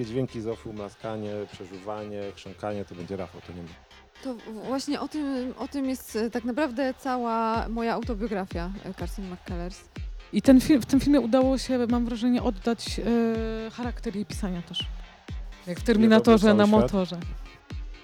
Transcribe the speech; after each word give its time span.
wszystkie 0.00 0.14
dźwięki 0.14 0.40
z 0.40 0.46
ofu, 0.46 0.72
mlaskanie, 0.72 1.30
przeżuwanie, 1.52 2.22
chrząkanie, 2.36 2.84
to 2.84 2.94
będzie 2.94 3.16
Rafał, 3.16 3.40
to 3.46 3.52
nie 3.52 3.62
my. 3.62 3.68
To 4.22 4.34
właśnie 4.64 5.00
o 5.00 5.08
tym, 5.08 5.54
o 5.58 5.68
tym 5.68 5.88
jest 5.88 6.16
e, 6.16 6.30
tak 6.30 6.44
naprawdę 6.44 6.94
cała 6.98 7.68
moja 7.68 7.94
autobiografia 7.94 8.70
e, 8.84 8.94
Carson 8.94 9.24
McCullers. 9.32 9.80
I 10.32 10.42
ten 10.42 10.60
film, 10.60 10.82
w 10.82 10.86
tym 10.86 11.00
filmie 11.00 11.20
udało 11.20 11.58
się, 11.58 11.86
mam 11.86 12.04
wrażenie, 12.04 12.42
oddać 12.42 13.00
e, 13.66 13.70
charakter 13.70 14.16
jej 14.16 14.26
pisania 14.26 14.62
też. 14.62 14.86
Jak 15.66 15.80
w 15.80 15.82
Terminatorze 15.82 16.54
na 16.54 16.66
motorze. 16.66 17.16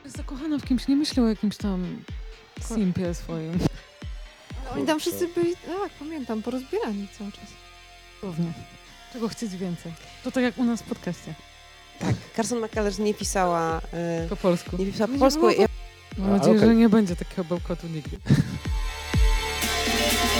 Jest 0.04 0.16
zakochana 0.16 0.58
w 0.58 0.64
kimś, 0.64 0.88
nie 0.88 0.96
myślę 0.96 1.22
o 1.22 1.28
jakimś 1.28 1.56
tam 1.56 1.96
simpie 2.60 3.14
swoim. 3.14 3.58
Oni 4.74 4.86
tam 4.86 5.00
wszyscy 5.00 5.28
byli, 5.28 5.56
tak, 5.56 5.92
pamiętam, 5.98 6.42
porozbierani 6.42 7.08
cały 7.18 7.32
czas. 7.32 7.50
Dosłownie. 8.14 8.52
Czego 9.12 9.28
chcieć 9.28 9.56
więcej? 9.56 9.92
To 10.24 10.30
tak 10.30 10.42
jak 10.42 10.58
u 10.58 10.64
nas 10.64 10.82
w 10.82 10.88
podcaście. 10.88 11.34
Tak, 11.98 12.14
Carson 12.36 12.58
McCullers 12.64 12.98
nie 12.98 13.14
pisała, 13.14 13.80
y, 14.24 14.28
Po 14.28 14.36
polsku. 14.36 14.76
nie 14.78 14.86
pisała 14.86 15.08
po 15.12 15.18
polsku. 15.18 15.46
Mam 16.18 16.30
nadzieję, 16.30 16.58
że 16.58 16.74
nie 16.74 16.88
będzie 16.88 17.16
takiego 17.16 17.44
bełkotu 17.44 17.86
nigdy. 17.86 18.16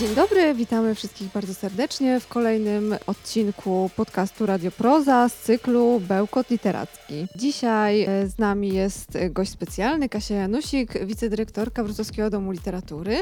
Dzień 0.00 0.14
dobry, 0.14 0.54
witamy 0.54 0.94
wszystkich 0.94 1.28
bardzo 1.32 1.54
serdecznie 1.54 2.20
w 2.20 2.28
kolejnym 2.28 2.94
odcinku 3.06 3.90
podcastu 3.96 4.46
Radio 4.46 4.70
Proza 4.70 5.28
z 5.28 5.34
cyklu 5.34 6.00
Bełkot 6.00 6.50
Literacki. 6.50 7.26
Dzisiaj 7.36 8.02
e, 8.02 8.26
z 8.26 8.38
nami 8.38 8.68
jest 8.74 9.18
gość 9.30 9.50
specjalny, 9.50 10.08
Kasia 10.08 10.34
Janusik, 10.34 11.04
wicedyrektorka 11.06 11.84
Wrocławskiego 11.84 12.30
Domu 12.30 12.50
Literatury. 12.52 13.16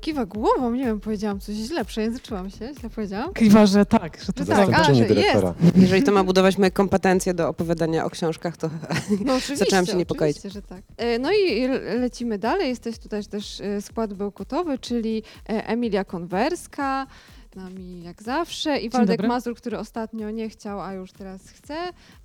Kiwa 0.00 0.26
głową, 0.26 0.70
nie 0.72 0.84
wiem, 0.84 1.00
powiedziałam 1.00 1.40
coś 1.40 1.54
źle, 1.54 1.84
przejęzyczyłam 1.84 2.50
się, 2.50 2.72
źle 2.80 2.90
powiedziałam? 2.90 3.32
Kiwa, 3.34 3.66
że 3.66 3.86
tak, 3.86 4.18
że 4.26 4.32
to 4.32 4.44
Że 4.44 4.52
tak, 4.52 4.68
a, 4.74 4.94
że 4.94 5.04
dyrektora. 5.04 5.54
jeżeli 5.76 6.02
to 6.02 6.12
ma 6.12 6.24
budować 6.24 6.58
moje 6.58 6.70
kompetencje 6.70 7.34
do 7.34 7.48
opowiadania 7.48 8.04
o 8.04 8.10
książkach, 8.10 8.56
to 8.56 8.70
No 9.24 9.32
Zaczęłam 9.56 9.86
się 9.86 9.94
niepokoić. 9.96 10.36
Oczywiście, 10.36 10.60
że 10.60 10.62
tak. 10.62 10.82
E, 10.96 11.18
No 11.18 11.32
i 11.32 11.66
le- 11.68 11.94
lecimy 11.98 12.38
dalej. 12.38 12.68
Jesteś 12.68 12.98
tutaj 12.98 13.24
też 13.24 13.60
e, 13.60 13.82
skład 13.82 14.14
bełkotowy, 14.14 14.78
czyli 14.78 15.22
Emilia 15.46 16.04
Konwerska, 16.16 17.06
z 17.52 17.56
nami 17.56 18.02
jak 18.02 18.22
zawsze 18.22 18.78
i 18.78 18.90
Waldek 18.90 19.16
dobry. 19.16 19.28
Mazur, 19.28 19.54
który 19.54 19.78
ostatnio 19.78 20.30
nie 20.30 20.48
chciał, 20.48 20.80
a 20.80 20.92
już 20.92 21.12
teraz 21.12 21.50
chce 21.50 21.76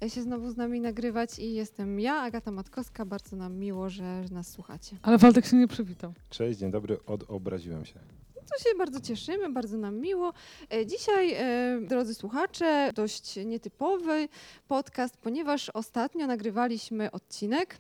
się 0.08 0.22
znowu 0.22 0.52
z 0.52 0.58
nami 0.58 0.82
nagrywać 0.82 1.40
i 1.40 1.54
jestem 1.54 2.00
ja, 2.00 2.16
Agata 2.22 2.52
Matkowska. 2.52 3.06
Bardzo 3.06 3.36
nam 3.36 3.56
miło, 3.56 3.90
że 3.90 4.26
nas 4.32 4.52
słuchacie. 4.52 4.98
Ale 5.02 5.18
Waldek 5.18 5.46
się 5.46 5.58
nie 5.58 5.68
przywitał. 5.68 6.14
Cześć, 6.30 6.60
dzień 6.60 6.72
dobry, 6.72 7.06
odobraziłem 7.06 7.86
się. 7.86 8.00
To 8.34 8.64
się 8.64 8.70
bardzo 8.78 9.02
cieszymy, 9.02 9.50
bardzo 9.50 9.78
nam 9.78 10.00
miło. 10.00 10.34
E, 10.74 10.86
Dzisiaj, 10.86 11.34
e, 11.34 11.82
drodzy 11.88 12.16
słuchacze, 12.16 12.92
dość 12.96 13.36
nietypowy 13.46 14.28
podcast, 14.68 15.18
ponieważ 15.18 15.70
ostatnio 15.70 16.28
nagrywaliśmy 16.28 17.12
odcinek 17.12 17.78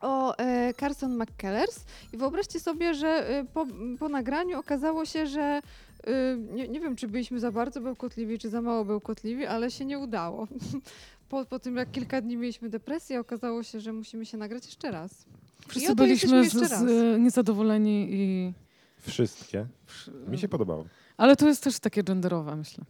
o 0.00 0.38
e, 0.38 0.74
Carson 0.74 1.16
McCullers 1.22 1.84
i 2.12 2.16
wyobraźcie 2.16 2.60
sobie, 2.60 2.94
że 2.94 3.08
e, 3.08 3.44
po, 3.44 3.66
po 3.98 4.08
nagraniu 4.08 4.58
okazało 4.58 5.04
się, 5.04 5.26
że 5.26 5.40
e, 5.42 5.62
nie, 6.36 6.68
nie 6.68 6.80
wiem, 6.80 6.96
czy 6.96 7.08
byliśmy 7.08 7.40
za 7.40 7.52
bardzo 7.52 7.80
bełkotliwi, 7.80 8.38
czy 8.38 8.50
za 8.50 8.62
mało 8.62 8.84
bełkotliwi, 8.84 9.46
ale 9.46 9.70
się 9.70 9.84
nie 9.84 9.98
udało. 9.98 10.48
Po, 11.28 11.44
po 11.44 11.58
tym, 11.58 11.76
jak 11.76 11.90
kilka 11.90 12.20
dni 12.20 12.36
mieliśmy 12.36 12.68
depresję, 12.68 13.20
okazało 13.20 13.62
się, 13.62 13.80
że 13.80 13.92
musimy 13.92 14.26
się 14.26 14.36
nagrać 14.36 14.66
jeszcze 14.66 14.90
raz. 14.90 15.24
Wszyscy 15.68 15.94
byliśmy 15.94 16.42
z, 16.42 16.44
jeszcze 16.44 16.68
z, 16.68 16.72
raz. 16.72 16.82
e, 16.82 17.18
niezadowoleni 17.18 18.08
i... 18.10 18.52
Wszystkie. 18.98 19.66
Mi 20.28 20.38
się 20.38 20.48
podobało. 20.48 20.84
Ale 21.16 21.36
to 21.36 21.48
jest 21.48 21.64
też 21.64 21.78
takie 21.78 22.02
genderowe, 22.02 22.56
myślę. 22.56 22.84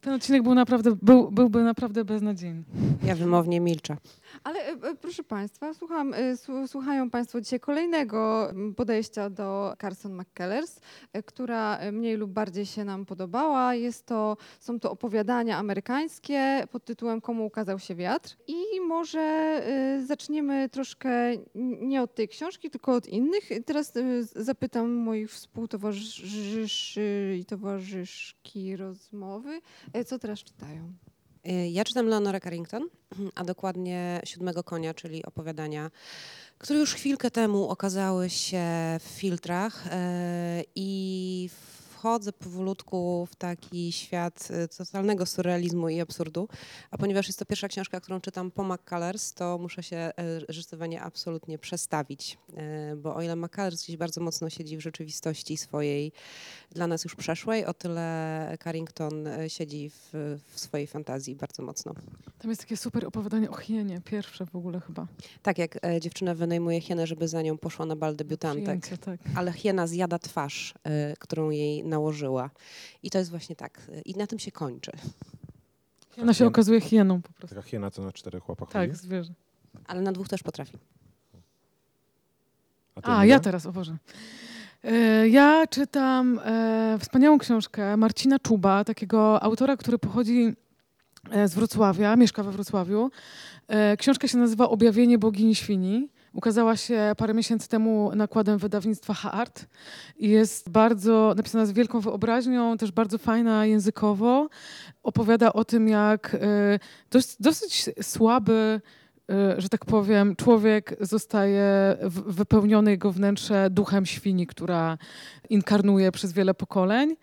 Ten 0.00 0.14
odcinek 0.14 0.42
był 0.42 0.54
naprawdę, 0.54 0.96
był, 1.02 1.30
byłby 1.30 1.62
naprawdę 1.62 2.04
beznadziejny. 2.04 2.62
ja 3.02 3.14
wymownie 3.14 3.60
milczę. 3.60 3.96
Ale 4.44 4.60
e, 4.60 4.68
e, 4.72 4.94
proszę 4.94 5.22
Państwa, 5.22 5.74
słucham, 5.74 6.14
e, 6.14 6.36
słu- 6.36 6.68
słuchają 6.68 7.10
Państwo 7.10 7.40
dzisiaj 7.40 7.60
kolejnego 7.60 8.50
podejścia 8.76 9.30
do 9.30 9.74
Carson 9.80 10.20
McCullers, 10.20 10.80
e, 11.12 11.22
która 11.22 11.78
mniej 11.92 12.16
lub 12.16 12.30
bardziej 12.30 12.66
się 12.66 12.84
nam 12.84 13.06
podobała. 13.06 13.74
Jest 13.74 14.06
to, 14.06 14.36
są 14.60 14.80
to 14.80 14.90
opowiadania 14.90 15.58
amerykańskie 15.58 16.66
pod 16.70 16.84
tytułem 16.84 17.20
Komu 17.20 17.46
ukazał 17.46 17.78
się 17.78 17.94
wiatr. 17.94 18.36
I 18.46 18.80
może 18.80 19.62
zaczniemy 20.06 20.68
troszkę 20.68 21.10
nie 21.80 22.02
od 22.02 22.14
tej 22.14 22.28
książki, 22.28 22.70
tylko 22.70 22.94
od 22.94 23.06
innych. 23.06 23.48
Teraz 23.66 23.92
zapytam 24.36 24.90
moich 24.90 25.30
współtowarzyszy 25.30 27.36
i 27.40 27.44
towarzyszki 27.44 28.76
rozmowy, 28.76 29.60
co 30.06 30.18
teraz 30.18 30.38
czytają. 30.38 30.92
Y, 31.46 31.68
Ja 31.68 31.84
czytam 31.84 32.06
Leonora 32.06 32.40
Carrington, 32.40 32.88
a 33.34 33.44
dokładnie 33.44 34.20
Siódmego 34.24 34.64
Konia, 34.64 34.94
czyli 34.94 35.24
opowiadania, 35.24 35.90
które 36.58 36.78
już 36.78 36.94
chwilkę 36.94 37.30
temu 37.30 37.68
okazały 37.68 38.30
się 38.30 38.64
w 39.00 39.04
filtrach 39.04 39.86
y, 39.86 39.90
i 40.74 41.50
wchodzę 42.00 42.32
powolutku 42.32 43.28
w 43.30 43.36
taki 43.36 43.92
świat 43.92 44.48
y, 44.50 44.68
totalnego 44.68 45.26
surrealizmu 45.26 45.88
i 45.88 46.00
absurdu, 46.00 46.48
a 46.90 46.98
ponieważ 46.98 47.26
jest 47.26 47.38
to 47.38 47.44
pierwsza 47.44 47.68
książka, 47.68 48.00
którą 48.00 48.20
czytam 48.20 48.50
po 48.50 48.64
McCullers, 48.64 49.34
to 49.34 49.58
muszę 49.58 49.82
się 49.82 50.10
zdecydowanie 50.48 51.02
absolutnie 51.02 51.58
przestawić, 51.58 52.38
y, 52.92 52.96
bo 52.96 53.14
o 53.14 53.22
ile 53.22 53.36
McCullers 53.36 53.82
gdzieś 53.84 53.96
bardzo 53.96 54.20
mocno 54.20 54.50
siedzi 54.50 54.76
w 54.76 54.80
rzeczywistości 54.80 55.56
swojej, 55.56 56.12
dla 56.70 56.86
nas 56.86 57.04
już 57.04 57.14
przeszłej, 57.14 57.66
o 57.66 57.74
tyle 57.74 58.56
Carrington 58.64 59.26
y, 59.26 59.50
siedzi 59.50 59.90
w, 59.90 60.38
w 60.46 60.60
swojej 60.60 60.86
fantazji 60.86 61.36
bardzo 61.36 61.62
mocno. 61.62 61.94
Tam 62.38 62.50
jest 62.50 62.60
takie 62.60 62.76
super 62.76 63.06
opowiadanie 63.06 63.50
o 63.50 63.56
hienie, 63.56 64.00
pierwsze 64.04 64.46
w 64.46 64.56
ogóle 64.56 64.80
chyba. 64.80 65.06
Tak 65.42 65.58
jak 65.58 65.84
e, 65.84 66.00
dziewczyna 66.00 66.34
wynajmuje 66.34 66.80
hienę, 66.80 67.06
żeby 67.06 67.28
za 67.28 67.42
nią 67.42 67.58
poszła 67.58 67.86
na 67.86 67.96
bal 67.96 68.16
debiutantek, 68.16 68.80
Przyjęcie, 68.80 69.04
tak. 69.04 69.20
ale 69.34 69.52
hiena 69.52 69.86
zjada 69.86 70.18
twarz, 70.18 70.74
e, 70.84 71.16
którą 71.16 71.50
jej 71.50 71.84
nałożyła. 71.90 72.50
I 73.02 73.10
to 73.10 73.18
jest 73.18 73.30
właśnie 73.30 73.56
tak. 73.56 73.80
I 74.04 74.14
na 74.14 74.26
tym 74.26 74.38
się 74.38 74.52
kończy. 74.52 74.92
Hiena 76.10 76.34
się 76.34 76.46
okazuje 76.46 76.80
hieną 76.80 77.22
po 77.22 77.32
prostu. 77.32 77.54
Taka 77.56 77.68
hiena, 77.68 77.90
co 77.90 78.02
na 78.02 78.12
czterech 78.12 78.48
łapach 78.48 78.68
Tak, 78.70 78.90
chodzi? 78.90 79.02
zwierzę. 79.02 79.32
Ale 79.86 80.00
na 80.02 80.12
dwóch 80.12 80.28
też 80.28 80.42
potrafi. 80.42 80.78
A, 83.02 83.18
A, 83.18 83.24
ja 83.24 83.40
teraz, 83.40 83.66
o 83.66 83.72
Boże. 83.72 83.96
E, 84.84 85.28
Ja 85.28 85.66
czytam 85.66 86.40
e, 86.44 86.96
wspaniałą 87.00 87.38
książkę 87.38 87.96
Marcina 87.96 88.38
Czuba, 88.38 88.84
takiego 88.84 89.42
autora, 89.42 89.76
który 89.76 89.98
pochodzi 89.98 90.52
e, 91.30 91.48
z 91.48 91.54
Wrocławia, 91.54 92.16
mieszka 92.16 92.42
we 92.42 92.52
Wrocławiu. 92.52 93.10
Książka 93.98 94.28
się 94.28 94.38
nazywa 94.38 94.68
Objawienie 94.68 95.18
bogini 95.18 95.54
świni. 95.54 96.08
Ukazała 96.34 96.76
się 96.76 97.12
parę 97.16 97.34
miesięcy 97.34 97.68
temu 97.68 98.12
nakładem 98.14 98.58
wydawnictwa 98.58 99.14
Hart 99.14 99.66
jest 100.18 100.70
bardzo 100.70 101.34
napisana 101.36 101.66
z 101.66 101.72
wielką 101.72 102.00
wyobraźnią, 102.00 102.76
też 102.76 102.92
bardzo 102.92 103.18
fajna 103.18 103.66
językowo. 103.66 104.48
Opowiada 105.02 105.52
o 105.52 105.64
tym, 105.64 105.88
jak 105.88 106.34
e, 106.34 106.78
dosyć, 107.10 107.36
dosyć 107.40 107.90
słaby 108.02 108.80
y, 109.30 109.60
że 109.60 109.68
tak 109.68 109.84
powiem, 109.84 110.36
człowiek 110.36 110.96
zostaje 111.00 111.96
wypełniony 112.26 112.90
jego 112.90 113.12
wnętrze 113.12 113.70
duchem 113.70 114.06
świni, 114.06 114.46
która 114.46 114.98
inkarnuje 115.48 116.12
przez 116.12 116.32
wiele 116.32 116.54
pokoleń. 116.54 117.16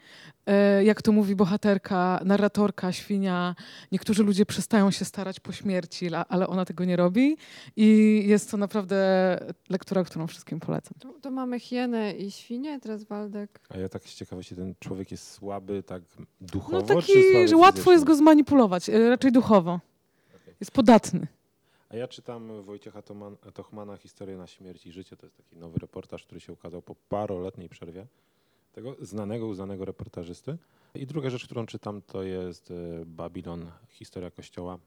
Y, 0.79 0.83
Jak 0.83 1.01
to 1.01 1.11
mówi 1.11 1.35
bohaterka, 1.35 2.19
narratorka, 2.25 2.91
świnia, 2.91 3.55
niektórzy 3.91 4.23
ludzie 4.23 4.45
przestają 4.45 4.91
się 4.91 5.05
starać 5.05 5.39
po 5.39 5.51
śmierci, 5.51 6.09
ale 6.29 6.47
ona 6.47 6.65
tego 6.65 6.85
nie 6.85 6.95
robi. 6.95 7.37
I 7.75 8.21
jest 8.27 8.51
to 8.51 8.57
naprawdę 8.57 8.97
lektura, 9.69 10.03
którą 10.03 10.27
wszystkim 10.27 10.59
polecam. 10.59 10.93
To, 10.99 11.13
to 11.21 11.31
mamy 11.31 11.59
hienę 11.59 12.13
i 12.13 12.31
świnię, 12.31 12.79
teraz 12.79 13.03
Waldek. 13.03 13.59
A 13.69 13.77
ja 13.77 13.89
tak 13.89 14.03
z 14.03 14.15
ciekawości, 14.15 14.55
ten 14.55 14.73
człowiek 14.79 15.11
jest 15.11 15.31
słaby 15.31 15.83
tak 15.83 16.01
duchowo, 16.41 16.77
No 16.77 17.01
czy 17.01 17.07
taki, 17.07 17.31
słaby 17.31 17.47
że 17.47 17.57
łatwo 17.57 17.73
fizycznie? 17.73 17.93
jest 17.93 18.05
go 18.05 18.15
zmanipulować, 18.15 18.89
y, 18.89 19.09
raczej 19.09 19.31
duchowo. 19.31 19.79
Jest 20.59 20.71
podatny. 20.71 21.27
A 21.89 21.95
ja 21.95 22.07
czytam 22.07 22.61
Wojciecha 22.61 22.99
Toman- 23.01 23.35
Tochmana 23.53 23.97
Historię 23.97 24.37
na 24.37 24.47
śmierć 24.47 24.85
i 24.85 24.91
życie. 24.91 25.17
To 25.17 25.25
jest 25.25 25.37
taki 25.37 25.55
nowy 25.55 25.79
reportaż, 25.79 26.23
który 26.23 26.39
się 26.39 26.53
ukazał 26.53 26.81
po 26.81 26.95
paroletniej 27.09 27.69
przerwie. 27.69 28.05
Tego 28.77 28.95
znanego, 29.01 29.47
uznanego 29.47 29.85
reportażysty. 29.85 30.57
I 30.95 31.05
druga 31.07 31.29
rzecz, 31.29 31.45
którą 31.45 31.65
czytam, 31.65 32.01
to 32.01 32.23
jest 32.23 32.71
e, 32.71 33.05
Babilon, 33.05 33.71
historia 33.89 34.31
kościoła. 34.31 34.79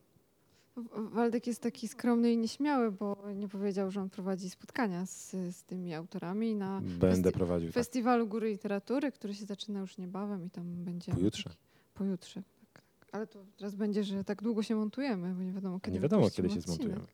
Waldek 0.97 1.47
jest 1.47 1.63
taki 1.63 1.89
skromny 1.89 2.33
i 2.33 2.37
nieśmiały, 2.37 2.93
bo 2.93 3.17
nie 3.35 3.49
powiedział, 3.49 3.91
że 3.91 4.01
on 4.01 4.11
prowadzi 4.11 4.51
spotkania 4.51 5.07
z, 5.07 5.31
z 5.31 5.65
tymi 5.65 5.95
autorami 5.95 6.55
na 6.55 6.81
Będę 6.85 7.33
prowadził. 7.33 7.69
Tak. 7.69 7.75
Festiwalu 7.75 8.27
Góry 8.27 8.49
Literatury, 8.51 9.13
który 9.13 9.35
się 9.35 9.45
zaczyna 9.47 9.81
już 9.81 9.99
niebawem 9.99 10.47
i 10.47 10.51
tam 10.51 10.85
będzie... 10.85 11.13
Pojutrze. 11.13 11.45
taki- 11.45 11.57
Pojutrze, 11.95 12.43
tak, 12.73 12.83
tak. 12.99 13.09
Ale 13.13 13.27
to 13.27 13.45
teraz 13.57 13.75
będzie, 13.75 14.05
że 14.05 14.25
tak 14.25 14.43
długo 14.43 14.63
się 14.63 14.75
montujemy, 14.75 15.35
bo 15.35 15.43
nie 15.43 15.53
wiadomo, 15.53 15.81
kiedy 15.81 15.95
Nie 15.95 16.01
wiadomo, 16.01 16.31
kiedy 16.31 16.49
się 16.51 16.59
odcinek. 16.59 16.77
zmontujemy. 16.79 17.07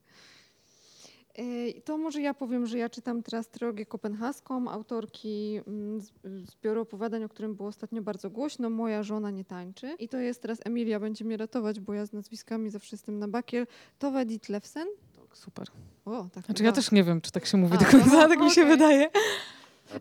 To 1.84 1.98
może 1.98 2.20
ja 2.20 2.34
powiem, 2.34 2.66
że 2.66 2.78
ja 2.78 2.88
czytam 2.88 3.22
teraz 3.22 3.48
trylogię 3.48 3.86
kopenhaską 3.86 4.68
autorki 4.70 5.60
mm, 5.66 6.00
z- 6.00 6.12
zbioru 6.50 6.80
opowiadań, 6.80 7.24
o 7.24 7.28
którym 7.28 7.54
było 7.54 7.68
ostatnio 7.68 8.02
bardzo 8.02 8.30
głośno, 8.30 8.70
Moja 8.70 9.02
żona 9.02 9.30
nie 9.30 9.44
tańczy. 9.44 9.94
I 9.98 10.08
to 10.08 10.16
jest 10.18 10.42
teraz 10.42 10.58
Emilia 10.64 11.00
będzie 11.00 11.24
mnie 11.24 11.36
ratować, 11.36 11.80
bo 11.80 11.94
ja 11.94 12.06
z 12.06 12.12
nazwiskami 12.12 12.70
zawsze 12.70 12.96
jestem 12.96 13.18
na 13.18 13.28
bakier. 13.28 13.66
Tove 13.98 14.24
Ditlevsen. 14.24 14.88
Tak, 15.16 15.36
super. 15.38 15.66
O, 16.04 16.26
tak 16.32 16.44
Znaczy 16.44 16.62
ja 16.62 16.70
chyba. 16.70 16.76
też 16.76 16.92
nie 16.92 17.04
wiem, 17.04 17.20
czy 17.20 17.32
tak 17.32 17.46
się 17.46 17.56
mówi 17.58 17.74
A, 17.74 17.76
do 17.78 17.84
końca, 17.84 18.06
no, 18.16 18.28
tak 18.28 18.40
mi 18.40 18.50
się 18.50 18.64
wydaje. 18.64 19.10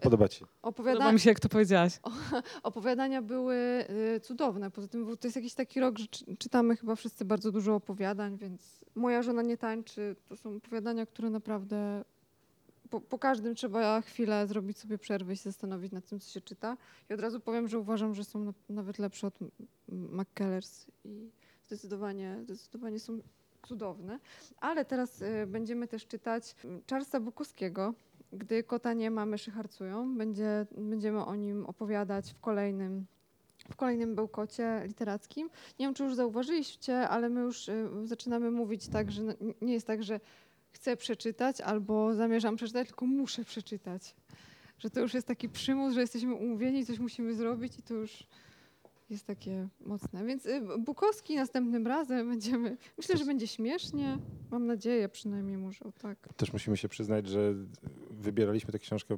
Podoba 0.01 0.27
ci 0.27 0.39
się? 0.39 0.45
Opowiada... 0.61 0.97
Podoba 0.97 1.13
mi 1.13 1.19
się, 1.19 1.29
jak 1.29 1.39
to 1.39 1.49
powiedziałaś. 1.49 1.99
Opowiadania 2.63 3.21
były 3.21 3.55
y, 4.15 4.19
cudowne. 4.19 4.71
Poza 4.71 4.87
tym 4.87 5.17
to 5.17 5.27
jest 5.27 5.35
jakiś 5.35 5.53
taki 5.53 5.79
rok, 5.79 5.97
że 5.97 6.07
czy, 6.07 6.37
czytamy 6.37 6.75
chyba 6.75 6.95
wszyscy 6.95 7.25
bardzo 7.25 7.51
dużo 7.51 7.75
opowiadań, 7.75 8.37
więc 8.37 8.85
Moja 8.95 9.21
żona 9.21 9.41
nie 9.41 9.57
tańczy. 9.57 10.15
To 10.29 10.37
są 10.37 10.55
opowiadania, 10.55 11.05
które 11.05 11.29
naprawdę 11.29 12.03
po, 12.89 13.01
po 13.01 13.19
każdym 13.19 13.55
trzeba 13.55 14.01
chwilę 14.01 14.47
zrobić 14.47 14.77
sobie 14.77 14.97
przerwę 14.97 15.33
i 15.33 15.37
się 15.37 15.43
zastanowić 15.43 15.91
nad 15.91 16.05
tym, 16.05 16.19
co 16.19 16.31
się 16.31 16.41
czyta. 16.41 16.77
I 17.09 17.13
od 17.13 17.19
razu 17.19 17.39
powiem, 17.39 17.67
że 17.67 17.79
uważam, 17.79 18.15
że 18.15 18.23
są 18.23 18.39
na, 18.39 18.53
nawet 18.69 18.99
lepsze 18.99 19.27
od 19.27 19.39
McKellers 19.89 20.85
i 21.03 21.29
zdecydowanie, 21.63 22.38
zdecydowanie 22.43 22.99
są 22.99 23.19
cudowne. 23.67 24.19
Ale 24.57 24.85
teraz 24.85 25.21
y, 25.21 25.47
będziemy 25.47 25.88
też 25.88 26.07
czytać 26.07 26.55
Charlesa 26.89 27.19
Bukowskiego, 27.19 27.93
gdy 28.35 28.63
kota 28.63 28.93
nie 28.93 29.11
ma, 29.11 29.25
myszy 29.25 29.51
harcują. 29.51 30.17
Będzie, 30.17 30.65
będziemy 30.77 31.25
o 31.25 31.35
nim 31.35 31.65
opowiadać 31.65 32.33
w 32.33 32.39
kolejnym, 32.39 33.05
w 33.71 33.75
kolejnym 33.75 34.15
bełkocie 34.15 34.81
literackim. 34.85 35.49
Nie 35.79 35.85
wiem, 35.85 35.93
czy 35.93 36.03
już 36.03 36.15
zauważyliście, 36.15 37.09
ale 37.09 37.29
my 37.29 37.41
już 37.41 37.69
y, 37.69 37.89
zaczynamy 38.03 38.51
mówić 38.51 38.87
tak, 38.87 39.11
że 39.11 39.21
nie 39.61 39.73
jest 39.73 39.87
tak, 39.87 40.03
że 40.03 40.19
chcę 40.71 40.97
przeczytać 40.97 41.61
albo 41.61 42.15
zamierzam 42.15 42.55
przeczytać, 42.55 42.87
tylko 42.87 43.05
muszę 43.05 43.43
przeczytać. 43.43 44.15
Że 44.79 44.89
to 44.89 44.99
już 44.99 45.13
jest 45.13 45.27
taki 45.27 45.49
przymus, 45.49 45.93
że 45.93 46.01
jesteśmy 46.01 46.33
umówieni, 46.33 46.85
coś 46.85 46.99
musimy 46.99 47.33
zrobić 47.33 47.79
i 47.79 47.81
to 47.81 47.93
już 47.93 48.27
jest 49.09 49.25
takie 49.25 49.67
mocne. 49.85 50.25
Więc 50.25 50.45
y, 50.45 50.61
Bukowski 50.79 51.35
następnym 51.35 51.88
razem 51.88 52.29
będziemy. 52.29 52.77
Myślę, 52.97 53.17
że 53.17 53.25
będzie 53.25 53.47
śmiesznie. 53.47 54.17
Mam 54.51 54.65
nadzieję 54.65 55.09
przynajmniej 55.09 55.57
może 55.57 55.85
o 55.85 55.91
tak. 55.91 56.33
Też 56.38 56.53
musimy 56.53 56.77
się 56.77 56.89
przyznać, 56.89 57.27
że 57.27 57.53
wybieraliśmy 58.19 58.71
tę 58.71 58.79
książkę 58.79 59.17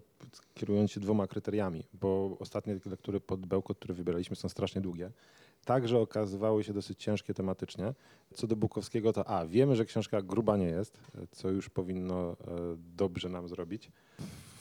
kierując 0.54 0.92
się 0.92 1.00
dwoma 1.00 1.28
kryteriami, 1.28 1.84
bo 1.94 2.38
ostatnie 2.40 2.80
lektury 2.86 3.20
pod 3.20 3.46
Bełkot, 3.46 3.78
które 3.78 3.94
wybieraliśmy 3.94 4.36
są 4.36 4.50
strasznie 4.50 4.82
długie. 4.82 5.12
Także 5.66 6.00
okazywały 6.00 6.64
się 6.64 6.74
dosyć 6.74 7.04
ciężkie 7.04 7.34
tematycznie. 7.34 7.94
Co 8.34 8.48
do 8.48 8.56
Bukowskiego, 8.56 9.14
to 9.14 9.30
a, 9.30 9.46
wiemy, 9.46 9.76
że 9.76 9.86
książka 9.86 10.22
gruba 10.22 10.58
nie 10.58 10.66
jest, 10.66 10.98
co 11.32 11.50
już 11.50 11.70
powinno 11.70 12.32
e, 12.32 12.36
dobrze 12.96 13.30
nam 13.30 13.48
zrobić 13.48 13.92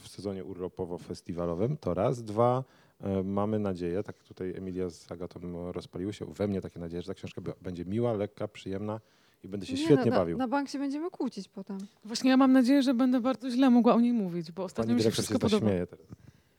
w 0.03 0.09
sezonie 0.09 0.45
urlopowo-festiwalowym, 0.45 1.77
to 1.81 1.95
raz. 1.95 2.23
Dwa, 2.23 2.65
e, 3.01 3.23
mamy 3.23 3.59
nadzieję, 3.59 4.03
tak 4.03 4.19
tutaj 4.19 4.55
Emilia 4.57 4.91
z 4.91 5.13
Agatą 5.13 5.73
rozpaliły 5.73 6.13
się, 6.13 6.27
we 6.27 6.49
mnie 6.49 6.61
takie 6.61 6.81
nadzieje, 6.81 7.03
że 7.03 7.09
ta 7.09 7.15
książka 7.15 7.43
będzie 7.63 7.85
miła, 7.85 8.13
lekka, 8.13 8.49
przyjemna 8.49 9.01
i 9.47 9.49
będę 9.49 9.67
się 9.67 9.73
Nie, 9.73 9.79
świetnie 9.79 10.11
na, 10.11 10.17
bawił. 10.19 10.39
Na, 10.39 10.49
bank 10.49 10.69
się 10.69 10.79
będziemy 10.79 11.11
kłócić 11.11 11.49
potem. 11.49 11.79
Właśnie 12.05 12.31
ja 12.31 12.37
mam 12.37 12.53
nadzieję, 12.53 12.83
że 12.83 12.95
będę 12.95 13.21
bardzo 13.21 13.51
źle 13.51 13.71
mogła 13.71 13.95
o 13.95 14.01
niej 14.01 14.13
mówić, 14.13 14.53
bo 14.53 14.65
ostatnio 14.65 14.87
Pani 14.89 14.95
mi 14.97 15.01
się 15.01 15.03
dyrektor 15.05 15.17
się 15.25 15.29
wszystko 15.29 15.39
podoba. 15.49 15.67
zaśmieje 15.67 15.87
teraz. 15.87 16.07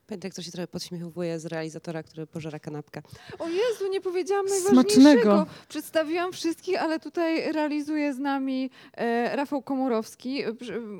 Dyrektor 0.10 0.46
się 0.46 0.52
trochę 0.52 0.68
podśmiechuje 0.68 1.40
z 1.40 1.46
realizatora, 1.46 2.04
który 2.04 2.28
pożera 2.28 2.60
kanapkę. 2.60 3.02
O 3.40 3.48
Jezu, 3.50 3.88
nie 3.92 4.02
powiedziałam 4.02 4.48
Smacznego. 4.50 4.84
najważniejszego. 5.04 5.46
Przedstawiłam 5.70 6.32
wszystkich, 6.32 6.82
ale 6.82 7.00
tutaj 7.00 7.52
realizuje 7.52 8.14
z 8.14 8.20
nami 8.20 8.70
e, 8.94 9.36
Rafał 9.36 9.62
Komorowski. 9.62 10.44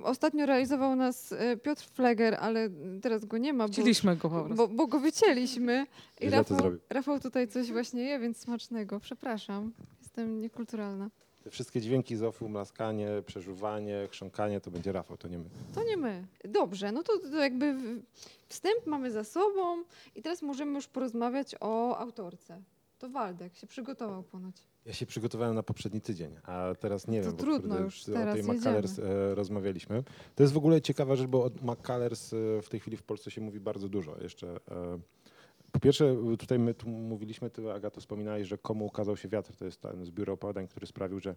Ostatnio 0.04 0.46
realizował 0.46 0.96
nas 0.96 1.32
e, 1.32 1.58
Piotr 1.58 1.84
Fleger, 1.94 2.38
ale 2.40 2.70
teraz 3.02 3.26
go 3.26 3.38
nie 3.38 3.54
ma, 3.54 3.68
bo, 3.68 3.74
Chcieliśmy 3.74 4.16
go 4.16 4.30
po 4.30 4.36
prostu. 4.44 4.56
bo, 4.56 4.68
bo 4.68 4.88
go 4.88 5.00
wycięliśmy. 5.00 5.86
I 6.22 6.28
Źle 6.28 6.32
to 6.32 6.38
Rafał, 6.38 6.58
zrobił. 6.58 6.80
Rafał 6.90 7.20
tutaj 7.20 7.48
coś 7.48 7.72
właśnie 7.72 8.02
je, 8.04 8.20
więc 8.20 8.38
smacznego. 8.38 9.00
Przepraszam, 9.00 9.74
jestem 10.02 10.42
niekulturalna. 10.42 11.10
Te 11.48 11.52
wszystkie 11.52 11.82
dźwięki 11.82 12.16
z 12.16 12.24
ofu, 12.24 12.50
mlaskanie, 12.50 13.08
przeżuwanie, 13.26 14.08
chrząkanie, 14.12 14.62
to 14.62 14.72
będzie 14.72 14.92
Rafał, 14.92 15.18
to 15.18 15.28
nie 15.28 15.38
my. 15.38 15.46
To 15.76 15.84
nie 15.84 15.98
my. 15.98 16.26
Dobrze, 16.44 16.92
no 16.92 17.04
to, 17.04 17.20
to 17.20 17.36
jakby 17.38 17.74
w- 17.74 18.02
wstęp 18.48 18.86
mamy 18.86 19.12
za 19.12 19.24
sobą 19.24 19.84
i 20.16 20.22
teraz 20.22 20.42
możemy 20.42 20.74
już 20.76 20.88
porozmawiać 20.88 21.56
o 21.60 21.98
autorce. 21.98 22.62
To 23.00 23.10
Waldek 23.10 23.56
się 23.56 23.68
przygotował 23.68 24.24
ponoć. 24.24 24.56
Ja 24.86 24.94
się 24.94 25.06
przygotowałem 25.06 25.56
na 25.56 25.64
poprzedni 25.64 26.02
tydzień, 26.02 26.36
a 26.44 26.74
teraz 26.80 27.08
nie 27.08 27.22
To 27.22 27.28
wiem, 27.28 27.36
bo 27.36 27.44
trudno 27.44 27.70
kurde, 27.70 27.84
już, 27.84 28.04
o 28.10 28.12
teraz 28.12 28.34
tej 28.36 28.46
jedziemy. 28.46 28.60
McCullers 28.60 29.00
e, 29.00 29.36
rozmawialiśmy. 29.36 30.04
To 30.36 30.44
jest 30.44 30.54
w 30.54 30.58
ogóle 30.58 30.82
ciekawa 30.82 31.16
rzecz, 31.16 31.28
bo 31.28 31.44
o 31.46 31.50
McCullers 31.62 32.34
e, 32.34 32.62
w 32.62 32.70
tej 32.70 32.80
chwili 32.80 32.98
w 32.98 33.04
Polsce 33.04 33.32
się 33.32 33.42
mówi 33.42 33.60
bardzo 33.60 33.90
dużo. 33.90 34.16
Jeszcze 34.22 34.48
e, 34.72 35.00
po 35.78 35.82
pierwsze, 35.82 36.16
tutaj 36.40 36.60
my 36.60 36.74
tu 36.74 36.90
mówiliśmy, 36.90 37.50
ty 37.50 37.72
Agato 37.72 38.02
wspominałeś, 38.02 38.48
że 38.48 38.58
komu 38.58 38.86
ukazał 38.86 39.18
się 39.18 39.30
wiatr. 39.30 39.56
To 39.56 39.66
jest 39.66 39.82
ten 39.82 40.06
zbiór 40.06 40.30
opowiadań, 40.30 40.68
który 40.68 40.88
sprawił, 40.88 41.20
że 41.20 41.36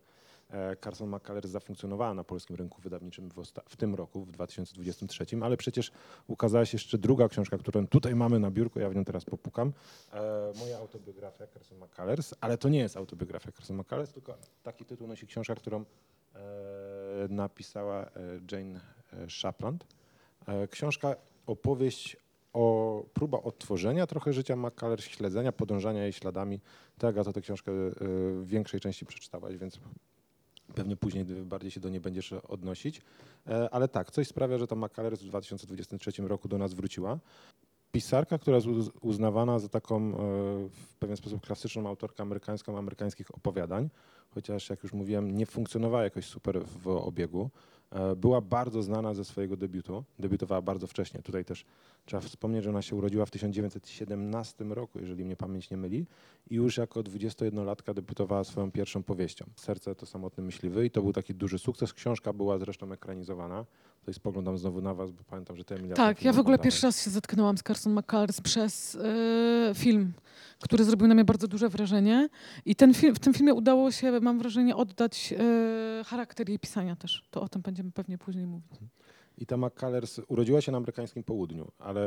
e, 0.50 0.76
Carson 0.76 1.08
McCullers 1.08 1.50
zafunkcjonowała 1.50 2.14
na 2.14 2.24
polskim 2.24 2.56
rynku 2.56 2.82
wydawniczym 2.82 3.28
w, 3.28 3.42
w 3.68 3.76
tym 3.76 3.94
roku, 3.94 4.24
w 4.24 4.32
2023, 4.32 5.26
ale 5.42 5.56
przecież 5.56 5.92
ukazała 6.26 6.66
się 6.66 6.74
jeszcze 6.74 6.98
druga 6.98 7.28
książka, 7.28 7.58
którą 7.58 7.86
tutaj 7.86 8.14
mamy 8.14 8.38
na 8.38 8.50
biurku, 8.50 8.80
ja 8.80 8.90
w 8.90 8.94
nią 8.94 9.04
teraz 9.04 9.24
popukam. 9.24 9.72
E, 10.12 10.52
moja 10.58 10.78
autobiografia 10.78 11.46
Carson 11.46 11.78
McCullers, 11.78 12.34
ale 12.40 12.58
to 12.58 12.68
nie 12.68 12.78
jest 12.78 12.96
autobiografia 12.96 13.52
Carson 13.52 13.76
McCullers, 13.76 14.12
tylko 14.12 14.34
taki 14.62 14.84
tytuł 14.84 15.06
nosi 15.06 15.26
książka, 15.26 15.54
którą 15.54 15.80
e, 15.80 15.84
napisała 17.28 18.04
e, 18.04 18.10
Jane 18.52 18.80
e, 19.12 19.30
Shapland. 19.30 19.86
E, 20.46 20.68
książka, 20.68 21.16
opowieść 21.46 22.16
o 22.52 23.04
próba 23.14 23.42
odtworzenia 23.42 24.06
trochę 24.06 24.32
życia 24.32 24.56
McCullers, 24.56 25.04
śledzenia, 25.04 25.52
podążania 25.52 26.02
jej 26.02 26.12
śladami. 26.12 26.60
Ty, 26.98 27.06
Agato, 27.06 27.32
tę 27.32 27.40
książkę 27.40 27.72
e, 27.72 27.94
w 28.34 28.46
większej 28.46 28.80
części 28.80 29.06
przeczytałaś, 29.06 29.56
więc 29.56 29.80
pewnie 30.74 30.96
później 30.96 31.24
bardziej 31.24 31.70
się 31.70 31.80
do 31.80 31.88
niej 31.88 32.00
będziesz 32.00 32.32
odnosić. 32.32 33.02
E, 33.46 33.70
Ale 33.70 33.88
tak, 33.88 34.10
coś 34.10 34.28
sprawia, 34.28 34.58
że 34.58 34.66
ta 34.66 34.76
McCullers 34.76 35.22
w 35.22 35.26
2023 35.26 36.22
roku 36.22 36.48
do 36.48 36.58
nas 36.58 36.74
wróciła. 36.74 37.18
Pisarka, 37.92 38.38
która 38.38 38.56
jest 38.56 38.66
uz- 38.68 38.90
uznawana 39.00 39.58
za 39.58 39.68
taką 39.68 39.96
e, 39.96 40.12
w 40.68 40.94
pewien 40.98 41.16
sposób 41.16 41.40
klasyczną 41.40 41.88
autorkę 41.88 42.22
amerykańską, 42.22 42.78
amerykańskich 42.78 43.34
opowiadań, 43.34 43.90
chociaż 44.34 44.70
jak 44.70 44.82
już 44.82 44.92
mówiłem, 44.92 45.30
nie 45.36 45.46
funkcjonowała 45.46 46.04
jakoś 46.04 46.26
super 46.26 46.64
w 46.64 46.88
obiegu. 46.88 47.50
E, 47.90 48.16
Była 48.16 48.40
bardzo 48.40 48.82
znana 48.82 49.14
ze 49.14 49.24
swojego 49.24 49.56
debiutu. 49.56 50.04
Debiutowała 50.18 50.62
bardzo 50.62 50.86
wcześnie. 50.86 51.22
Tutaj 51.22 51.44
też 51.44 51.64
trzeba 52.04 52.20
wspomnieć, 52.20 52.64
że 52.64 52.70
ona 52.70 52.82
się 52.82 52.96
urodziła 52.96 53.26
w 53.26 53.30
1917 53.30 54.64
roku, 54.64 54.98
jeżeli 54.98 55.24
mnie 55.24 55.36
pamięć 55.36 55.70
nie 55.70 55.76
myli, 55.76 56.06
i 56.50 56.54
już 56.54 56.76
jako 56.76 57.00
21-latka 57.00 57.94
debiutowała 57.94 58.44
swoją 58.44 58.70
pierwszą 58.70 59.02
powieścią. 59.02 59.44
Serce 59.56 59.94
to 59.94 60.06
samotny 60.06 60.42
myśliwy 60.44 60.86
i 60.86 60.90
to 60.90 61.02
był 61.02 61.12
taki 61.12 61.34
duży 61.34 61.58
sukces. 61.58 61.92
Książka 61.92 62.32
była 62.32 62.58
zresztą 62.58 62.92
ekranizowana. 62.92 63.66
Tutaj 64.00 64.14
spoglądam 64.14 64.58
znowu 64.58 64.80
na 64.80 64.94
was, 64.94 65.10
bo 65.10 65.22
pamiętam, 65.24 65.56
że 65.56 65.64
ty 65.64 65.74
Emilia... 65.74 65.96
Tak, 65.96 66.24
ja 66.24 66.32
w 66.32 66.38
ogóle 66.38 66.58
pierwszy 66.58 66.86
raz 66.86 67.04
się 67.04 67.10
zetknęłam 67.10 67.58
z 67.58 67.62
Carson 67.62 67.98
McCullers 67.98 68.40
przez 68.40 68.94
e, 68.94 69.72
film, 69.74 70.12
który 70.60 70.84
zrobił 70.84 71.06
na 71.06 71.14
mnie 71.14 71.24
bardzo 71.24 71.48
duże 71.48 71.68
wrażenie. 71.68 72.28
I 72.64 72.76
ten 72.76 72.94
film, 72.94 73.14
w 73.14 73.18
tym 73.18 73.34
filmie 73.34 73.54
udało 73.54 73.90
się, 73.90 74.20
mam 74.20 74.38
wrażenie, 74.38 74.76
oddać 74.76 75.34
e, 75.38 76.04
charakter 76.04 76.48
jej 76.48 76.58
pisania 76.58 76.96
też. 76.96 77.24
To 77.30 77.42
o 77.42 77.48
tym 77.48 77.62
będziemy 77.62 77.92
pewnie 77.92 78.18
później 78.18 78.46
mówić. 78.46 78.72
I 79.38 79.46
ta 79.46 79.56
McCullers 79.56 80.20
urodziła 80.28 80.60
się 80.60 80.72
na 80.72 80.78
amerykańskim 80.78 81.22
południu, 81.22 81.72
ale 81.78 82.00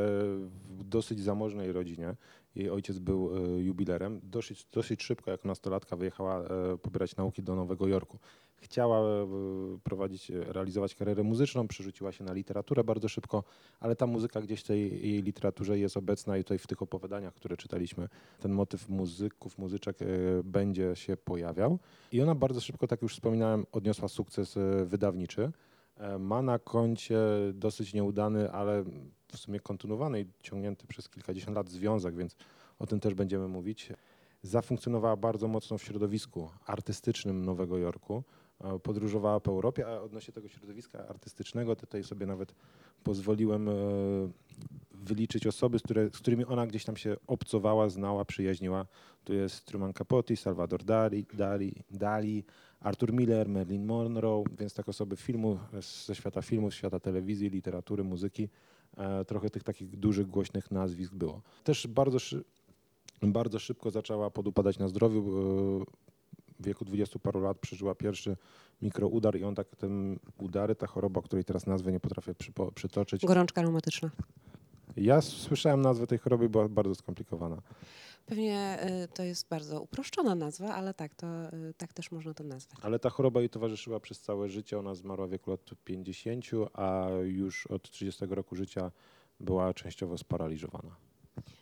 w 0.69 0.83
dosyć 0.83 1.19
zamożnej 1.19 1.71
rodzinie. 1.71 2.15
Jej 2.55 2.69
ojciec 2.69 2.99
był 2.99 3.29
e, 3.35 3.59
jubilerem. 3.59 4.19
Dosyć, 4.23 4.67
dosyć 4.71 5.03
szybko, 5.03 5.31
jako 5.31 5.47
nastolatka, 5.47 5.95
wyjechała 5.95 6.39
e, 6.41 6.77
pobierać 6.77 7.15
nauki 7.15 7.43
do 7.43 7.55
Nowego 7.55 7.87
Jorku. 7.87 8.19
Chciała 8.57 8.99
e, 8.99 9.27
prowadzić, 9.83 10.29
realizować 10.29 10.95
karierę 10.95 11.23
muzyczną, 11.23 11.67
przerzuciła 11.67 12.11
się 12.11 12.23
na 12.23 12.33
literaturę 12.33 12.83
bardzo 12.83 13.09
szybko, 13.09 13.43
ale 13.79 13.95
ta 13.95 14.07
muzyka 14.07 14.41
gdzieś 14.41 14.61
w 14.61 14.63
tej 14.63 15.09
jej 15.11 15.23
literaturze 15.23 15.79
jest 15.79 15.97
obecna 15.97 16.37
i 16.37 16.43
tutaj 16.43 16.57
w 16.57 16.67
tych 16.67 16.81
opowiadaniach, 16.81 17.33
które 17.33 17.57
czytaliśmy, 17.57 18.09
ten 18.39 18.51
motyw 18.51 18.89
muzyków, 18.89 19.57
muzyczek 19.57 19.97
będzie 20.43 20.95
się 20.95 21.17
pojawiał. 21.17 21.79
I 22.11 22.21
ona 22.21 22.35
bardzo 22.35 22.61
szybko, 22.61 22.87
tak 22.87 23.01
już 23.01 23.13
wspominałem, 23.13 23.65
odniosła 23.71 24.07
sukces 24.07 24.55
wydawniczy. 24.85 25.51
E, 25.97 26.19
Ma 26.19 26.41
na 26.41 26.59
koncie 26.59 27.19
dosyć 27.53 27.93
nieudany, 27.93 28.51
ale 28.51 28.83
w 29.27 29.37
sumie 29.37 29.59
kontynuowany 29.59 30.21
i 30.21 30.25
ciągnięty 30.41 30.87
przez 30.87 31.09
kilkadziesiąt 31.09 31.57
lat 31.57 31.69
związek, 31.69 32.15
więc 32.15 32.35
o 32.79 32.87
tym 32.87 32.99
też 32.99 33.13
będziemy 33.13 33.47
mówić. 33.47 33.89
Zafunkcjonowała 34.41 35.17
bardzo 35.17 35.47
mocno 35.47 35.77
w 35.77 35.83
środowisku 35.83 36.49
artystycznym 36.65 37.45
Nowego 37.45 37.77
Jorku. 37.77 38.23
e, 38.63 38.79
podróżowała 38.79 39.39
po 39.39 39.51
Europie, 39.51 39.87
a 39.87 40.01
odnośnie 40.01 40.33
tego 40.33 40.47
środowiska 40.47 41.07
artystycznego, 41.07 41.75
to 41.75 41.81
tutaj 41.81 42.03
sobie 42.03 42.25
nawet 42.25 42.55
pozwoliłem 43.03 43.69
e, 43.69 43.73
wyliczyć 44.91 45.47
osoby, 45.47 45.79
z, 45.79 45.81
które, 45.81 46.09
z 46.09 46.17
którymi 46.17 46.45
ona 46.45 46.67
gdzieś 46.67 46.85
tam 46.85 46.97
się 46.97 47.15
obcowała, 47.27 47.89
znała, 47.89 48.25
przyjaźniła. 48.25 48.85
Tu 49.23 49.33
jest 49.33 49.65
Truman 49.65 49.93
Capote, 49.93 50.35
Salvador 50.35 50.83
Dali, 50.83 51.25
Dali, 51.33 51.75
Dali 51.91 52.43
Arthur 52.83 53.13
Miller, 53.13 53.49
Marilyn 53.49 53.85
Monroe, 53.85 54.43
więc 54.59 54.73
tak 54.73 54.89
osoby 54.89 55.15
filmu, 55.15 55.59
ze 56.05 56.15
świata 56.15 56.41
filmu, 56.41 56.71
z 56.71 56.73
świata 56.73 56.99
telewizji, 56.99 57.49
literatury, 57.49 58.03
muzyki. 58.03 58.49
E, 58.97 59.25
trochę 59.25 59.49
tych 59.49 59.63
takich 59.63 59.97
dużych, 59.99 60.27
głośnych 60.27 60.71
nazwisk 60.71 61.13
było. 61.13 61.41
Też 61.63 61.87
bardzo, 61.87 62.19
szy, 62.19 62.43
bardzo 63.21 63.59
szybko 63.59 63.91
zaczęła 63.91 64.29
podupadać 64.29 64.77
na 64.79 64.87
zdrowiu. 64.87 65.19
e, 65.19 65.85
W 66.59 66.65
wieku 66.65 66.85
20 66.85 67.19
paru 67.19 67.41
lat 67.41 67.59
przeżyła 67.59 67.95
pierwszy 67.95 68.37
mikroudar 68.81 69.35
i 69.37 69.43
on 69.43 69.55
tak, 69.55 69.75
ten 69.75 70.19
udary, 70.37 70.75
ta 70.75 70.87
choroba, 70.87 71.21
której 71.21 71.43
teraz 71.45 71.67
nazwę 71.67 71.91
nie 71.91 71.99
potrafię 71.99 72.33
przytoczyć. 72.75 73.25
Gorączka 73.25 73.61
reumatyczna. 73.61 74.09
Ja 74.97 75.21
słyszałem 75.21 75.81
nazwę 75.81 76.07
tej 76.07 76.17
choroby, 76.17 76.49
była 76.49 76.69
bardzo 76.69 76.95
skomplikowana. 76.95 77.61
Pewnie 78.25 78.77
y, 79.03 79.07
to 79.07 79.23
jest 79.23 79.49
bardzo 79.49 79.81
uproszczona 79.81 80.35
nazwa, 80.35 80.75
ale 80.75 80.93
tak, 80.93 81.15
to, 81.15 81.27
y, 81.53 81.73
tak 81.77 81.93
też 81.93 82.11
można 82.11 82.33
to 82.33 82.43
nazwać. 82.43 82.79
Ale 82.81 82.99
ta 82.99 83.09
choroba 83.09 83.39
jej 83.39 83.49
towarzyszyła 83.49 83.99
przez 83.99 84.21
całe 84.21 84.49
życie. 84.49 84.79
Ona 84.79 84.95
zmarła 84.95 85.27
w 85.27 85.29
wieku 85.29 85.51
lat 85.51 85.59
50, 85.85 86.45
a 86.73 87.07
już 87.23 87.67
od 87.67 87.91
30 87.91 88.25
roku 88.25 88.55
życia 88.55 88.91
była 89.39 89.73
częściowo 89.73 90.17
sparaliżowana. 90.17 90.95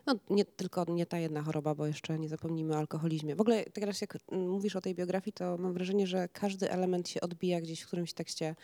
No 0.05 0.15
nie 0.29 0.45
tylko 0.45 0.85
nie 0.89 1.05
ta 1.05 1.19
jedna 1.19 1.41
choroba, 1.41 1.75
bo 1.75 1.87
jeszcze 1.87 2.19
nie 2.19 2.29
zapomnijmy 2.29 2.75
o 2.75 2.77
alkoholizmie. 2.77 3.35
W 3.35 3.41
ogóle 3.41 3.63
teraz 3.63 4.01
jak 4.01 4.17
mm, 4.31 4.49
mówisz 4.49 4.75
o 4.75 4.81
tej 4.81 4.95
biografii, 4.95 5.33
to 5.33 5.57
mam 5.57 5.73
wrażenie, 5.73 6.07
że 6.07 6.29
każdy 6.33 6.71
element 6.71 7.09
się 7.09 7.21
odbija 7.21 7.61
gdzieś 7.61 7.81
w 7.81 7.87
którymś 7.87 8.13
tekście 8.13 8.55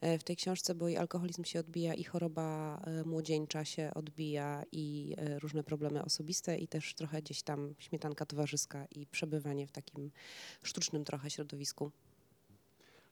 e, 0.00 0.18
w 0.18 0.24
tej 0.24 0.36
książce, 0.36 0.74
bo 0.74 0.88
i 0.88 0.96
alkoholizm 0.96 1.44
się 1.44 1.60
odbija, 1.60 1.94
i 1.94 2.04
choroba 2.04 2.80
e, 2.86 3.04
młodzieńcza 3.04 3.64
się 3.64 3.90
odbija, 3.94 4.64
i 4.72 5.14
e, 5.18 5.38
różne 5.38 5.64
problemy 5.64 6.04
osobiste, 6.04 6.58
i 6.58 6.68
też 6.68 6.94
trochę 6.94 7.22
gdzieś 7.22 7.42
tam 7.42 7.74
śmietanka 7.78 8.26
towarzyska 8.26 8.86
i 8.90 9.06
przebywanie 9.06 9.66
w 9.66 9.72
takim 9.72 10.10
sztucznym 10.62 11.04
trochę 11.04 11.30
środowisku. 11.30 11.90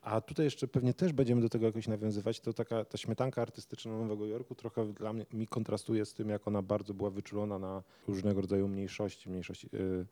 A 0.06 0.20
tutaj 0.20 0.44
jeszcze 0.44 0.68
pewnie 0.68 0.94
też 0.94 1.12
będziemy 1.12 1.40
do 1.40 1.48
tego 1.48 1.66
jakoś 1.66 1.88
nawiązywać. 1.88 2.40
To 2.40 2.52
taka 2.52 2.84
ta 2.84 2.98
śmietanka 2.98 3.42
artystyczna 3.42 3.92
Nowego 3.98 4.26
Jorku 4.26 4.54
trochę 4.54 4.92
dla 4.92 5.12
mnie 5.12 5.26
mi 5.32 5.46
kontrastuje 5.46 6.04
z 6.04 6.14
tym, 6.14 6.28
jak 6.28 6.48
ona 6.48 6.62
bardzo 6.62 6.94
była 6.94 7.10
wyczulona 7.10 7.58
na 7.58 7.82
różnego 8.08 8.40
rodzaju 8.40 8.68
mniejszości, 8.68 9.30
mniejszości, 9.30 9.68
y, 9.74 10.06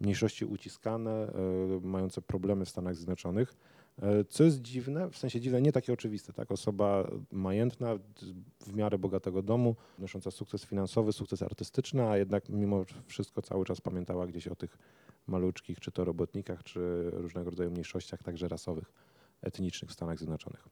mniejszości 0.00 0.44
uciskane, 0.44 1.32
y, 1.76 1.80
mające 1.86 2.22
problemy 2.22 2.64
w 2.64 2.68
Stanach 2.68 2.96
Zjednoczonych. 2.96 3.54
Y, 3.98 4.24
Co 4.24 4.44
jest 4.44 4.62
dziwne, 4.62 5.10
w 5.10 5.18
sensie 5.18 5.40
dziwne, 5.40 5.62
nie 5.62 5.72
takie 5.72 5.92
oczywiste, 5.92 6.32
tak? 6.32 6.52
Osoba 6.52 7.10
majętna, 7.32 7.98
w 8.60 8.74
miarę 8.74 8.98
bogatego 8.98 9.42
domu, 9.42 9.76
nosząca 9.98 10.30
sukces 10.30 10.64
finansowy, 10.64 11.12
sukces 11.12 11.42
artystyczny, 11.42 12.02
a 12.02 12.16
jednak 12.16 12.48
mimo 12.48 12.84
wszystko 13.06 13.42
cały 13.42 13.64
czas 13.64 13.80
pamiętała 13.80 14.26
gdzieś 14.26 14.48
o 14.48 14.56
tych 14.56 14.78
maluczkich, 15.26 15.80
czy 15.80 15.92
to 15.92 16.04
robotnikach, 16.04 16.62
czy 16.62 17.10
różnego 17.12 17.50
rodzaju 17.50 17.70
mniejszościach, 17.70 18.22
także 18.22 18.48
rasowych 18.48 19.09
etnicznych 19.42 19.90
w 19.90 19.94
Stanach 19.94 20.18
Zjednoczonych. 20.18 20.68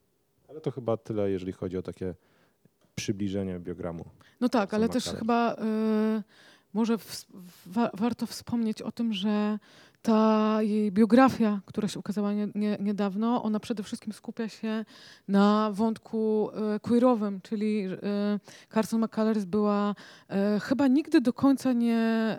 Ale 0.49 0.61
to 0.61 0.71
chyba 0.71 0.97
tyle, 0.97 1.31
jeżeli 1.31 1.53
chodzi 1.53 1.77
o 1.79 1.83
takie 1.83 2.15
przybliżenie 2.95 3.59
biogramu. 3.61 4.05
No 4.41 4.49
tak, 4.49 4.75
ale 4.75 4.89
też 4.89 5.05
chyba 5.19 5.55
y, 5.55 6.23
może 6.75 6.97
wa- 7.67 7.91
warto 7.95 8.27
wspomnieć 8.27 8.83
o 8.83 8.93
tym, 8.93 9.13
że 9.13 9.59
ta 10.03 10.59
jej 10.63 10.93
biografia, 10.93 11.61
która 11.67 11.89
się 11.89 11.99
ukazała 11.99 12.33
nie, 12.33 12.49
nie, 12.55 12.77
niedawno, 12.81 13.43
ona 13.43 13.61
przede 13.61 13.83
wszystkim 13.83 14.13
skupia 14.13 14.49
się 14.49 14.85
na 15.29 15.71
wątku 15.73 16.51
y, 16.77 16.81
queerowym, 16.81 17.41
czyli 17.41 17.85
y, 17.87 17.99
Carson 18.75 19.01
McCullers 19.05 19.45
była 19.45 19.95
y, 20.57 20.61
chyba 20.61 20.89
nigdy 20.89 21.21
do 21.21 21.33
końca 21.33 21.73
nie, 21.73 22.37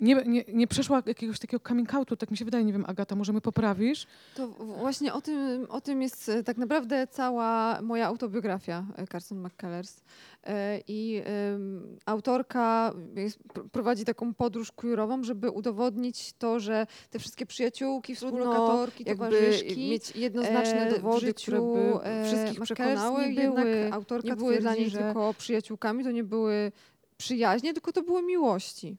nie, 0.00 0.14
nie, 0.26 0.44
nie 0.52 0.66
przeszła 0.66 1.02
jakiegoś 1.06 1.38
takiego 1.38 1.62
coming 1.68 1.94
outu, 1.94 2.16
tak 2.16 2.30
mi 2.30 2.36
się 2.36 2.44
wydaje, 2.44 2.64
nie 2.64 2.72
wiem 2.72 2.84
Agata, 2.88 3.16
może 3.16 3.32
mnie 3.32 3.40
poprawisz? 3.40 4.06
To 4.34 4.48
właśnie 4.48 5.12
o 5.14 5.20
tym, 5.20 5.66
o 5.68 5.80
tym 5.80 6.02
jest 6.02 6.28
e, 6.28 6.42
tak 6.42 6.56
naprawdę 6.56 7.06
cała 7.06 7.78
moja 7.82 8.06
autobiografia 8.06 8.86
e, 8.96 9.06
Carson 9.06 9.46
McCullers. 9.46 10.00
E, 10.46 10.80
I 10.88 11.22
autorka 12.06 12.92
jest, 13.14 13.38
pr- 13.54 13.68
prowadzi 13.68 14.04
taką 14.04 14.34
podróż 14.34 14.72
queerową, 14.72 15.24
żeby 15.24 15.50
udowodnić 15.50 16.32
to, 16.32 16.60
że 16.60 16.86
te 17.10 17.18
wszystkie 17.18 17.46
przyjaciółki, 17.46 18.14
Współlokatorki, 18.14 19.04
jakby 19.06 19.24
towarzyszki, 19.24 19.90
mieć 19.90 20.16
jednoznaczne 20.16 20.90
dowody, 20.90 21.20
życiu, 21.26 21.42
które 21.42 21.60
by 21.60 22.24
wszystkich 22.26 22.60
przekonały. 22.60 23.26
nie 23.28 23.42
Jednak 23.42 23.64
były- 23.64 23.92
autorka 23.92 24.28
nie 24.28 24.36
były 24.36 24.58
dla 24.58 24.74
że 24.76 24.98
tylko 24.98 25.34
przyjaciółkami, 25.38 26.04
to 26.04 26.10
nie 26.10 26.24
były 26.24 26.72
przyjaźnie, 27.16 27.72
tylko 27.74 27.92
to 27.92 28.02
były 28.02 28.22
miłości. 28.22 28.96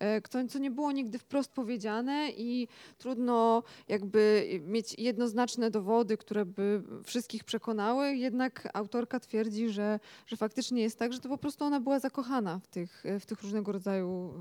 E, 0.00 0.46
Co 0.48 0.58
nie 0.58 0.70
było 0.70 0.92
nigdy 0.92 1.18
wprost 1.18 1.52
powiedziane 1.52 2.30
i 2.36 2.68
trudno 2.98 3.62
jakby 3.88 4.48
mieć 4.66 4.98
jednoznaczne 4.98 5.70
dowody, 5.70 6.16
które 6.16 6.44
by 6.44 6.82
wszystkich 7.04 7.44
przekonały, 7.44 8.16
jednak 8.16 8.68
autorka 8.72 9.20
twierdzi, 9.20 9.68
że, 9.68 10.00
że 10.26 10.36
faktycznie 10.36 10.82
jest 10.82 10.98
tak, 10.98 11.12
że 11.12 11.20
to 11.20 11.28
po 11.28 11.38
prostu 11.38 11.64
ona 11.64 11.80
była 11.80 11.98
zakochana 11.98 12.58
w 12.58 12.66
tych, 12.66 13.04
w 13.20 13.26
tych 13.26 13.42
różnego 13.42 13.72
rodzaju, 13.72 14.32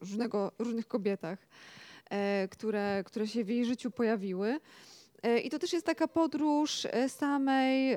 różnego, 0.00 0.52
różnych 0.58 0.88
kobietach, 0.88 1.38
e, 2.10 2.48
które, 2.48 3.04
które 3.06 3.26
się 3.26 3.44
w 3.44 3.48
jej 3.48 3.64
życiu 3.64 3.90
pojawiły. 3.90 4.60
E, 5.22 5.38
I 5.38 5.50
to 5.50 5.58
też 5.58 5.72
jest 5.72 5.86
taka 5.86 6.08
podróż 6.08 6.86
e, 6.90 7.08
samej, 7.08 7.96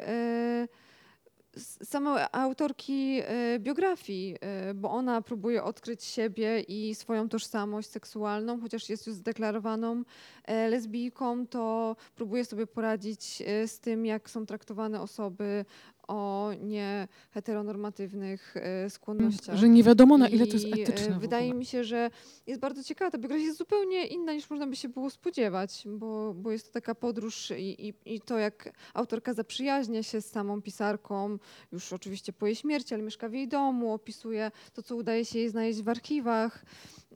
e, 1.58 1.60
s- 1.60 1.90
samej 1.90 2.24
autorki 2.32 3.22
e, 3.24 3.60
biografii, 3.60 4.36
e, 4.42 4.74
bo 4.74 4.90
ona 4.92 5.22
próbuje 5.22 5.64
odkryć 5.64 6.04
siebie 6.04 6.60
i 6.62 6.96
swoją 6.96 7.30
tożsamość 7.30 7.90
seksualną, 7.90 8.60
chociaż 8.62 8.90
jest 8.90 9.08
już 9.08 9.16
zdeklarowaną 9.16 10.04
e, 10.46 10.70
lesbijką, 10.70 11.48
to 11.48 11.96
próbuje 12.16 12.46
sobie 12.46 12.68
poradzić 12.68 13.44
z 13.68 13.80
tym, 13.80 14.06
jak 14.06 14.30
są 14.30 14.46
traktowane 14.46 15.02
osoby 15.02 15.66
o 16.08 16.52
nieheteronormatywnych 16.62 18.56
e, 18.58 18.90
skłonnościach. 18.90 19.56
Że 19.56 19.70
nie 19.70 19.84
wiadomo 19.84 20.18
na 20.18 20.30
ile 20.30 20.48
to 20.48 20.54
jest 20.54 20.66
e, 20.66 20.70
etyczne 20.70 21.20
Wydaje 21.20 21.54
mi 21.54 21.66
się, 21.66 21.84
że 21.84 22.10
jest 22.48 22.62
bardzo 22.62 22.84
ciekawa. 22.84 23.12
Ta 23.12 23.18
biografia 23.18 23.44
jest 23.44 23.58
zupełnie 23.58 24.08
inna 24.08 24.34
niż 24.34 24.50
można 24.50 24.68
by 24.68 24.76
się 24.76 24.90
było 24.90 25.10
spodziewać, 25.10 25.84
bo, 25.88 26.34
bo 26.34 26.52
jest 26.52 26.66
to 26.66 26.72
taka 26.72 26.96
podróż 26.96 27.52
i, 27.52 27.88
i, 27.88 27.94
i 28.06 28.22
to, 28.22 28.38
jak 28.38 28.74
autorka 28.94 29.34
zaprzyjaźnia 29.34 30.04
się 30.04 30.22
z 30.22 30.32
samą 30.32 30.62
pisarką, 30.62 31.38
już 31.72 31.94
oczywiście 31.94 32.34
po 32.34 32.46
jej 32.46 32.56
śmierci, 32.56 32.94
ale 32.94 33.04
mieszka 33.04 33.30
w 33.30 33.34
jej 33.34 33.48
domu, 33.48 33.94
opisuje 33.94 34.52
to, 34.74 34.84
co 34.84 34.96
udaje 34.96 35.26
się 35.26 35.40
jej 35.40 35.50
znaleźć 35.50 35.82
w 35.82 35.90
archiwach 35.90 36.66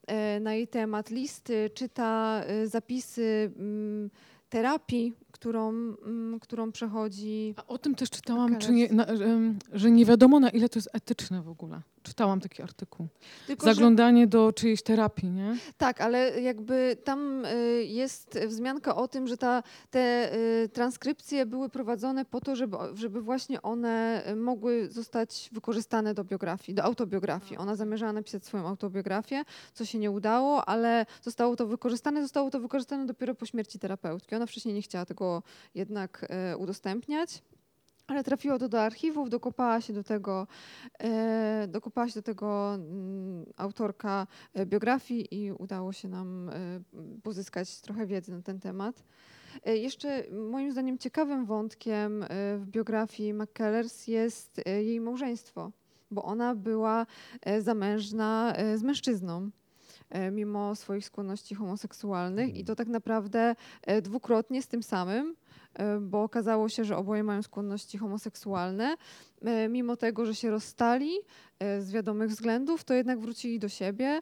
e, 0.08 0.40
na 0.40 0.54
jej 0.54 0.68
temat, 0.68 1.10
listy, 1.10 1.70
czyta 1.74 2.44
zapisy 2.66 3.52
mm, 3.58 4.10
terapii, 4.50 5.14
którą, 5.40 5.70
mm, 5.70 6.40
którą 6.40 6.72
przechodzi. 6.72 7.54
A 7.58 7.68
o 7.68 7.78
tym 7.78 7.96
też 7.96 8.10
czytałam, 8.10 8.58
czy 8.58 8.72
nie, 8.72 8.90
na, 8.90 9.06
że 9.74 9.92
nie 9.92 10.06
wiadomo 10.06 10.40
na 10.40 10.50
ile 10.50 10.70
to 10.70 10.80
jest 10.80 10.90
etyczne 10.94 11.42
w 11.42 11.50
ogóle. 11.50 11.82
Czytałam 12.04 12.40
taki 12.40 12.62
artykuł. 12.64 13.08
Tylko, 13.48 13.66
że- 13.68 13.74
Zaglądanie 13.74 14.28
do 14.28 14.54
czyjejś 14.54 14.82
terapii, 14.84 15.30
nie? 15.30 15.58
Tak, 15.78 16.02
ale 16.02 16.42
jakby 16.42 16.98
tam 17.04 17.46
y, 17.46 17.84
jest 17.86 18.40
wzmianka 18.48 18.96
o 18.96 19.08
tym, 19.08 19.28
że 19.28 19.38
ta, 19.38 19.64
te 19.90 20.34
y, 20.64 20.70
transkrypcje 20.70 21.46
były 21.46 21.70
prowadzone 21.70 22.26
po 22.26 22.42
to, 22.42 22.56
żeby, 22.56 22.78
żeby 22.94 23.22
właśnie 23.22 23.62
one 23.62 24.24
mogły 24.36 24.88
zostać 24.92 25.50
wykorzystane 25.54 26.14
do 26.14 26.24
biografii, 26.24 26.76
do 26.76 26.84
autobiografii. 26.84 27.58
Ona 27.58 27.76
zamierzała 27.76 28.14
napisać 28.14 28.46
swoją 28.46 28.68
autobiografię, 28.68 29.44
co 29.74 29.86
się 29.86 30.00
nie 30.00 30.12
udało, 30.12 30.66
ale 30.66 31.06
zostało 31.22 31.56
to 31.56 31.68
wykorzystane. 31.68 32.22
Zostało 32.22 32.50
to 32.52 32.60
wykorzystane 32.60 33.06
dopiero 33.06 33.36
po 33.36 33.46
śmierci 33.46 33.80
terapeutki. 33.80 34.36
Ona 34.36 34.46
wcześniej 34.46 34.74
nie 34.76 34.82
chciała 34.82 35.06
tego 35.06 35.27
jednak 35.76 36.28
y, 36.54 36.58
udostępniać. 36.58 37.42
Ale 38.08 38.24
trafiło 38.24 38.60
to 38.60 38.70
do 38.70 38.82
archiwów, 38.82 39.30
dokopała 39.30 39.82
się 39.82 39.94
do 39.94 40.04
tego, 40.04 40.48
e, 41.00 41.68
dokopała 41.68 42.10
się 42.10 42.14
do 42.14 42.22
tego 42.22 42.74
mm, 42.76 43.46
autorka 43.58 44.28
e, 44.54 44.66
biografii 44.66 45.28
i 45.32 45.52
udało 45.52 45.94
się 45.94 46.08
nam 46.08 46.50
e, 46.50 46.54
pozyskać 47.24 47.82
trochę 47.82 48.06
wiedzy 48.06 48.32
na 48.32 48.42
ten 48.42 48.60
temat. 48.60 49.04
E, 49.66 49.78
Jeszcze 49.78 50.24
moim 50.52 50.72
zdaniem 50.72 50.98
ciekawym 50.98 51.46
wątkiem 51.46 52.24
e, 52.24 52.28
w 52.58 52.66
biografii 52.66 53.34
McKellers 53.34 54.08
jest 54.08 54.62
e, 54.66 54.84
jej 54.84 55.02
małżeństwo, 55.02 55.72
bo 56.12 56.24
ona 56.24 56.56
była 56.56 57.06
e, 57.42 57.62
zamężna 57.62 58.54
e, 58.56 58.78
z 58.78 58.84
mężczyzną. 58.84 59.50
E, 60.10 60.32
Mimo 60.32 60.76
swoich 60.76 61.06
skłonności 61.06 61.56
homoseksualnych, 61.56 62.56
i 62.56 62.66
to 62.66 62.76
tak 62.76 62.88
naprawdę 62.88 63.56
e, 63.82 64.02
dwukrotnie 64.02 64.62
z 64.62 64.68
tym 64.68 64.84
samym, 64.84 65.36
e, 65.74 66.00
bo 66.00 66.24
okazało 66.24 66.70
się, 66.70 66.84
że 66.86 66.98
oboje 66.98 67.24
mają 67.24 67.42
skłonności 67.42 67.98
homoseksualne. 67.98 68.96
Mimo 69.70 69.96
tego, 69.98 70.26
że 70.26 70.36
się 70.36 70.50
rozstali 70.50 71.12
z 71.80 71.92
wiadomych 71.92 72.30
względów, 72.30 72.84
to 72.84 72.94
jednak 72.94 73.20
wrócili 73.20 73.60
do 73.60 73.70
siebie. 73.70 74.22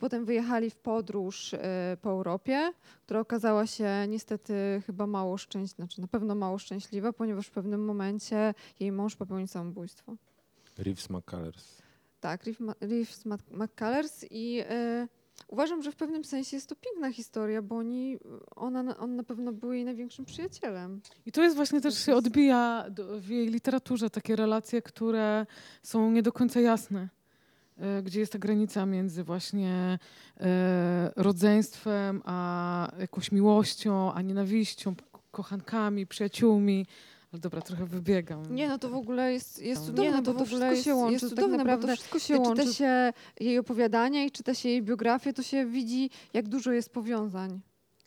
Potem 0.00 0.24
wyjechali 0.24 0.70
w 0.70 0.76
podróż 0.76 1.54
po 2.02 2.10
Europie, 2.10 2.72
która 3.02 3.20
okazała 3.20 3.66
się 3.66 3.90
niestety 4.08 4.82
chyba 4.86 5.06
mało 5.06 5.38
szczęśliwa, 5.38 5.76
znaczy 5.76 6.00
na 6.00 6.08
pewno 6.08 6.34
mało 6.34 6.58
szczęśliwa, 6.58 7.12
ponieważ 7.12 7.46
w 7.46 7.50
pewnym 7.50 7.84
momencie 7.84 8.54
jej 8.80 8.92
mąż 8.92 9.16
popełnił 9.16 9.46
samobójstwo. 9.46 10.16
Reeves 10.78 11.10
McCullers. 11.10 11.83
Tak, 12.24 12.44
Reeves 12.80 13.24
McCullers 13.50 14.24
i 14.30 14.60
e, 14.68 15.08
uważam, 15.48 15.82
że 15.82 15.92
w 15.92 15.96
pewnym 15.96 16.24
sensie 16.24 16.56
jest 16.56 16.68
to 16.68 16.76
piękna 16.76 17.12
historia, 17.12 17.62
bo 17.62 17.76
oni, 17.76 18.18
ona, 18.56 18.82
na- 18.82 18.96
on 18.98 19.16
na 19.16 19.22
pewno 19.24 19.52
był 19.52 19.72
jej 19.72 19.84
największym 19.84 20.24
przyjacielem. 20.24 21.00
I 21.26 21.32
to 21.32 21.42
jest 21.42 21.56
właśnie 21.56 21.80
też 21.80 22.04
się 22.04 22.14
odbija 22.16 22.86
do, 22.90 23.20
w 23.20 23.28
jej 23.28 23.48
literaturze 23.48 24.10
takie 24.10 24.36
relacje, 24.36 24.82
które 24.82 25.46
są 25.82 26.10
nie 26.10 26.22
do 26.22 26.32
końca 26.32 26.60
jasne. 26.60 27.08
E, 27.78 28.02
Gdzie 28.02 28.20
jest 28.20 28.32
ta 28.32 28.38
granica 28.38 28.86
między 28.86 29.24
właśnie 29.24 29.98
e, 30.40 31.12
rodzeństwem, 31.16 32.22
a 32.24 32.92
jakąś 32.98 33.32
miłością, 33.32 34.12
a 34.12 34.22
nienawiścią, 34.22 34.94
kochankami, 35.30 36.06
przyjaciółmi. 36.06 36.86
Ale 37.34 37.40
dobra, 37.40 37.62
trochę 37.62 37.86
wybiegam. 37.86 38.54
Nie, 38.54 38.68
no 38.68 38.78
to 38.78 38.88
w 38.88 38.94
ogóle 38.94 39.32
jest, 39.32 39.62
jest 39.62 39.80
Nie, 39.82 39.86
cudowne, 39.86 40.12
no 40.12 40.22
bo 40.22 40.32
to 40.32 40.38
to 40.38 40.44
wszystko 40.44 40.56
w 40.56 40.62
ogóle 40.62 40.74
jest, 40.74 40.84
się 40.84 40.94
łączy, 40.94 41.12
jest 41.12 41.24
tak 41.24 41.30
cudowne, 41.30 41.58
bo 41.58 41.64
to 41.64 41.64
naprawdę 41.64 41.96
wszystko 41.96 42.18
się 42.18 42.34
czyta 42.38 42.50
czyta 42.50 42.64
się 42.64 42.72
się 42.72 43.12
jej 43.40 43.58
opowiadania 43.58 44.24
i 44.24 44.30
czyta 44.30 44.54
się 44.54 44.68
jej 44.68 44.82
biografię, 44.82 45.32
to 45.32 45.42
się 45.42 45.66
widzi, 45.66 46.10
jak 46.32 46.48
dużo 46.48 46.72
jest 46.72 46.90
powiązań. 46.90 47.60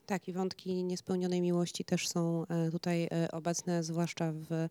Tak, 0.06 0.28
i 0.28 0.34
wątki 0.34 0.84
niespełnionej 0.84 1.42
miłości 1.42 1.86
też 1.86 2.08
są 2.08 2.46
e, 2.46 2.72
tutaj 2.72 3.08
e, 3.12 3.32
obecne, 3.32 3.84
zwłaszcza 3.84 4.32
w 4.32 4.68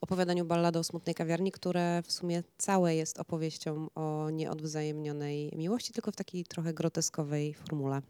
opowiadaniu 0.00 0.44
Ballada 0.44 0.80
o 0.80 0.84
smutnej 0.84 1.14
kawiarni, 1.14 1.52
które 1.52 2.02
w 2.02 2.12
sumie 2.12 2.42
całe 2.58 2.94
jest 2.94 3.20
opowieścią 3.20 3.86
o 3.94 4.30
nieodwzajemnionej 4.30 5.52
miłości, 5.56 5.92
tylko 5.92 6.12
w 6.12 6.16
takiej 6.16 6.44
trochę 6.44 6.74
groteskowej 6.74 7.54
formule. 7.54 8.02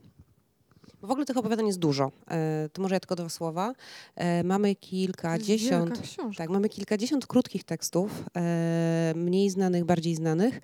W 1.07 1.11
ogóle 1.11 1.27
tych 1.27 1.37
opowiadań 1.37 1.67
jest 1.67 1.79
dużo. 1.79 2.13
E, 2.31 2.69
To 2.73 2.83
może 2.83 2.95
ja 2.95 3.01
tylko 3.01 3.17
dwa 3.17 3.29
słowa. 3.29 3.73
E, 4.17 4.45
Mamy 4.45 4.75
kilkadziesiąt... 4.75 6.01
Tak, 6.37 6.51
mamy 6.51 6.69
kilkadziesiąt 6.69 7.27
krótkich 7.27 7.65
tekstów, 7.65 8.25
e, 8.37 9.13
mniej 9.17 9.51
znanych, 9.51 9.85
bardziej 9.85 10.15
znanych 10.15 10.61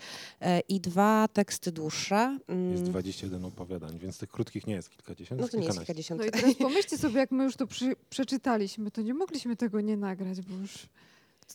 i 0.69 0.81
dwa 0.81 1.29
teksty 1.33 1.73
dłuższe. 1.73 2.39
Mm, 2.49 2.73
Jest 2.73 2.83
21 2.85 3.45
opowiadań, 3.45 3.99
więc 3.99 4.19
tych 4.19 4.29
krótkich 4.31 4.67
nie 4.67 4.75
jest 4.75 4.91
kilkadziesiąt, 4.91 5.41
No 5.41 5.49
to 5.49 5.57
nie 5.57 5.65
jest 5.65 5.79
kilkadziesiąt. 5.79 6.21
No 6.21 6.27
i 6.27 6.31
teraz 6.31 6.55
pomyślcie 6.55 6.99
sobie, 6.99 7.19
jak 7.21 7.31
my 7.31 7.45
już 7.45 7.57
to 7.57 7.67
przy, 7.67 7.97
przeczytaliśmy, 8.11 8.91
to 8.91 9.03
nie 9.03 9.15
mogliśmy 9.15 9.57
tego 9.57 9.81
nie 9.81 9.97
nagrać, 9.97 10.41
bo 10.41 10.55
już 10.55 10.73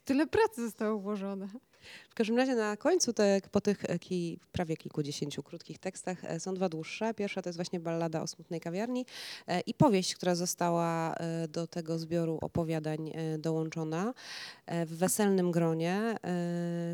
tyle 0.05 0.27
pracy 0.27 0.61
zostało 0.65 0.99
włożone. 0.99 1.47
W 2.09 2.13
każdym 2.13 2.37
razie 2.37 2.55
na 2.55 2.77
końcu, 2.77 3.13
te, 3.13 3.41
po 3.51 3.61
tych 3.61 3.85
e, 3.89 3.99
ki, 3.99 4.39
prawie 4.51 4.77
kilkudziesięciu 4.77 5.43
krótkich 5.43 5.79
tekstach 5.79 6.25
e, 6.25 6.39
są 6.39 6.53
dwa 6.53 6.69
dłuższe. 6.69 7.13
Pierwsza 7.13 7.41
to 7.41 7.49
jest 7.49 7.57
właśnie 7.57 7.79
ballada 7.79 8.21
o 8.21 8.27
smutnej 8.27 8.59
kawiarni 8.59 9.05
e, 9.47 9.59
i 9.59 9.73
powieść, 9.73 10.15
która 10.15 10.35
została 10.35 11.15
do 11.49 11.67
tego 11.67 11.99
zbioru 11.99 12.37
opowiadań 12.41 13.11
dołączona 13.39 14.13
w 14.67 14.95
weselnym 14.95 15.51
gronie, 15.51 16.15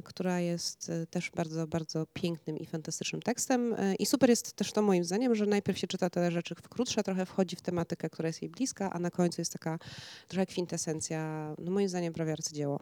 która 0.04 0.40
jest 0.40 0.92
też 1.10 1.32
bardzo, 1.32 1.68
bardzo 1.68 2.06
pięknym 2.14 2.58
i 2.58 2.66
fantastycznym 2.66 3.22
tekstem. 3.22 3.76
I 4.00 4.06
super 4.06 4.30
jest 4.30 4.54
też 4.54 4.72
to 4.72 4.82
moim 4.82 5.04
zdaniem, 5.04 5.36
że 5.36 5.46
najpierw 5.46 5.78
się 5.78 5.88
czyta 5.88 6.10
te 6.10 6.32
rzeczy 6.32 6.56
w 6.56 6.70
krótsze, 6.70 7.04
trochę 7.04 7.26
wchodzi 7.26 7.56
w 7.56 7.62
tematykę, 7.62 8.10
która 8.10 8.28
jest 8.28 8.42
jej 8.42 8.52
bliska, 8.52 8.90
a 8.94 9.00
na 9.00 9.12
końcu 9.12 9.42
jest 9.42 9.54
taka 9.54 9.80
trochę 10.28 10.46
kwintesencja, 10.46 11.54
no 11.58 11.72
moim 11.72 11.90
zdaniem 11.90 12.14
prawie 12.14 12.32
arcydzieło. 12.32 12.80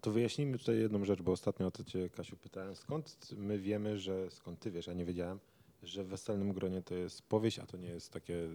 A 0.00 0.02
to 0.02 0.10
wyjaśnijmy 0.10 0.58
tutaj 0.58 0.78
jedną 0.78 1.04
rzecz, 1.04 1.22
bo 1.22 1.32
ostatnio 1.32 1.66
o 1.66 1.70
to 1.70 1.84
cię, 1.84 2.08
Kasiu, 2.10 2.36
pytałem. 2.36 2.76
Skąd 2.76 3.28
my 3.36 3.58
wiemy, 3.58 3.98
że, 3.98 4.30
skąd 4.30 4.60
ty 4.60 4.70
wiesz, 4.70 4.86
ja 4.86 4.92
nie 4.92 5.04
wiedziałem, 5.04 5.38
że 5.82 6.04
w 6.04 6.06
weselnym 6.06 6.52
gronie 6.52 6.82
to 6.82 6.94
jest 6.94 7.22
powieść, 7.22 7.58
a 7.58 7.66
to 7.66 7.76
nie 7.76 7.88
jest 7.88 8.10
takie 8.12 8.48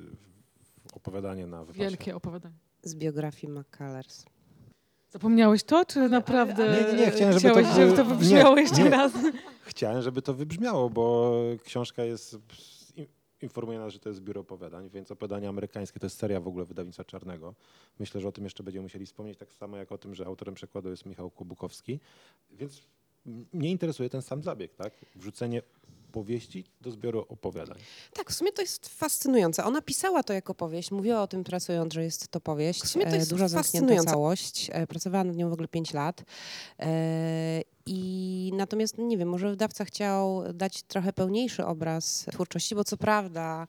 opowiadanie 0.93 1.47
na 1.47 1.65
wypasie. 1.65 1.79
Wielkie 1.89 2.15
opowiadanie. 2.15 2.55
Z 2.83 2.95
biografii 2.95 3.53
McCullers. 3.53 4.25
Zapomniałeś 5.09 5.63
to, 5.63 5.85
czy 5.85 6.09
naprawdę 6.09 6.67
Nie, 6.87 6.93
nie, 6.93 7.05
nie, 7.05 7.11
chciałem, 7.11 7.33
żeby 7.39 7.49
chciałeś, 7.49 7.67
to- 7.67 7.75
żeby 7.75 7.93
to 7.95 8.03
nie, 8.03 8.09
wybrzmiało 8.09 8.57
jeszcze 8.57 8.83
nie. 8.83 8.89
raz? 8.89 9.11
Chciałem, 9.65 10.01
żeby 10.01 10.21
to 10.21 10.33
wybrzmiało, 10.33 10.89
bo 10.89 11.33
książka 11.63 12.03
jest, 12.03 12.37
informuje 13.45 13.79
nas, 13.79 13.93
że 13.93 13.99
to 13.99 14.09
jest 14.09 14.17
zbiór 14.17 14.37
opowiadań, 14.37 14.89
więc 14.89 15.11
opowiadania 15.11 15.49
amerykańskie 15.49 15.99
to 15.99 16.05
jest 16.05 16.17
seria 16.17 16.39
w 16.39 16.47
ogóle 16.47 16.65
wydawnictwa 16.65 17.03
Czarnego. 17.03 17.53
Myślę, 17.99 18.21
że 18.21 18.27
o 18.27 18.31
tym 18.31 18.43
jeszcze 18.43 18.63
będziemy 18.63 18.83
musieli 18.83 19.05
wspomnieć, 19.05 19.37
tak 19.37 19.53
samo 19.53 19.77
jak 19.77 19.91
o 19.91 19.97
tym, 19.97 20.15
że 20.15 20.25
autorem 20.25 20.55
przekładu 20.55 20.89
jest 20.89 21.05
Michał 21.05 21.29
Kubukowski. 21.31 21.99
Więc 22.51 22.81
mnie 23.53 23.71
interesuje 23.71 24.09
ten 24.09 24.21
sam 24.21 24.43
zabieg, 24.43 24.75
tak? 24.75 24.93
Wrzucenie 25.15 25.61
powieści 26.11 26.63
do 26.81 26.91
zbioru 26.91 27.25
opowiadań. 27.29 27.77
Tak, 28.13 28.31
w 28.31 28.33
sumie 28.33 28.51
to 28.51 28.61
jest 28.61 28.87
fascynujące. 28.87 29.63
Ona 29.63 29.81
pisała 29.81 30.23
to 30.23 30.33
jako 30.33 30.53
powieść, 30.55 30.91
mówiła 30.91 31.21
o 31.21 31.27
tym 31.27 31.43
pracując, 31.43 31.93
że 31.93 32.03
jest 32.03 32.27
to 32.27 32.41
powieść. 32.41 32.81
W 32.83 32.87
sumie 32.87 33.05
to 33.05 33.11
e, 33.11 33.15
jest 33.15 33.29
Duża 33.29 33.47
zamknięta 33.47 33.63
fascynujące. 33.63 34.11
całość. 34.11 34.69
E, 34.73 34.87
Pracowała 34.87 35.23
nad 35.23 35.35
nią 35.35 35.49
w 35.49 35.53
ogóle 35.53 35.67
5 35.67 35.93
lat. 35.93 36.23
I 37.87 38.51
natomiast, 38.55 38.97
nie 38.97 39.17
wiem, 39.17 39.29
może 39.29 39.49
wydawca 39.49 39.85
chciał 39.85 40.43
dać 40.53 40.83
trochę 40.83 41.13
pełniejszy 41.13 41.65
obraz 41.65 42.25
twórczości, 42.31 42.75
bo 42.75 42.83
co 42.83 42.97
prawda 42.97 43.67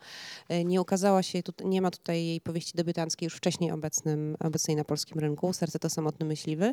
e, 0.49 0.65
nie 0.65 0.81
ukazała 0.81 1.23
się, 1.23 1.43
nie 1.65 1.83
ma 1.83 1.91
tutaj 1.91 2.27
jej 2.27 2.41
powieści 2.41 2.73
debiutanckiej 2.75 3.27
już 3.27 3.35
wcześniej 3.35 3.73
obecnym, 3.73 4.37
obecnej 4.41 4.77
na 4.77 4.85
polskim 4.85 5.19
rynku, 5.21 5.53
Serce 5.53 5.79
to 5.79 5.91
samotny 5.91 6.27
myśliwy, 6.27 6.73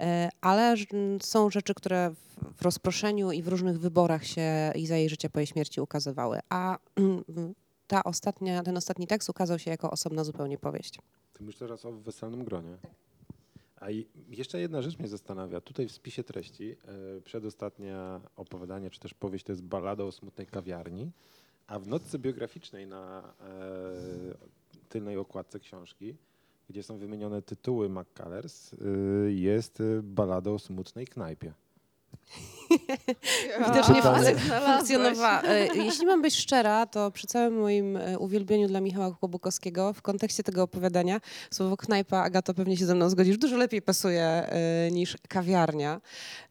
e, 0.00 0.28
ale 0.40 0.74
są 1.22 1.50
rzeczy, 1.50 1.74
które 1.74 2.10
w- 2.10 2.62
rozproszeniu 2.62 3.32
i 3.32 3.42
w 3.42 3.48
różnych 3.48 3.80
wyborach 3.80 4.26
się 4.26 4.72
i 4.74 4.86
za 4.86 4.96
jej 4.96 5.08
życia 5.08 5.28
po 5.30 5.38
jej 5.40 5.46
śmierci 5.46 5.80
ukazywały. 5.80 6.40
A 6.48 6.78
ta 7.86 8.04
ostatnia, 8.04 8.62
ten 8.62 8.76
ostatni 8.76 9.06
tekst 9.06 9.28
ukazał 9.30 9.58
się 9.58 9.70
jako 9.70 9.90
osobna 9.90 10.24
zupełnie 10.24 10.58
powieść. 10.58 10.98
Ty 11.32 11.42
mówisz 11.42 11.56
teraz 11.58 11.84
o 11.84 11.92
weselnym 11.92 12.44
gronie. 12.44 12.76
A 13.84 13.88
jeszcze 14.28 14.60
jedna 14.60 14.82
rzecz 14.82 14.98
mnie 14.98 15.08
zastanawia. 15.08 15.60
Tutaj 15.60 15.88
w 15.88 15.92
spisie 15.92 16.24
treści 16.24 16.76
e, 17.16 17.20
przedostatnia 17.20 18.20
opowiadanie, 18.36 18.90
czy 18.90 19.00
też 19.00 19.14
powieść 19.14 19.44
to 19.44 19.52
jest 19.52 19.62
ballada 19.62 20.04
o 20.04 20.12
smutnej 20.12 20.46
kawiarni, 20.46 21.10
a 21.66 21.78
w 21.78 21.86
notce 21.86 22.18
biograficznej 22.18 22.86
na 22.86 23.34
e, 23.40 24.88
tylnej 24.88 25.16
okładce 25.16 25.60
książki, 25.60 26.16
gdzie 26.70 26.82
są 26.82 26.98
wymienione 26.98 27.42
tytuły 27.42 27.88
McCullers, 27.88 28.72
e, 28.74 28.76
jest 29.32 29.82
ballada 30.02 30.50
o 30.50 30.58
smutnej 30.58 31.06
knajpie. 31.06 31.52
Widocznie 33.68 34.02
funkcjonowała. 34.66 35.42
E, 35.42 35.66
Jeśli 35.76 36.06
mam 36.06 36.22
być 36.22 36.34
szczera, 36.34 36.86
to 36.86 37.10
przy 37.10 37.26
całym 37.26 37.60
moim 37.60 37.96
e, 37.96 38.18
uwielbieniu 38.18 38.68
dla 38.68 38.80
Michała 38.80 39.10
Kłobukowskiego 39.10 39.92
w 39.92 40.02
kontekście 40.02 40.42
tego 40.42 40.62
opowiadania 40.62 41.20
słowo 41.50 41.76
knajpa, 41.76 42.18
Agato, 42.18 42.54
pewnie 42.54 42.76
się 42.76 42.86
ze 42.86 42.94
mną 42.94 43.08
zgodzisz, 43.10 43.38
dużo 43.38 43.56
lepiej 43.56 43.82
pasuje 43.82 44.24
e, 44.24 44.90
niż 44.90 45.16
kawiarnia. 45.28 46.00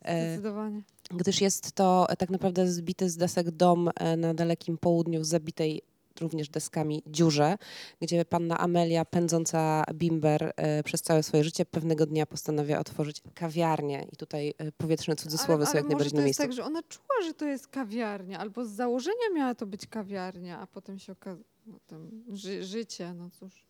Zdecydowanie. 0.02 0.82
gdyż 1.12 1.42
jest 1.42 1.72
to 1.72 2.08
tak 2.18 2.30
naprawdę 2.30 2.68
zbity 2.68 3.10
z 3.10 3.18
desek 3.18 3.52
dom 3.52 3.90
na 4.18 4.34
dalekim 4.34 4.78
południu 4.78 5.22
w 5.22 5.26
zabitej 5.26 5.82
również 6.22 6.50
deskami 6.50 7.04
dziurze, 7.08 7.56
gdzie 8.02 8.26
panna 8.26 8.58
Amelia, 8.58 9.06
pędząca 9.06 9.84
bimber 9.94 10.54
e, 10.56 10.84
przez 10.84 11.02
całe 11.02 11.24
swoje 11.24 11.44
życie, 11.44 11.66
pewnego 11.66 12.06
dnia 12.06 12.26
postanawia 12.26 12.80
otworzyć 12.80 13.22
kawiarnię. 13.36 14.08
I 14.12 14.16
tutaj 14.16 14.54
e, 14.58 14.72
powietrzne 14.72 15.16
cudzysłowy 15.16 15.54
ale, 15.54 15.66
są 15.66 15.72
ale 15.72 15.80
jak 15.80 15.86
może 15.86 15.96
najbardziej 15.96 16.12
to 16.12 16.18
na 16.18 16.28
jest 16.28 16.40
miejscu. 16.40 16.44
tak, 16.44 16.54
że 16.54 16.64
ona 16.64 16.84
czuła, 16.84 17.22
że 17.24 17.34
to 17.34 17.46
jest 17.46 17.68
kawiarnia, 17.68 18.40
albo 18.40 18.66
z 18.66 18.70
założenia 18.70 19.30
miała 19.36 19.56
to 19.56 19.66
być 19.66 19.88
kawiarnia, 19.88 20.60
a 20.60 20.68
potem 20.68 21.00
się 21.00 21.14
okazało, 21.14 21.44
no, 21.66 22.00
ży, 22.34 22.64
życie, 22.64 23.14
no 23.14 23.30
cóż. 23.30 23.66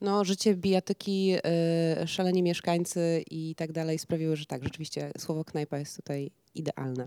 No, 0.00 0.24
życie, 0.24 0.54
bijatyki, 0.54 1.34
y, 2.02 2.06
szaleni 2.08 2.42
mieszkańcy 2.42 3.24
i 3.30 3.54
tak 3.54 3.72
dalej 3.72 3.98
sprawiły, 3.98 4.36
że 4.36 4.46
tak, 4.46 4.64
rzeczywiście 4.64 5.12
słowo 5.18 5.44
knajpa 5.44 5.78
jest 5.78 5.96
tutaj 5.96 6.30
idealne. 6.54 7.06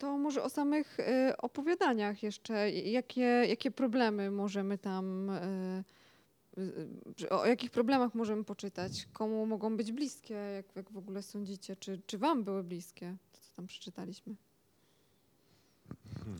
To 0.00 0.18
może 0.18 0.42
o 0.42 0.48
samych 0.48 1.00
y, 1.00 1.36
opowiadaniach 1.36 2.22
jeszcze, 2.22 2.70
jakie, 2.70 3.22
jakie 3.22 3.70
problemy 3.70 4.30
możemy 4.30 4.78
tam, 4.78 5.30
y, 5.30 5.84
y, 7.22 7.30
o 7.30 7.46
jakich 7.46 7.70
problemach 7.70 8.14
możemy 8.14 8.44
poczytać, 8.44 9.08
komu 9.12 9.46
mogą 9.46 9.76
być 9.76 9.92
bliskie, 9.92 10.34
jak, 10.34 10.76
jak 10.76 10.90
w 10.90 10.96
ogóle 10.96 11.22
sądzicie, 11.22 11.76
czy, 11.76 12.00
czy 12.06 12.18
wam 12.18 12.44
były 12.44 12.62
bliskie, 12.62 13.16
to 13.32 13.40
co 13.40 13.52
tam 13.56 13.66
przeczytaliśmy? 13.66 14.34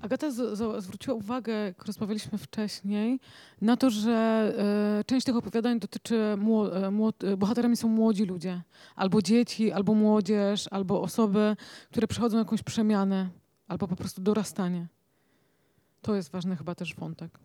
Agata 0.02 0.30
z, 0.30 0.58
z, 0.58 0.84
zwróciła 0.84 1.16
uwagę, 1.16 1.52
jak 1.52 1.84
rozmawialiśmy 1.84 2.38
wcześniej, 2.38 3.20
na 3.60 3.76
to, 3.76 3.90
że 3.90 4.12
e, 5.00 5.04
część 5.04 5.26
tych 5.26 5.36
opowiadań 5.36 5.80
dotyczy, 5.80 6.36
mło, 6.36 6.90
młod, 6.90 7.24
e, 7.24 7.36
bohaterami 7.36 7.76
są 7.76 7.88
młodzi 7.88 8.24
ludzie, 8.24 8.62
albo 8.96 9.22
dzieci, 9.22 9.72
albo 9.72 9.94
młodzież, 9.94 10.68
albo 10.70 11.02
osoby, 11.02 11.56
które 11.90 12.06
przechodzą 12.06 12.38
jakąś 12.38 12.62
przemianę, 12.62 13.30
albo 13.70 13.88
po 13.88 13.96
prostu 13.96 14.22
dorastanie. 14.22 14.86
To 16.02 16.14
jest 16.14 16.30
ważny 16.30 16.56
chyba 16.56 16.74
też 16.74 16.94
wątek. 16.94 17.38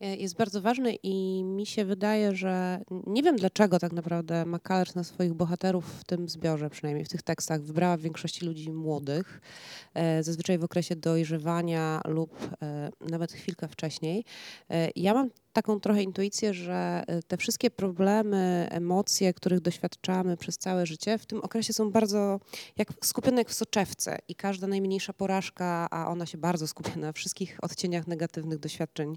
E, 0.00 0.16
jest 0.16 0.36
bardzo 0.36 0.62
ważny 0.62 0.94
i 1.02 1.44
mi 1.44 1.66
się 1.66 1.84
wydaje, 1.84 2.36
że 2.36 2.80
nie 3.06 3.22
wiem 3.22 3.36
dlaczego 3.36 3.78
tak 3.78 3.92
naprawdę 3.92 4.46
McCullers 4.46 4.94
na 4.94 5.04
swoich 5.04 5.34
bohaterów 5.34 6.00
w 6.00 6.04
tym 6.04 6.28
zbiorze, 6.28 6.70
przynajmniej 6.70 7.04
w 7.04 7.08
tych 7.08 7.22
tekstach, 7.22 7.62
wybrała 7.62 7.96
w 7.96 8.00
większości 8.00 8.46
ludzi 8.46 8.72
młodych, 8.72 9.40
e, 9.94 10.22
zazwyczaj 10.22 10.58
w 10.58 10.64
okresie 10.64 10.96
dojrzewania 10.96 12.00
lub 12.04 12.38
e, 12.62 12.90
nawet 13.00 13.32
chwilkę 13.32 13.68
wcześniej. 13.68 14.24
Ja 14.96 15.14
mam 15.14 15.30
taką 15.52 15.80
trochę 15.80 16.02
intuicję, 16.02 16.54
że 16.54 17.04
te 17.28 17.36
wszystkie 17.36 17.70
problemy, 17.70 18.68
emocje, 18.70 19.34
których 19.34 19.60
doświadczamy 19.60 20.36
przez 20.36 20.58
całe 20.58 20.86
życie, 20.86 21.18
w 21.18 21.26
tym 21.26 21.40
okresie 21.40 21.72
są 21.72 21.90
bardzo 21.90 22.40
jak 22.76 22.88
skupione 23.04 23.38
jak 23.38 23.48
w 23.48 23.54
soczewce 23.54 24.18
i 24.28 24.34
każda 24.34 24.66
najmniejsza 24.66 25.12
porażka, 25.12 25.88
a 25.90 26.08
ona 26.08 26.26
się 26.26 26.38
bardzo 26.38 26.66
skupia 26.66 26.96
na 26.96 27.12
wszystkich 27.12 27.58
odcieniach 27.62 28.06
negatywnych 28.06 28.58
doświadczeń 28.58 29.16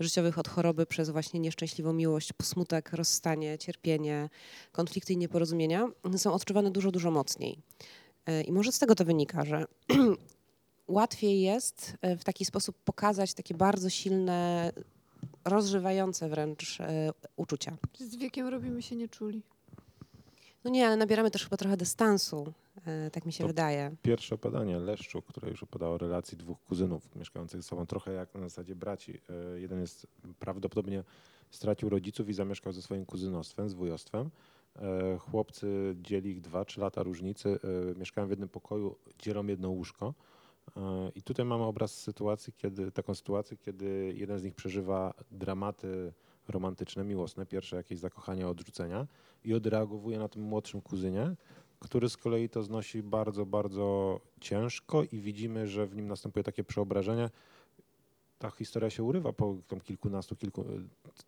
życiowych 0.00 0.21
od 0.38 0.48
choroby 0.48 0.86
przez 0.86 1.10
właśnie 1.10 1.40
nieszczęśliwą 1.40 1.92
miłość, 1.92 2.32
smutek, 2.42 2.92
rozstanie, 2.92 3.58
cierpienie, 3.58 4.28
konflikty 4.72 5.12
i 5.12 5.16
nieporozumienia, 5.16 5.88
są 6.16 6.32
odczuwane 6.32 6.70
dużo, 6.70 6.90
dużo 6.90 7.10
mocniej. 7.10 7.58
E, 8.26 8.42
I 8.42 8.52
może 8.52 8.72
z 8.72 8.78
tego 8.78 8.94
to 8.94 9.04
wynika, 9.04 9.44
że 9.44 9.64
łatwiej 10.88 11.40
jest 11.40 11.94
e, 12.02 12.16
w 12.16 12.24
taki 12.24 12.44
sposób 12.44 12.76
pokazać 12.84 13.34
takie 13.34 13.54
bardzo 13.54 13.90
silne, 13.90 14.72
rozżywające 15.44 16.28
wręcz 16.28 16.80
e, 16.80 17.10
uczucia. 17.36 17.76
Z 17.98 18.16
wiekiem 18.16 18.48
robimy 18.48 18.82
się 18.82 18.96
nieczuli. 18.96 19.42
No 20.64 20.70
nie, 20.70 20.86
ale 20.86 20.96
nabieramy 20.96 21.30
też 21.30 21.44
chyba 21.44 21.56
trochę 21.56 21.76
dystansu, 21.76 22.52
tak 23.12 23.26
mi 23.26 23.32
się 23.32 23.44
To- 23.44 23.48
wydaje. 23.48 23.96
Pierwsze 24.02 24.34
opowiadanie 24.34 24.78
Leszczu, 24.78 25.22
które 25.22 25.50
już 25.50 25.62
opowiadało 25.62 25.94
o 25.94 25.98
relacji 25.98 26.38
dwóch 26.38 26.58
kuzynów 26.60 27.16
mieszkających 27.16 27.62
ze 27.62 27.68
sobą, 27.68 27.86
trochę 27.86 28.12
jak 28.12 28.34
na 28.34 28.40
zasadzie 28.40 28.74
braci. 28.74 29.20
E, 29.54 29.60
Jeden 29.60 29.80
jest 29.80 30.06
prawdopodobnie 30.38 31.04
stracił 31.50 31.88
rodziców 31.88 32.28
i 32.28 32.32
zamieszkał 32.32 32.72
ze 32.72 32.82
swoim 32.82 33.06
kuzynostwem, 33.06 33.68
z 33.68 33.74
wujostwem. 33.74 34.30
E, 34.76 35.18
Chłopcy 35.18 35.96
dzieli 36.02 36.30
ich 36.30 36.40
dwa, 36.40 36.64
trzy 36.64 36.80
lata 36.80 37.02
różnicy, 37.02 37.58
e, 37.94 37.98
mieszkają 37.98 38.26
w 38.26 38.30
jednym 38.30 38.48
pokoju, 38.48 38.96
dzielą 39.18 39.46
jedno 39.46 39.70
łóżko. 39.70 40.14
E, 40.76 40.80
I 41.14 41.22
tutaj 41.22 41.46
mamy 41.46 41.64
obraz 41.64 41.94
sytuacji, 42.00 42.52
kiedy, 42.52 42.92
taką 42.92 43.14
sytuację, 43.14 43.56
kiedy 43.56 44.14
jeden 44.16 44.38
z 44.38 44.42
nich 44.42 44.54
przeżywa 44.54 45.14
dramaty 45.30 46.12
romantyczne, 46.48 47.04
miłosne, 47.04 47.46
pierwsze 47.46 47.76
jakieś 47.76 47.98
zakochanie, 47.98 48.48
odrzucenia 48.48 49.06
i 49.44 49.54
odreagowuje 49.54 50.18
na 50.18 50.28
tym 50.28 50.42
młodszym 50.42 50.80
kuzynie, 50.80 51.34
który 51.82 52.08
z 52.08 52.16
kolei 52.16 52.48
to 52.48 52.62
znosi 52.62 53.02
bardzo, 53.02 53.46
bardzo 53.46 54.20
ciężko 54.40 55.02
i 55.12 55.20
widzimy, 55.20 55.66
że 55.68 55.86
w 55.86 55.96
nim 55.96 56.08
następuje 56.08 56.42
takie 56.44 56.64
przeobrażenie. 56.64 57.30
Ta 58.38 58.50
historia 58.50 58.90
się 58.90 59.02
urywa 59.02 59.32
po 59.32 59.56
tam 59.68 59.80
kilkunastu, 59.80 60.36
kilku 60.36 60.64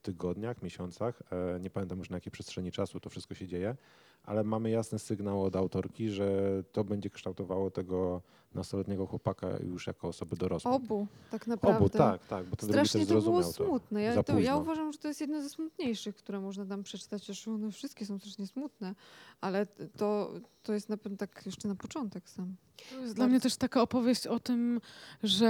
tygodniach, 0.03 0.63
miesiącach. 0.63 1.23
E, 1.57 1.61
Nie 1.61 1.71
pamiętam 1.71 1.99
już 1.99 2.11
na 2.11 2.17
jakiej 2.17 2.33
przestrzeni 2.33 2.73
czasu 2.73 3.01
to 3.01 3.11
wszystko 3.11 3.35
się 3.35 3.47
dzieje, 3.47 3.77
ale 4.25 4.45
mamy 4.45 4.71
jasny 4.71 4.99
sygnał 4.99 5.43
od 5.43 5.57
autorki, 5.57 6.11
że 6.11 6.63
to 6.73 6.85
będzie 6.85 7.11
kształtowało 7.11 7.71
tego 7.71 8.23
nastoletniego 8.55 9.07
chłopaka 9.07 9.49
już 9.67 9.87
jako 9.87 10.09
osobę 10.09 10.37
dorosłą. 10.37 10.71
Obu, 10.71 11.07
tak 11.31 11.47
naprawdę. 11.47 11.79
Obu, 11.79 11.89
tak, 11.89 12.27
tak, 12.27 12.47
bo 12.47 12.57
ten 12.57 12.69
Strasznie 12.69 13.01
też 13.01 13.09
to 13.09 13.15
było 13.15 13.43
zrozumiał 13.43 13.53
to. 13.53 13.65
smutne. 13.65 14.03
Ja, 14.03 14.23
to, 14.23 14.39
ja 14.39 14.57
uważam, 14.57 14.93
że 14.93 14.99
to 14.99 15.09
jest 15.09 15.21
jedno 15.21 15.43
ze 15.43 15.49
smutniejszych, 15.49 16.17
które 16.17 16.41
można 16.41 16.67
tam 16.67 16.83
przeczytać. 16.83 17.27
Zresztą 17.27 17.55
one 17.55 17.71
wszystkie 17.71 18.07
są 18.07 18.19
strasznie 18.19 18.47
smutne, 18.47 18.95
ale 19.41 19.67
to, 19.97 20.33
to 20.63 20.73
jest 20.73 20.89
na 20.89 20.97
pewno 20.97 21.19
tak 21.19 21.43
jeszcze 21.47 21.69
na 21.69 21.75
początek 21.75 22.31
sam. 22.31 22.57
To 22.91 23.01
jest 23.01 23.15
dla 23.15 23.27
mnie 23.27 23.41
też 23.41 23.57
taka 23.57 23.83
opowieść 23.83 24.27
o 24.27 24.41
tym, 24.41 24.81
że 25.23 25.49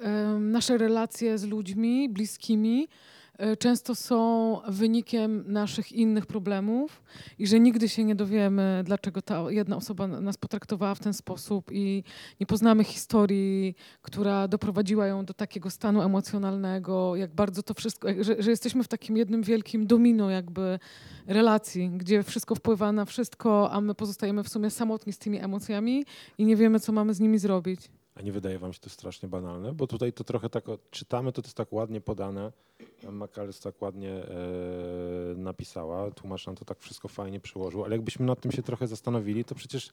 em, 0.00 0.50
nasze 0.50 0.78
relacje 0.78 1.38
z 1.38 1.44
ludźmi 1.44 2.08
bliskimi 2.08 2.88
często 3.58 3.94
są 3.94 4.60
wynikiem 4.68 5.44
naszych 5.46 5.92
innych 5.92 6.26
problemów 6.26 7.02
i 7.38 7.46
że 7.46 7.60
nigdy 7.60 7.88
się 7.88 8.04
nie 8.04 8.14
dowiemy, 8.14 8.82
dlaczego 8.84 9.22
ta 9.22 9.50
jedna 9.50 9.76
osoba 9.76 10.06
nas 10.06 10.36
potraktowała 10.36 10.94
w 10.94 11.00
ten 11.00 11.14
sposób 11.14 11.72
i 11.72 12.04
nie 12.40 12.46
poznamy 12.46 12.84
historii, 12.84 13.74
która 14.02 14.48
doprowadziła 14.48 15.06
ją 15.06 15.24
do 15.24 15.34
takiego 15.34 15.70
stanu 15.70 16.02
emocjonalnego, 16.02 17.16
jak 17.16 17.34
bardzo 17.34 17.62
to 17.62 17.74
wszystko, 17.74 18.08
że, 18.20 18.42
że 18.42 18.50
jesteśmy 18.50 18.82
w 18.82 18.88
takim 18.88 19.16
jednym 19.16 19.42
wielkim 19.42 19.86
domino 19.86 20.30
jakby 20.30 20.78
relacji, 21.26 21.90
gdzie 21.90 22.22
wszystko 22.22 22.54
wpływa 22.54 22.92
na 22.92 23.04
wszystko, 23.04 23.70
a 23.70 23.80
my 23.80 23.94
pozostajemy 23.94 24.42
w 24.42 24.48
sumie 24.48 24.70
samotni 24.70 25.12
z 25.12 25.18
tymi 25.18 25.38
emocjami 25.38 26.04
i 26.38 26.44
nie 26.44 26.56
wiemy, 26.56 26.80
co 26.80 26.92
mamy 26.92 27.14
z 27.14 27.20
nimi 27.20 27.38
zrobić. 27.38 27.80
A 28.16 28.22
nie 28.22 28.32
wydaje 28.32 28.58
wam 28.58 28.72
się 28.72 28.80
to 28.80 28.90
strasznie 28.90 29.28
banalne? 29.28 29.72
Bo 29.72 29.86
tutaj 29.86 30.12
to 30.12 30.24
trochę 30.24 30.50
tak 30.50 30.64
czytamy, 30.90 31.32
to 31.32 31.42
to 31.42 31.46
jest 31.46 31.56
tak 31.56 31.72
ładnie 31.72 32.00
podane. 32.00 32.52
Macalus 33.10 33.60
tak 33.60 33.82
ładnie 33.82 34.12
e, 34.12 35.34
napisała, 35.36 36.10
tłumacz 36.10 36.46
nam 36.46 36.56
to 36.56 36.64
tak 36.64 36.78
wszystko 36.78 37.08
fajnie 37.08 37.40
przyłożył, 37.40 37.84
ale 37.84 37.96
jakbyśmy 37.96 38.26
nad 38.26 38.40
tym 38.40 38.52
się 38.52 38.62
trochę 38.62 38.86
zastanowili, 38.86 39.44
to 39.44 39.54
przecież 39.54 39.92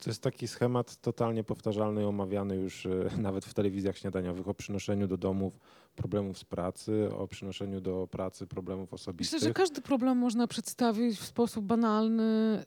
to 0.00 0.10
jest 0.10 0.22
taki 0.22 0.48
schemat 0.48 0.96
totalnie 0.96 1.44
powtarzalny 1.44 2.02
i 2.02 2.04
omawiany 2.04 2.56
już 2.56 2.86
e, 2.86 2.90
nawet 3.18 3.44
w 3.44 3.54
telewizjach 3.54 3.98
śniadaniowych 3.98 4.48
o 4.48 4.54
przynoszeniu 4.54 5.06
do 5.06 5.16
domów 5.16 5.58
problemów 5.96 6.38
z 6.38 6.44
pracy, 6.44 7.08
o 7.18 7.28
przynoszeniu 7.28 7.80
do 7.80 8.08
pracy 8.10 8.46
problemów 8.46 8.94
osobistych. 8.94 9.36
Myślę, 9.36 9.48
że 9.48 9.54
każdy 9.54 9.80
problem 9.80 10.18
można 10.18 10.46
przedstawić 10.46 11.18
w 11.18 11.24
sposób 11.24 11.64
banalny, 11.64 12.64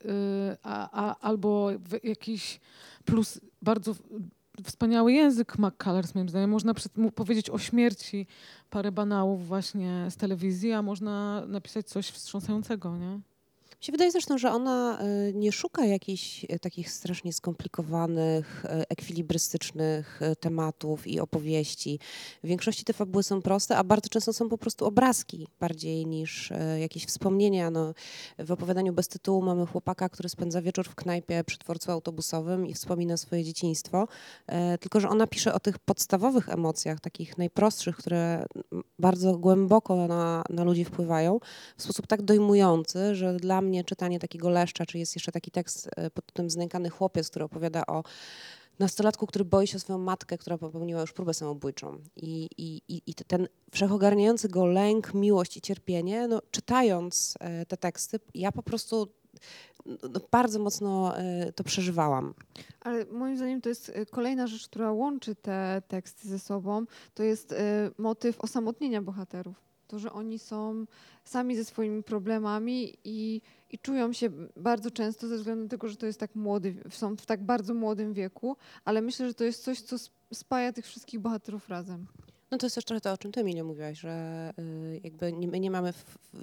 y, 0.52 0.58
a, 0.64 0.90
a, 0.92 1.20
albo 1.20 1.70
jakiś 2.04 2.60
plus 3.06 3.40
bardzo 3.62 3.96
wspaniały 4.64 5.14
język 5.14 5.58
McCullers, 5.60 6.16
moim 6.16 6.30
zdaniem. 6.30 6.50
Można 6.50 6.74
powiedzieć 7.16 7.50
o 7.50 7.58
śmierci 7.58 8.28
parę 8.70 8.92
banałów 8.92 9.48
właśnie 9.48 10.06
z 10.10 10.18
telewizji, 10.18 10.72
a 10.72 10.82
można 10.82 11.44
napisać 11.48 11.88
coś 11.88 12.10
wstrząsającego, 12.10 12.98
nie? 12.98 13.20
Mi 13.82 13.86
się 13.86 13.92
wydaje 13.92 14.12
zresztą, 14.12 14.38
że 14.38 14.52
ona 14.52 15.00
y, 15.30 15.34
nie 15.34 15.52
szuka 15.52 15.86
jakichś 15.86 16.44
y, 16.44 16.60
takich 16.60 16.92
strasznie 16.92 17.34
skomplikowanych, 17.34 18.66
y, 18.66 18.88
ekwilibrystycznych 18.90 20.20
tematów 20.40 21.08
i 21.08 21.20
opowieści. 21.20 22.00
W 22.44 22.48
większości 22.48 22.84
te 22.84 22.94
fabuły 22.94 23.24
są 23.24 23.42
proste, 23.42 23.78
a 23.78 23.84
bardzo 23.84 24.10
często 24.10 24.34
są 24.34 24.50
po 24.50 24.58
prostu 24.58 24.86
obrazki 24.86 25.48
bardziej 25.60 26.06
niż 26.06 26.52
jakieś 26.80 27.06
wspomnienia. 27.06 27.72
No, 27.72 27.94
w 28.40 28.52
opowiadaniu 28.52 28.94
bez 28.94 29.08
tytułu 29.08 29.42
mamy 29.42 29.66
chłopaka, 29.66 30.10
który 30.10 30.30
spędza 30.30 30.62
wieczór 30.62 30.86
w 30.86 30.96
knajpie 30.96 31.44
przy 31.44 31.58
dworcu 31.58 31.92
autobusowym 31.92 32.68
i 32.68 32.74
wspomina 32.74 33.18
swoje 33.18 33.44
dzieciństwo. 33.44 34.08
E, 34.48 34.78
Tylko, 34.78 35.00
że 35.00 35.10
ona 35.10 35.28
pisze 35.28 35.54
o 35.54 35.60
tych 35.60 35.80
podstawowych 35.80 36.50
emocjach, 36.50 37.00
takich 37.00 37.38
najprostszych, 37.38 37.98
które 37.98 38.46
bardzo 39.00 39.38
głęboko 39.38 40.08
na, 40.08 40.44
na 40.50 40.64
ludzi 40.64 40.86
wpływają 40.86 41.40
w 41.78 41.84
sposób 41.84 42.08
tak 42.08 42.22
dojmujący, 42.22 43.16
że 43.16 43.34
dla 43.36 43.62
mnie 43.68 43.84
czytanie 43.84 44.20
takiego 44.20 44.50
leszcza, 44.50 44.86
czy 44.86 44.98
jest 44.98 45.16
jeszcze 45.16 45.32
taki 45.32 45.52
tekst 45.52 45.90
e, 45.96 46.10
pod 46.10 46.26
tytułem 46.26 46.50
Znękany 46.50 46.90
chłopiec, 46.90 47.30
który 47.30 47.46
opowiada 47.46 47.86
o 47.86 48.04
nastolatku, 48.80 49.28
który 49.28 49.46
boi 49.46 49.68
się 49.68 49.78
o 49.78 49.80
swoją 49.80 50.00
matkę, 50.00 50.38
która 50.38 50.58
popełniła 50.58 51.02
już 51.02 51.14
próbę 51.14 51.34
samobójczą. 51.34 51.98
I, 52.16 52.50
i, 52.58 52.82
i, 53.08 53.16
ten 53.16 53.48
wszechogarniający 53.72 54.50
go 54.50 54.66
lęk, 54.66 55.14
miłość 55.14 55.58
i 55.58 55.62
cierpienie, 55.62 56.28
no, 56.28 56.42
czytając 56.52 57.34
e, 57.40 57.66
te 57.66 57.78
teksty, 57.78 58.20
ja 58.34 58.52
po 58.52 58.64
prostu 58.64 59.08
no, 59.86 59.98
no, 60.14 60.20
bardzo 60.32 60.60
mocno 60.60 61.18
e, 61.18 61.54
to 61.54 61.64
przeżywałam. 61.64 62.34
Ale 62.80 63.06
moim 63.06 63.38
zdaniem 63.38 63.62
to 63.62 63.70
jest 63.70 63.92
kolejna 64.12 64.48
rzecz, 64.48 64.68
która 64.68 64.92
łączy 64.92 65.36
te 65.36 65.82
teksty 65.88 66.28
ze 66.28 66.40
sobą, 66.40 66.86
to 67.14 67.24
jest 67.24 67.56
motyw 67.98 68.42
osamotnienia 68.42 69.02
bohaterów. 69.02 69.67
To, 69.88 70.00
że 70.00 70.12
oni 70.12 70.40
są 70.40 70.86
sami 71.24 71.56
ze 71.56 71.66
swoimi 71.66 72.04
problemami 72.04 72.94
i, 73.04 73.42
i 73.72 73.80
czują 73.80 74.14
się 74.14 74.30
bardzo 74.58 74.92
często 74.92 75.28
ze 75.28 75.38
względu 75.38 75.64
na 75.64 75.78
to, 75.78 75.88
że 75.88 75.96
to 75.98 76.06
jest 76.06 76.20
tak 76.20 76.36
młody, 76.36 76.76
są 76.90 77.18
w 77.18 77.26
tak 77.26 77.44
bardzo 77.44 77.74
młodym 77.74 78.14
wieku, 78.14 78.58
ale 78.86 79.02
myślę, 79.02 79.28
że 79.28 79.34
to 79.34 79.44
jest 79.44 79.64
coś, 79.64 79.82
co 79.82 79.96
sp- 80.06 80.18
spaja 80.34 80.74
tych 80.74 80.86
wszystkich 80.86 81.20
bohaterów 81.20 81.70
razem. 81.70 82.08
No 82.52 82.58
to 82.58 82.66
jest 82.66 82.76
też 82.76 82.86
trochę 82.86 83.02
to, 83.02 83.12
o 83.12 83.18
czym 83.18 83.32
ty, 83.32 83.42
Emilia, 83.42 83.64
mówiłaś, 83.64 84.00
że 84.00 84.54
y, 84.60 85.02
jakby 85.04 85.34
nie, 85.34 85.48
my 85.48 85.60
nie 85.60 85.72
mamy 85.72 85.94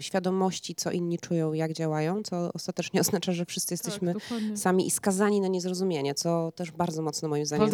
świadomości, 0.00 0.74
co 0.74 0.90
inni 0.90 1.18
czują, 1.18 1.52
jak 1.52 1.72
działają, 1.72 2.22
co 2.22 2.52
ostatecznie 2.52 3.00
oznacza, 3.06 3.32
że 3.32 3.44
wszyscy 3.44 3.74
jesteśmy 3.74 4.14
tak, 4.14 4.22
sami 4.54 4.86
i 4.86 4.90
skazani 4.90 5.40
na 5.40 5.48
niezrozumienie, 5.48 6.14
co 6.14 6.52
też 6.52 6.70
bardzo 6.70 7.02
mocno 7.02 7.28
moim 7.28 7.46
zdaniem 7.46 7.66
w 7.66 7.70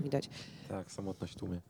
widać. 0.00 0.30
Tak, 0.68 0.92
samotność 0.92 1.34
tłumie. 1.34 1.60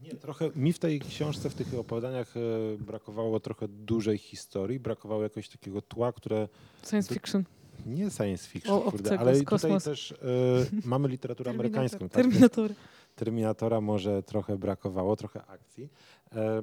Nie, 0.00 0.10
trochę 0.10 0.50
mi 0.56 0.72
w 0.72 0.78
tej 0.78 1.00
książce, 1.00 1.50
w 1.50 1.54
tych 1.54 1.74
opowiadaniach 1.74 2.34
e, 2.36 2.40
brakowało 2.78 3.40
trochę 3.40 3.68
dużej 3.68 4.18
historii, 4.18 4.80
brakowało 4.80 5.22
jakiegoś 5.22 5.48
takiego 5.48 5.82
tła, 5.82 6.12
które 6.12 6.48
Science 6.88 7.14
fiction. 7.14 7.44
nie 7.86 8.10
science 8.10 8.48
fiction, 8.48 8.74
O, 8.74 8.80
kurde, 8.80 8.98
obcego 8.98 9.20
ale 9.20 9.40
tutaj 9.40 9.80
też 9.80 10.12
e, 10.12 10.16
mamy 10.84 11.08
literaturę 11.08 11.50
amerykańską. 11.50 11.98
Tak? 11.98 12.10
Terminator. 12.12 12.70
Terminatora 13.16 13.80
może 13.80 14.22
trochę 14.22 14.58
brakowało, 14.58 15.16
trochę 15.16 15.44
akcji. 15.46 15.88
E, 16.32 16.62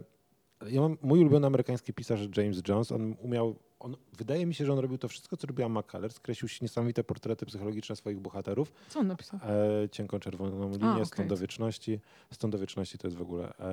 Ja 0.70 0.82
mam 0.82 0.98
mój 1.02 1.20
ulubiony 1.20 1.48
amerykański 1.48 1.94
pisarz 1.94 2.22
James 2.38 2.62
Jones, 2.68 2.92
on 2.92 3.16
umiał 3.22 3.56
on, 3.80 3.96
wydaje 4.18 4.46
mi 4.46 4.54
się, 4.54 4.66
że 4.66 4.74
on 4.74 4.80
robił 4.80 4.98
to 4.98 5.08
wszystko, 5.08 5.38
co 5.38 5.48
robiła 5.48 5.70
McCullers. 5.70 6.20
Kreślił 6.20 6.50
niesamowite 6.62 7.04
portrety 7.04 7.46
psychologiczne 7.46 7.96
swoich 7.96 8.20
bohaterów. 8.20 8.74
Co 8.90 9.00
on 9.00 9.08
napisał? 9.08 9.40
E, 9.84 9.90
cienką 9.90 10.20
czerwoną 10.20 10.72
linię, 10.72 10.92
okej. 10.92 11.06
Stąd 11.06 11.30
do 11.30 11.38
wieczności. 11.38 12.00
Stąd 12.32 12.52
do 12.52 12.60
wieczności 12.60 12.98
to 12.98 13.08
jest 13.08 13.18
w 13.18 13.22
ogóle 13.22 13.58
e, 13.58 13.70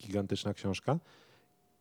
gigantyczna 0.00 0.54
książka. 0.54 0.98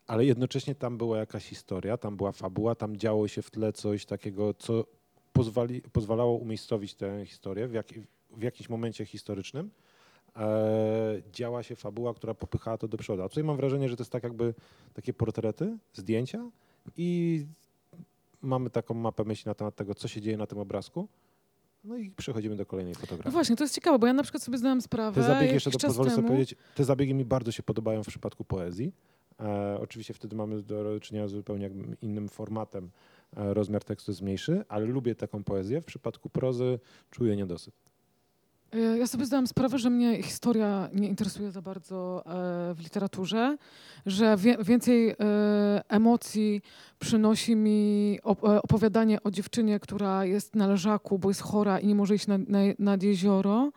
Ale 0.08 0.26
jednocześnie 0.26 0.76
tam 0.76 0.98
była 0.98 1.18
jakaś 1.18 1.46
historia, 1.46 1.98
tam 1.98 2.18
była 2.18 2.32
fabuła, 2.32 2.76
tam 2.76 2.98
działo 2.98 3.28
się 3.28 3.42
w 3.42 3.52
tle 3.52 3.74
coś 3.74 4.06
takiego, 4.06 4.54
co 4.54 4.86
pozwali, 5.34 5.82
pozwalało 5.82 6.34
umiejscowić 6.38 6.96
tę 6.96 7.26
historię 7.26 7.68
w, 7.68 7.74
jak, 7.74 7.88
w 8.32 8.42
jakimś 8.42 8.70
momencie 8.70 9.06
historycznym. 9.06 9.72
E, 10.36 11.22
działa 11.32 11.64
się 11.64 11.76
fabuła, 11.76 12.14
która 12.14 12.34
popychała 12.34 12.78
to 12.78 12.88
do 12.88 12.98
przodu. 12.98 13.24
A 13.24 13.30
tutaj 13.30 13.44
mam 13.44 13.58
wrażenie, 13.58 13.90
że 13.90 13.96
to 13.96 14.02
jest 14.02 14.12
tak 14.12 14.24
jakby 14.24 14.54
takie 14.94 15.14
portrety, 15.14 15.78
zdjęcia 15.94 16.50
i 16.98 17.46
mamy 18.42 18.70
taką 18.70 18.94
mapę 18.94 19.24
myśli 19.24 19.50
na 19.50 19.54
temat 19.54 19.76
tego, 19.76 19.96
co 19.96 20.08
się 20.08 20.22
dzieje 20.22 20.38
na 20.38 20.48
tym 20.48 20.58
obrazku. 20.60 21.08
No 21.84 21.98
i 21.98 22.12
przechodzimy 22.12 22.56
do 22.56 22.66
kolejnej 22.66 22.94
No 22.94 23.00
fotografii. 23.00 23.32
właśnie, 23.34 23.56
to 23.56 23.64
jest 23.64 23.76
ciekawe, 23.76 24.00
bo 24.00 24.08
ja 24.08 24.14
na 24.14 24.24
przykład 24.24 24.44
sobie 24.44 24.58
zdałam 24.58 24.82
sprawę 24.82 25.22
Te 25.22 25.28
zabiegi, 25.28 25.54
jeszcze 25.54 25.72
to 25.72 25.88
pozwolę 25.88 26.10
sobie 26.12 26.28
powiedzieć, 26.28 26.56
te 26.76 26.84
zabiegi 26.84 27.14
mi 27.14 27.26
bardzo 27.26 27.52
się 27.52 27.64
podobają 27.64 28.04
w 28.04 28.08
przypadku 28.08 28.44
poezji. 28.44 28.94
E, 29.40 29.78
oczywiście 29.82 30.14
wtedy 30.14 30.36
mamy 30.36 30.62
do 30.64 31.00
czynienia 31.00 31.28
z 31.28 31.32
zupełnie 31.32 31.70
innym 32.02 32.30
formatem, 32.30 32.90
e, 33.38 33.54
rozmiar 33.54 33.84
tekstu 33.84 34.12
jest 34.12 34.22
mniejszy, 34.22 34.64
ale 34.70 34.86
lubię 34.86 35.16
taką 35.16 35.44
poezję. 35.44 35.82
W 35.82 35.86
przypadku 35.86 36.30
prozy 36.30 36.80
czuję 37.12 37.36
niedosyt. 37.36 37.74
Y, 38.76 38.98
Ja 38.98 39.08
sobie 39.08 39.26
zdałam 39.26 39.48
sprawę, 39.48 39.80
że 39.80 39.90
mnie 39.90 40.24
historia 40.24 40.90
nie 40.94 41.08
interesuje 41.08 41.52
za 41.52 41.62
bardzo 41.62 42.24
e, 42.26 42.74
w 42.74 42.80
literaturze, 42.80 43.58
że 44.06 44.38
więcej 44.62 45.10
e, 45.10 45.16
emocji 45.90 46.62
przynosi 47.00 47.56
mi 47.56 48.20
op- 48.24 48.50
e, 48.50 48.62
opowiadanie 48.62 49.24
o 49.24 49.32
dziewczynie, 49.32 49.80
która 49.80 50.26
jest 50.26 50.56
na 50.56 50.68
leżaku, 50.68 51.20
bo 51.20 51.30
jest 51.30 51.42
chora 51.42 51.80
i 51.80 51.88
nie 51.88 51.96
może 51.96 52.16
iść 52.16 52.28
nad, 52.28 52.50
na, 52.50 52.60
nad 52.80 53.04
jezioro 53.04 53.72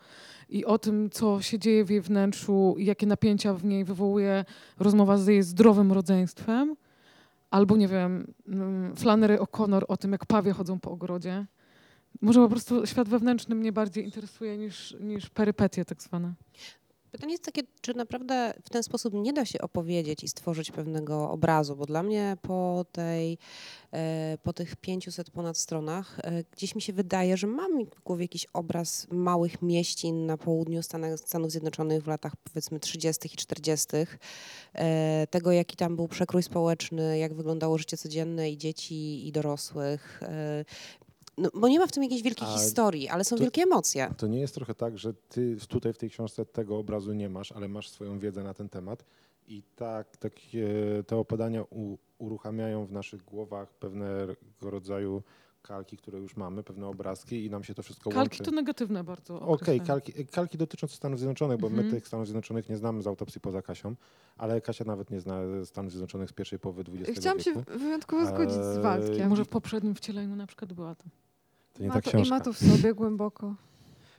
i 0.48 0.64
o 0.64 0.78
tym, 0.78 1.10
co 1.10 1.42
się 1.42 1.58
dzieje 1.58 1.84
w 1.84 1.90
jej 1.90 2.00
wnętrzu 2.00 2.74
i 2.78 2.84
jakie 2.84 3.06
napięcia 3.06 3.54
w 3.54 3.64
niej 3.64 3.84
wywołuje 3.84 4.44
rozmowa 4.78 5.18
z 5.18 5.26
jej 5.26 5.42
zdrowym 5.42 5.92
rodzeństwem. 5.92 6.76
Albo, 7.50 7.76
nie 7.76 7.88
wiem, 7.88 8.32
mm, 8.48 8.96
Flannery 8.96 9.38
O'Connor 9.38 9.82
o 9.88 9.96
tym, 9.96 10.12
jak 10.12 10.26
pawie 10.26 10.52
chodzą 10.52 10.80
po 10.80 10.90
ogrodzie. 10.90 11.46
Może 12.20 12.40
po 12.40 12.48
prostu 12.48 12.86
świat 12.86 13.08
wewnętrzny 13.08 13.54
mnie 13.54 13.72
bardziej 13.72 14.04
interesuje 14.04 14.58
niż, 14.58 14.96
niż 15.00 15.30
perypetie 15.30 15.84
tak 15.84 16.02
zwane. 16.02 16.34
Pytanie 17.10 17.32
jest 17.32 17.44
takie, 17.44 17.62
czy 17.80 17.94
naprawdę 17.94 18.54
w 18.64 18.70
ten 18.70 18.82
sposób 18.82 19.14
nie 19.14 19.32
da 19.32 19.44
się 19.44 19.60
opowiedzieć 19.60 20.24
i 20.24 20.28
stworzyć 20.28 20.70
pewnego 20.70 21.30
obrazu, 21.30 21.76
bo 21.76 21.86
dla 21.86 22.02
mnie 22.02 22.36
po, 22.42 22.84
tej, 22.92 23.38
e, 23.92 24.38
po 24.42 24.52
tych 24.52 24.76
500 24.76 25.30
ponad 25.30 25.58
stronach 25.58 26.20
e, 26.22 26.44
gdzieś 26.52 26.74
mi 26.74 26.82
się 26.82 26.92
wydaje, 26.92 27.36
że 27.36 27.46
mam 27.46 27.84
w 27.84 28.00
głowie 28.00 28.24
jakiś 28.24 28.46
obraz 28.52 29.06
małych 29.10 29.62
mieścin 29.62 30.26
na 30.26 30.36
południu 30.36 30.80
Stanów 31.16 31.50
Zjednoczonych 31.50 32.02
w 32.02 32.06
latach 32.06 32.36
powiedzmy 32.36 32.80
30. 32.80 33.28
i 33.34 33.36
40. 33.36 33.86
E, 34.74 35.26
tego, 35.26 35.52
jaki 35.52 35.76
tam 35.76 35.96
był 35.96 36.08
przekrój 36.08 36.42
społeczny, 36.42 37.18
jak 37.18 37.34
wyglądało 37.34 37.78
życie 37.78 37.96
codzienne 37.96 38.50
i 38.50 38.58
dzieci, 38.58 39.28
i 39.28 39.32
dorosłych. 39.32 40.20
No, 41.40 41.48
bo 41.54 41.68
nie 41.68 41.78
ma 41.78 41.86
w 41.86 41.92
tym 41.92 42.02
jakiejś 42.02 42.22
wielkiej 42.22 42.48
A 42.48 42.52
historii, 42.58 43.08
ale 43.08 43.24
są 43.24 43.36
to- 43.36 43.42
wielkie 43.42 43.62
emocje. 43.62 44.14
To 44.16 44.26
nie 44.26 44.40
jest 44.40 44.54
trochę 44.54 44.74
tak, 44.74 44.98
że 44.98 45.14
ty 45.14 45.56
tutaj 45.68 45.92
w 45.92 45.98
tej 45.98 46.10
książce 46.10 46.46
tego 46.46 46.78
obrazu 46.78 47.12
nie 47.12 47.28
masz, 47.28 47.52
ale 47.52 47.68
masz 47.68 47.88
swoją 47.88 48.18
wiedzę 48.18 48.42
na 48.42 48.54
ten 48.54 48.68
temat 48.68 49.04
i 49.48 49.62
tak 49.76 50.16
takie, 50.16 50.68
te 51.06 51.16
opadania 51.16 51.62
u, 51.62 51.98
uruchamiają 52.18 52.86
w 52.86 52.92
naszych 52.92 53.24
głowach 53.24 53.74
pewnego 53.74 54.34
rodzaju 54.62 55.22
kalki, 55.62 55.96
które 55.96 56.18
już 56.18 56.36
mamy, 56.36 56.62
pewne 56.62 56.86
obrazki 56.86 57.44
i 57.44 57.50
nam 57.50 57.64
się 57.64 57.74
to 57.74 57.82
wszystko 57.82 58.10
Kalki 58.10 58.34
łączy. 58.36 58.44
to 58.44 58.50
negatywne 58.50 59.04
bardzo. 59.04 59.34
Okej, 59.40 59.54
określenie. 59.54 59.86
kalki, 59.86 60.26
kalki 60.26 60.58
dotyczące 60.58 60.96
Stanów 60.96 61.18
Zjednoczonych, 61.18 61.58
bo 61.58 61.66
Mhm. 61.66 61.86
my 61.86 61.92
tych 61.92 62.06
Stanów 62.08 62.26
Zjednoczonych 62.26 62.68
nie 62.68 62.76
znamy 62.76 63.02
z 63.02 63.06
autopsji 63.06 63.40
poza 63.40 63.62
Kasią, 63.62 63.94
ale 64.36 64.60
Kasia 64.60 64.84
nawet 64.84 65.10
nie 65.10 65.20
zna 65.20 65.40
Stanów 65.64 65.90
Zjednoczonych 65.92 66.30
z 66.30 66.32
pierwszej 66.32 66.58
połowy 66.58 66.84
XX 66.94 67.18
Chciałam 67.20 67.40
się 67.40 67.54
wieku. 67.54 67.78
wyjątkowo 67.78 68.26
zgodzić 68.26 68.54
z 68.54 68.76
Eee, 68.76 68.82
Waldkiem. 68.82 69.28
Może 69.28 69.44
w 69.44 69.48
poprzednim 69.48 69.94
wcieleniu 69.94 70.36
na 70.36 70.46
przykład 70.46 70.72
była 70.72 70.94
to. 70.94 71.04
To 71.74 71.82
nie 71.82 71.88
ma 71.88 71.94
ta 71.94 72.00
to, 72.00 72.10
I 72.10 72.12
książka. 72.12 72.34
ma 72.34 72.40
to 72.40 72.52
w 72.52 72.58
sobie 72.58 72.94
głęboko. 72.94 73.54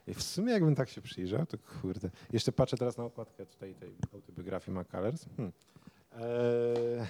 I 0.07 0.13
w 0.13 0.23
sumie 0.23 0.53
jakbym 0.53 0.75
tak 0.75 0.89
się 0.89 1.01
przyjrzał, 1.01 1.45
to 1.45 1.57
kurde. 1.81 2.09
Jeszcze 2.33 2.51
patrzę 2.51 2.77
teraz 2.77 2.97
na 2.97 3.03
okładkę 3.03 3.45
tutaj 3.45 3.75
tej 3.75 3.95
autobiografii 4.13 4.77
McCullers. 4.77 5.25
Hmm. 5.37 5.53
Eee, 6.13 7.07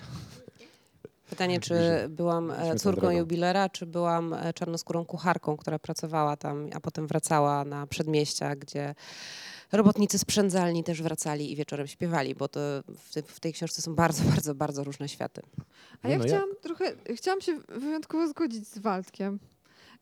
Pytanie, 1.29 1.59
czy 1.59 1.75
byłam 2.09 2.51
e, 2.51 2.75
córką 2.75 3.09
jubilera, 3.11 3.69
czy 3.69 3.85
byłam 3.85 4.33
e, 4.33 4.53
czarnoskórą 4.53 5.05
kucharką, 5.05 5.57
która 5.57 5.79
pracowała 5.79 6.37
tam, 6.37 6.69
a 6.73 6.79
potem 6.79 7.07
wracała 7.07 7.65
na 7.65 7.87
przedmieścia, 7.87 8.55
gdzie 8.55 8.95
robotnicy 9.71 10.19
sprzędzalni 10.19 10.83
też 10.83 11.01
wracali 11.01 11.51
i 11.51 11.55
wieczorem 11.55 11.87
śpiewali, 11.87 12.35
bo 12.35 12.47
to 12.47 12.59
w, 12.97 13.13
te, 13.13 13.21
w 13.23 13.39
tej 13.39 13.53
książce 13.53 13.81
są 13.81 13.95
bardzo, 13.95 14.23
bardzo, 14.33 14.55
bardzo 14.55 14.83
różne 14.83 15.09
światy. 15.09 15.41
A 16.01 16.09
ja 16.09 16.17
no, 16.17 16.23
ja- 16.23 16.29
chciałam 16.29 16.49
trochę, 16.61 16.93
chciałam 17.15 17.41
się 17.41 17.59
wyjątkowo 17.67 18.27
zgodzić 18.27 18.67
z 18.67 18.77
Waldkiem. 18.77 19.39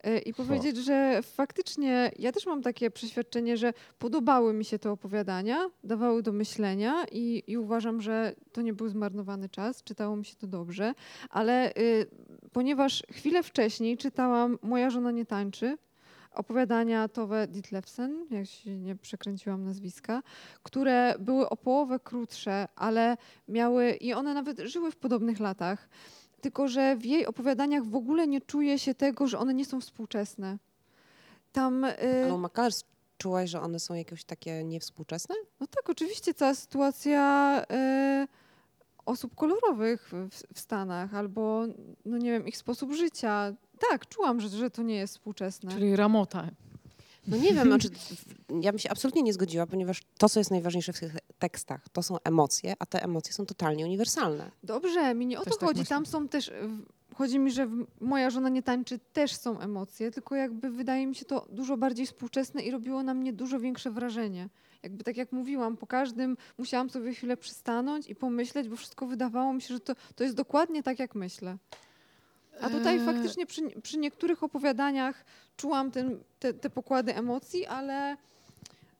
E, 0.03 0.19
I 0.19 0.33
powiedzieć, 0.33 0.77
że 0.77 1.19
faktycznie 1.23 2.11
ja 2.19 2.31
też 2.31 2.45
mam 2.45 2.61
takie 2.61 2.91
przeświadczenie, 2.91 3.57
że 3.57 3.73
podobały 3.99 4.53
mi 4.53 4.65
się 4.65 4.79
te 4.79 4.91
opowiadania, 4.91 5.69
dawały 5.83 6.23
do 6.23 6.31
myślenia 6.31 7.05
i, 7.11 7.43
i 7.47 7.57
uważam, 7.57 8.01
że 8.01 8.35
to 8.51 8.61
nie 8.61 8.73
był 8.73 8.89
zmarnowany 8.89 9.49
czas, 9.49 9.83
czytało 9.83 10.15
mi 10.15 10.25
się 10.25 10.35
to 10.35 10.47
dobrze, 10.47 10.93
ale 11.29 11.71
y, 11.77 12.07
ponieważ 12.53 13.03
chwilę 13.11 13.43
wcześniej 13.43 13.97
czytałam 13.97 14.57
Moja 14.61 14.89
żona 14.89 15.11
nie 15.11 15.25
tańczy, 15.25 15.77
opowiadania 16.31 17.07
Tove 17.07 17.47
Ditlevsen, 17.47 18.25
jak 18.29 18.47
się 18.47 18.77
nie 18.77 18.95
przekręciłam 18.95 19.63
nazwiska, 19.63 20.21
które 20.63 21.15
były 21.19 21.49
o 21.49 21.57
połowę 21.57 21.99
krótsze, 21.99 22.67
ale 22.75 23.17
miały, 23.47 23.91
i 23.91 24.13
one 24.13 24.33
nawet 24.33 24.59
żyły 24.59 24.91
w 24.91 24.97
podobnych 24.97 25.39
latach, 25.39 25.89
tylko 26.39 26.67
że 26.67 26.95
w 26.95 27.05
jej 27.05 27.25
opowiadaniach 27.25 27.85
w 27.85 27.95
ogóle 27.95 28.27
nie 28.27 28.41
czuje 28.41 28.79
się 28.79 28.95
tego, 28.95 29.27
że 29.27 29.39
one 29.39 29.53
nie 29.53 29.65
są 29.65 29.81
współczesne. 29.81 30.57
Tam, 31.51 31.85
y, 31.85 32.23
Ale 32.23 32.33
u 32.33 32.37
McCullers 32.37 32.83
czułaś, 33.17 33.49
że 33.49 33.61
one 33.61 33.79
są 33.79 33.93
jakieś 33.93 34.23
takie 34.23 34.63
niewspółczesne? 34.63 35.35
no 35.59 35.67
tak, 35.67 35.89
oczywiście 35.89 36.33
cała 36.33 36.55
sytuacja 36.55 37.61
y, 38.23 38.27
osób 39.05 39.35
kolorowych 39.35 40.09
w, 40.11 40.29
w 40.53 40.59
Stanach, 40.59 41.13
albo, 41.13 41.63
no 42.05 42.17
nie 42.17 42.31
wiem, 42.31 42.47
ich 42.47 42.57
sposób 42.57 42.93
życia. 42.93 43.53
Tak, 43.89 44.07
czułam, 44.07 44.41
że, 44.41 44.49
że 44.49 44.69
to 44.69 44.83
nie 44.83 44.95
jest 44.95 45.13
współczesne. 45.13 45.71
Czyli 45.71 45.95
ramota. 45.95 46.47
No 47.27 47.37
nie 47.37 47.53
wiem, 47.53 47.67
znaczy, 47.67 47.89
ja 48.61 48.71
bym 48.71 48.79
się 48.79 48.89
absolutnie 48.89 49.21
nie 49.21 49.33
zgodziła, 49.33 49.67
ponieważ 49.67 50.01
to, 50.17 50.29
co 50.29 50.39
jest 50.39 50.51
najważniejsze 50.51 50.93
w 50.93 50.99
tych 50.99 51.13
tekstach, 51.39 51.89
to 51.89 52.03
są 52.03 52.17
emocje, 52.23 52.73
a 52.79 52.85
te 52.85 53.03
emocje 53.03 53.33
są 53.33 53.45
totalnie 53.45 53.85
uniwersalne. 53.85 54.51
Dobrze, 54.63 55.13
mi 55.15 55.25
nie 55.25 55.39
o 55.39 55.43
Też 55.43 55.53
to 55.53 55.59
tak 55.59 55.69
chodzi. 55.69 55.79
myślę. 55.79 55.95
Tam 55.95 56.05
są 56.05 56.27
też. 56.27 56.51
Chodzi 57.15 57.39
mi, 57.39 57.51
że 57.51 57.69
moja 58.01 58.29
żona 58.29 58.49
nie 58.49 58.63
tańczy, 58.63 58.99
też 59.13 59.35
są 59.35 59.59
emocje, 59.59 60.11
tylko 60.11 60.35
jakby 60.35 60.69
wydaje 60.69 61.07
mi 61.07 61.15
się 61.15 61.25
to 61.25 61.45
dużo 61.49 61.77
bardziej 61.77 62.05
współczesne 62.05 62.61
i 62.61 62.71
robiło 62.71 63.03
na 63.03 63.13
mnie 63.13 63.33
dużo 63.33 63.59
większe 63.59 63.91
wrażenie. 63.91 64.49
Jakby 64.83 65.03
tak 65.03 65.17
jak 65.17 65.31
mówiłam, 65.31 65.77
po 65.77 65.87
każdym 65.87 66.37
musiałam 66.57 66.89
sobie 66.89 67.13
chwilę 67.13 67.37
przystanąć 67.37 68.07
i 68.07 68.15
pomyśleć, 68.15 68.69
bo 68.69 68.75
wszystko 68.75 69.07
wydawało 69.07 69.53
mi 69.53 69.61
się, 69.61 69.73
że 69.73 69.79
to, 69.79 69.93
to 70.15 70.23
jest 70.23 70.35
dokładnie 70.35 70.83
tak, 70.83 70.99
jak 70.99 71.15
myślę. 71.15 71.57
A 72.61 72.69
tutaj 72.69 72.99
Eee, 72.99 73.05
faktycznie 73.05 73.45
przy, 73.45 73.61
przy 73.81 73.97
niektórych 73.97 74.43
opowiadaniach 74.43 75.25
czułam 75.57 75.91
ten, 75.91 76.19
te, 76.39 76.53
te 76.53 76.69
pokłady 76.69 77.15
emocji, 77.15 77.65
ale 77.65 78.17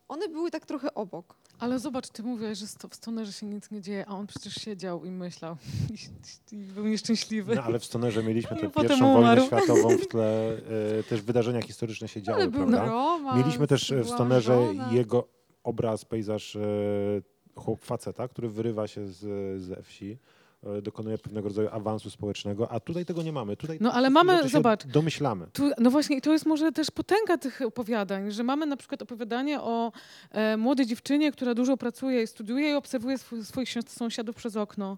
one 0.07 0.29
były 0.29 0.51
tak 0.51 0.65
trochę 0.65 0.93
obok. 0.93 1.35
Ale 1.59 1.79
zobacz, 1.79 2.09
ty 2.09 2.23
mówiłaś, 2.23 2.57
że 2.57 2.67
sto- 2.67 2.87
w 2.87 2.95
stonerze 2.95 3.33
się 3.33 3.45
nic 3.45 3.71
nie 3.71 3.81
dzieje, 3.81 4.05
a 4.07 4.11
on 4.11 4.27
przecież 4.27 4.53
siedział 4.55 5.05
i 5.05 5.11
myślał. 5.11 5.55
I, 6.51 6.55
i 6.55 6.57
był 6.57 6.87
nieszczęśliwy. 6.87 7.55
no 7.55 7.63
ale 7.63 7.79
w 7.79 7.85
Stonerze 7.85 8.23
mieliśmy 8.23 8.57
tę 8.57 8.69
pierwszą 8.81 8.97
wojnę 8.99 9.19
umarł. 9.19 9.45
światową 9.45 9.97
w 9.97 10.07
tle, 10.13 10.57
e, 10.99 11.03
też 11.03 11.21
wydarzenia 11.21 11.61
historyczne 11.61 12.07
się 12.07 12.21
działy, 12.21 12.41
ale 12.41 12.51
był 12.51 12.67
prawda? 12.67 12.85
romans, 12.91 13.37
Mieliśmy 13.37 13.67
też 13.67 13.91
e, 13.91 14.03
w 14.03 14.09
Stonerze 14.09 14.67
żona. 14.67 14.91
jego 14.93 15.27
obraz, 15.63 16.05
pejzaż 16.05 16.55
e, 16.55 16.59
chłop 17.55 17.85
faceta, 17.85 18.27
który 18.27 18.49
wyrywa 18.49 18.87
się 18.87 19.07
z, 19.07 19.61
ze 19.61 19.83
wsi, 19.83 20.17
dokonuje 20.81 21.17
pewnego 21.17 21.47
rodzaju 21.47 21.69
awansu 21.71 22.09
społecznego, 22.09 22.71
a 22.71 22.79
tutaj 22.79 23.05
tego 23.05 23.23
nie 23.23 23.31
mamy. 23.33 23.57
Tutaj 23.57 23.77
No, 23.81 23.93
ale 23.93 24.09
mamy- 24.09 24.49
zobacz. 24.49 24.85
Domyślamy. 24.87 25.47
Tu, 25.53 25.69
no 25.79 25.91
właśnie, 25.91 26.17
i 26.17 26.21
to 26.21 26.31
jest 26.31 26.45
może 26.45 26.71
też 26.71 26.91
potęga 26.91 27.37
tych 27.37 27.61
opowiadań, 27.61 28.31
że 28.31 28.43
mamy 28.43 28.65
na 28.65 28.77
przykład 28.77 29.01
opowiadanie 29.01 29.61
o 29.61 29.91
e, 30.31 30.57
młodej 30.57 30.85
dziewczynie, 30.85 31.31
która 31.31 31.53
dużo 31.53 31.77
pracuje 31.77 32.23
i 32.23 32.27
studiuje 32.27 32.69
i 32.71 32.73
obserwuje 32.73 33.15
sw- 33.15 33.43
swoich 33.45 33.69
si- 33.69 33.79
sąsiadów 33.87 34.35
przez 34.35 34.55
okno. 34.55 34.97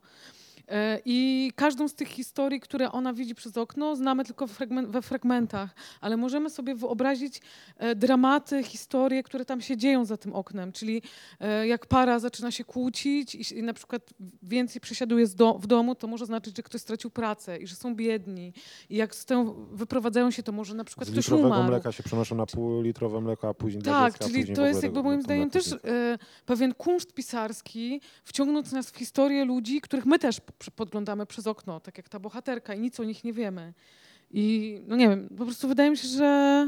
E, 0.72 1.00
I 1.06 1.52
każdą 1.56 1.88
z 1.88 1.94
tych 1.96 2.08
historii, 2.08 2.60
które 2.60 2.92
ona 2.92 3.14
widzi 3.14 3.36
przez 3.36 3.58
okno, 3.58 3.96
znamy 3.96 4.26
tylko 4.26 4.48
we, 4.48 4.54
fragmen- 4.54 4.88
we 4.92 5.02
fragmentach, 5.02 5.76
ale 6.02 6.18
możemy 6.18 6.50
sobie 6.50 6.76
wyobrazić 6.76 7.42
e, 7.78 7.96
dramaty, 7.96 8.64
historie, 8.64 9.24
które 9.24 9.46
tam 9.46 9.62
się 9.62 9.78
dzieją 9.78 10.06
za 10.06 10.18
tym 10.18 10.34
oknem. 10.34 10.72
Czyli 10.72 11.02
e, 11.40 11.68
jak 11.68 11.86
para 11.86 12.20
zaczyna 12.20 12.52
się 12.52 12.64
kłócić 12.64 13.36
i, 13.36 13.64
na 13.64 13.74
przykład 13.74 14.02
więcej 14.44 14.82
przesiaduje 14.82 15.26
w 15.60 15.68
domu, 15.68 15.96
to 15.96 16.08
może 16.08 16.26
znaczyć, 16.26 16.58
że 16.58 16.64
ktoś 16.64 16.82
stracił 16.82 17.10
pracę 17.10 17.58
i 17.58 17.68
że 17.68 17.76
są 17.76 17.96
biedni. 17.96 18.54
I 18.90 18.96
jak 18.96 19.16
z 19.16 19.26
tą 19.26 19.66
wyprowadzają 19.72 20.32
się, 20.32 20.44
to 20.44 20.52
może 20.52 20.74
na 20.74 20.84
przykład 20.84 21.08
Z 21.08 21.12
ktoś 21.12 21.26
litrowego 21.26 21.48
umarł. 21.48 21.64
mleka 21.70 21.92
się 21.92 22.04
przenoszą 22.04 22.36
na 22.36 22.46
półlitrowe 22.46 23.22
mleko, 23.22 23.50
a 23.50 23.54
później 23.54 23.84
Tak, 23.84 24.12
dziecka, 24.14 24.26
czyli 24.26 24.40
później 24.40 24.56
to 24.56 24.66
jest 24.66 24.84
jakby 24.84 25.04
moim 25.04 25.22
zdaniem 25.22 25.50
też 25.50 25.76
pewien 26.46 26.74
kunszt 26.74 27.14
pisarski, 27.14 28.02
wciągnąć 28.24 28.72
nas 28.72 28.92
w 28.92 28.98
historię 28.98 29.46
ludzi, 29.46 29.82
których 29.82 30.06
my 30.06 30.20
też 30.20 30.42
podglądamy 30.70 31.26
przez 31.26 31.48
okno, 31.48 31.80
tak 31.80 31.98
jak 31.98 32.10
ta 32.10 32.20
bohaterka 32.20 32.74
i 32.74 32.80
nic 32.80 33.00
o 33.00 33.04
nich 33.04 33.24
nie 33.24 33.34
wiemy. 33.34 33.74
I 34.32 34.82
no 34.88 34.96
nie 34.96 35.10
wiem, 35.10 35.30
po 35.38 35.46
prostu 35.46 35.68
wydaje 35.68 35.90
mi 35.90 35.98
się, 35.98 36.08
że 36.08 36.68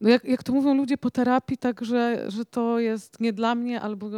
no 0.00 0.08
jak, 0.08 0.24
jak 0.24 0.42
to 0.42 0.52
mówią 0.52 0.74
ludzie 0.74 0.98
po 0.98 1.10
terapii, 1.10 1.58
tak, 1.58 1.84
że, 1.84 2.24
że 2.28 2.44
to 2.44 2.78
jest 2.78 3.20
nie 3.20 3.32
dla 3.32 3.54
mnie, 3.54 3.80
albo 3.80 4.08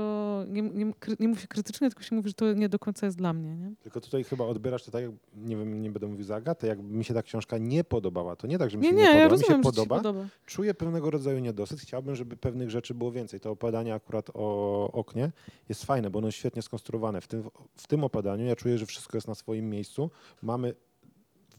nie, 0.49 0.63
nie, 0.63 0.93
nie 1.21 1.29
mówi 1.29 1.41
się 1.41 1.49
krytycznie, 1.49 1.89
tylko 1.89 2.03
się 2.03 2.17
mówi, 2.17 2.29
że 2.29 2.35
to 2.35 2.53
nie 2.53 2.69
do 2.69 2.79
końca 2.79 3.07
jest 3.07 3.19
dla 3.19 3.33
mnie. 3.33 3.57
Nie? 3.57 3.73
Tylko 3.83 4.01
tutaj 4.01 4.25
chyba 4.25 4.45
odbierasz 4.45 4.85
to 4.85 4.91
tak, 4.91 5.03
jak, 5.03 5.11
nie 5.37 5.57
wiem, 5.57 5.83
nie 5.83 5.91
będę 5.91 6.07
mówił 6.07 6.25
za 6.25 6.37
Agatę, 6.37 6.67
jakby 6.67 6.97
mi 6.97 7.05
się 7.05 7.15
ta 7.15 7.23
książka 7.23 7.59
nie 7.59 7.85
podobała. 7.85 8.37
To 8.37 8.47
nie 8.47 8.59
tak, 8.59 8.71
że 8.71 8.77
mi 8.79 8.83
Nie, 8.83 8.89
się 8.89 8.95
nie, 8.95 9.03
nie, 9.03 9.07
podoba, 9.07 9.21
ja 9.21 9.25
mi 9.25 9.31
rozumiem, 9.31 9.63
się 9.63 9.69
że 9.69 9.73
ci 9.73 9.77
się 9.77 9.83
podoba. 9.83 9.97
podoba. 9.97 10.29
Czuję 10.47 10.75
pewnego 10.75 11.11
rodzaju 11.11 11.39
niedosyt. 11.39 11.81
Chciałbym, 11.81 12.17
żeby 12.17 12.37
pewnych 12.37 12.71
rzeczy 12.71 12.95
było 12.95 13.13
więcej. 13.13 13.41
To 13.41 13.51
opowiadanie 13.51 13.95
akurat 13.95 14.31
o 14.35 14.91
oknie 14.93 15.31
jest 15.69 15.85
fajne, 15.85 16.11
bo 16.11 16.19
ono 16.19 16.29
jest 16.29 16.39
świetnie 16.39 16.63
skonstruowane. 16.63 17.21
W 17.21 17.27
tym, 17.29 17.43
w 17.77 17.87
tym 17.87 18.05
opowiadaniu 18.05 18.45
ja 18.45 18.57
czuję, 18.57 18.79
że 18.79 18.87
wszystko 18.87 19.17
jest 19.17 19.29
na 19.29 19.35
swoim 19.35 19.71
miejscu. 19.71 20.11
Mamy, 20.43 20.75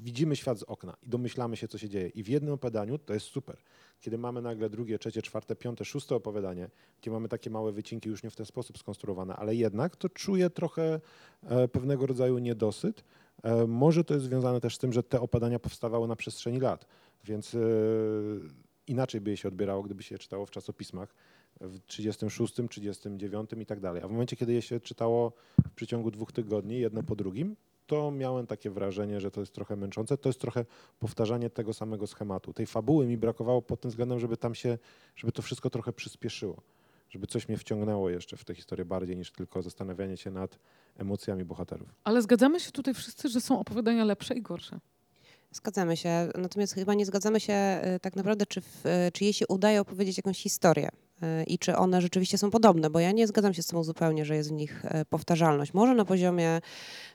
widzimy 0.01 0.35
świat 0.35 0.59
z 0.59 0.63
okna 0.63 0.97
i 1.03 1.09
domyślamy 1.09 1.57
się, 1.57 1.67
co 1.67 1.77
się 1.77 1.89
dzieje. 1.89 2.07
I 2.09 2.23
w 2.23 2.27
jednym 2.27 2.53
opowiadaniu 2.53 2.97
to 2.97 3.13
jest 3.13 3.25
super. 3.25 3.57
Kiedy 3.99 4.17
mamy 4.17 4.41
nagle 4.41 4.69
drugie, 4.69 4.99
trzecie, 4.99 5.21
czwarte, 5.21 5.55
piąte, 5.55 5.85
szóste 5.85 6.15
opowiadanie, 6.15 6.69
gdzie 7.01 7.11
mamy 7.11 7.29
takie 7.29 7.49
małe 7.49 7.71
wycinki 7.71 8.09
już 8.09 8.23
nie 8.23 8.29
w 8.29 8.35
ten 8.35 8.45
sposób 8.45 8.77
skonstruowane, 8.77 9.35
ale 9.35 9.55
jednak 9.55 9.95
to 9.95 10.09
czuję 10.09 10.49
trochę 10.49 10.99
e, 11.43 11.67
pewnego 11.67 12.05
rodzaju 12.05 12.37
niedosyt. 12.37 13.03
E, 13.43 13.67
może 13.67 14.03
to 14.03 14.13
jest 14.13 14.25
związane 14.25 14.61
też 14.61 14.75
z 14.75 14.77
tym, 14.77 14.93
że 14.93 15.03
te 15.03 15.21
opadania 15.21 15.59
powstawały 15.59 16.07
na 16.07 16.15
przestrzeni 16.15 16.59
lat, 16.59 16.85
więc 17.23 17.55
e, 17.55 17.59
inaczej 18.87 19.21
by 19.21 19.31
je 19.31 19.37
się 19.37 19.47
odbierało, 19.47 19.83
gdyby 19.83 20.03
się 20.03 20.15
je 20.15 20.19
czytało 20.19 20.45
w 20.45 20.51
czasopismach 20.51 21.15
w 21.61 21.79
36, 21.85 22.53
39 22.69 23.49
i 23.61 23.65
tak 23.65 23.79
dalej. 23.79 24.01
A 24.03 24.07
w 24.07 24.11
momencie, 24.11 24.35
kiedy 24.35 24.53
je 24.53 24.61
się 24.61 24.79
czytało 24.79 25.33
w 25.67 25.71
przeciągu 25.71 26.11
dwóch 26.11 26.31
tygodni, 26.31 26.79
jedno 26.79 27.03
po 27.03 27.15
drugim, 27.15 27.55
to 27.91 28.11
miałem 28.11 28.47
takie 28.47 28.69
wrażenie, 28.69 29.19
że 29.19 29.31
to 29.31 29.39
jest 29.39 29.53
trochę 29.53 29.75
męczące. 29.75 30.17
To 30.17 30.29
jest 30.29 30.39
trochę 30.39 30.65
powtarzanie 30.99 31.49
tego 31.49 31.73
samego 31.73 32.07
schematu. 32.07 32.53
Tej 32.53 32.65
fabuły 32.65 33.07
mi 33.07 33.17
brakowało 33.17 33.61
pod 33.61 33.81
tym 33.81 33.91
względem, 33.91 34.19
żeby 34.19 34.37
tam 34.37 34.55
się, 34.55 34.77
żeby 35.15 35.31
to 35.31 35.41
wszystko 35.41 35.69
trochę 35.69 35.93
przyspieszyło. 35.93 36.61
Żeby 37.09 37.27
coś 37.27 37.47
mnie 37.47 37.57
wciągnęło 37.57 38.09
jeszcze 38.09 38.37
w 38.37 38.45
tę 38.45 38.55
historię 38.55 38.85
bardziej 38.85 39.17
niż 39.17 39.31
tylko 39.31 39.61
zastanawianie 39.61 40.17
się 40.17 40.31
nad 40.31 40.59
emocjami 40.97 41.45
bohaterów. 41.45 41.89
Ale 42.03 42.21
zgadzamy 42.21 42.59
się 42.59 42.71
tutaj 42.71 42.93
wszyscy, 42.93 43.29
że 43.29 43.41
są 43.41 43.59
opowiadania 43.59 44.05
lepsze 44.05 44.33
i 44.33 44.41
gorsze. 44.41 44.79
Zgadzamy 45.51 45.97
się, 45.97 46.29
natomiast 46.35 46.73
chyba 46.73 46.93
nie 46.93 47.05
zgadzamy 47.05 47.39
się 47.39 47.53
e, 47.53 47.99
tak 48.01 48.15
naprawdę, 48.15 48.45
czy, 48.45 48.61
w, 48.61 48.85
e, 48.85 49.11
czy 49.11 49.23
jej 49.23 49.33
się 49.33 49.47
udaje 49.47 49.81
opowiedzieć 49.81 50.17
jakąś 50.17 50.37
historię 50.37 50.89
i 51.47 51.59
czy 51.59 51.75
one 51.75 52.01
rzeczywiście 52.01 52.37
są 52.37 52.51
podobne, 52.51 52.89
bo 52.89 52.99
ja 52.99 53.11
nie 53.11 53.27
zgadzam 53.27 53.53
się 53.53 53.63
z 53.63 53.67
tym 53.67 53.83
zupełnie, 53.83 54.25
że 54.25 54.35
jest 54.35 54.49
w 54.49 54.51
nich 54.51 54.85
e, 54.85 55.05
powtarzalność. 55.05 55.73
Może 55.73 55.95
na 55.95 56.05
poziomie 56.05 56.61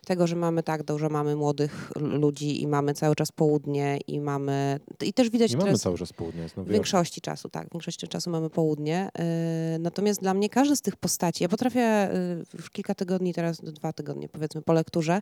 tego, 0.06 0.26
że 0.26 0.36
mamy 0.36 0.62
tak, 0.62 0.82
dużo 0.82 1.08
mamy 1.08 1.36
młodych 1.36 1.92
ludzi 1.96 2.62
i 2.62 2.66
mamy 2.66 2.94
cały 2.94 3.14
czas 3.14 3.32
południe 3.32 3.98
i 4.06 4.20
mamy, 4.20 4.80
i 5.02 5.12
też 5.12 5.30
widać 5.30 5.50
Nie 5.50 5.56
mamy 5.56 5.78
cały 5.78 5.98
czas 5.98 6.12
Nowy 6.56 6.70
w 6.70 6.72
większości 6.72 7.20
czasu, 7.20 7.48
tak, 7.48 7.68
w 7.68 7.72
większości 7.72 8.08
czasu 8.08 8.30
mamy 8.30 8.50
południe. 8.50 9.08
e, 9.18 9.78
Natomiast 9.78 10.20
dla 10.20 10.34
mnie 10.34 10.48
każdy 10.48 10.76
z 10.76 10.80
tych 10.80 10.96
postaci, 10.96 11.44
ja 11.44 11.48
potrafię 11.48 11.80
e, 11.80 12.10
już 12.54 12.70
kilka 12.70 12.94
tygodni, 12.94 13.34
teraz 13.34 13.60
dwa 13.60 13.92
tygodnie 13.92 14.28
powiedzmy 14.28 14.62
po 14.62 14.72
lekturze, 14.72 15.20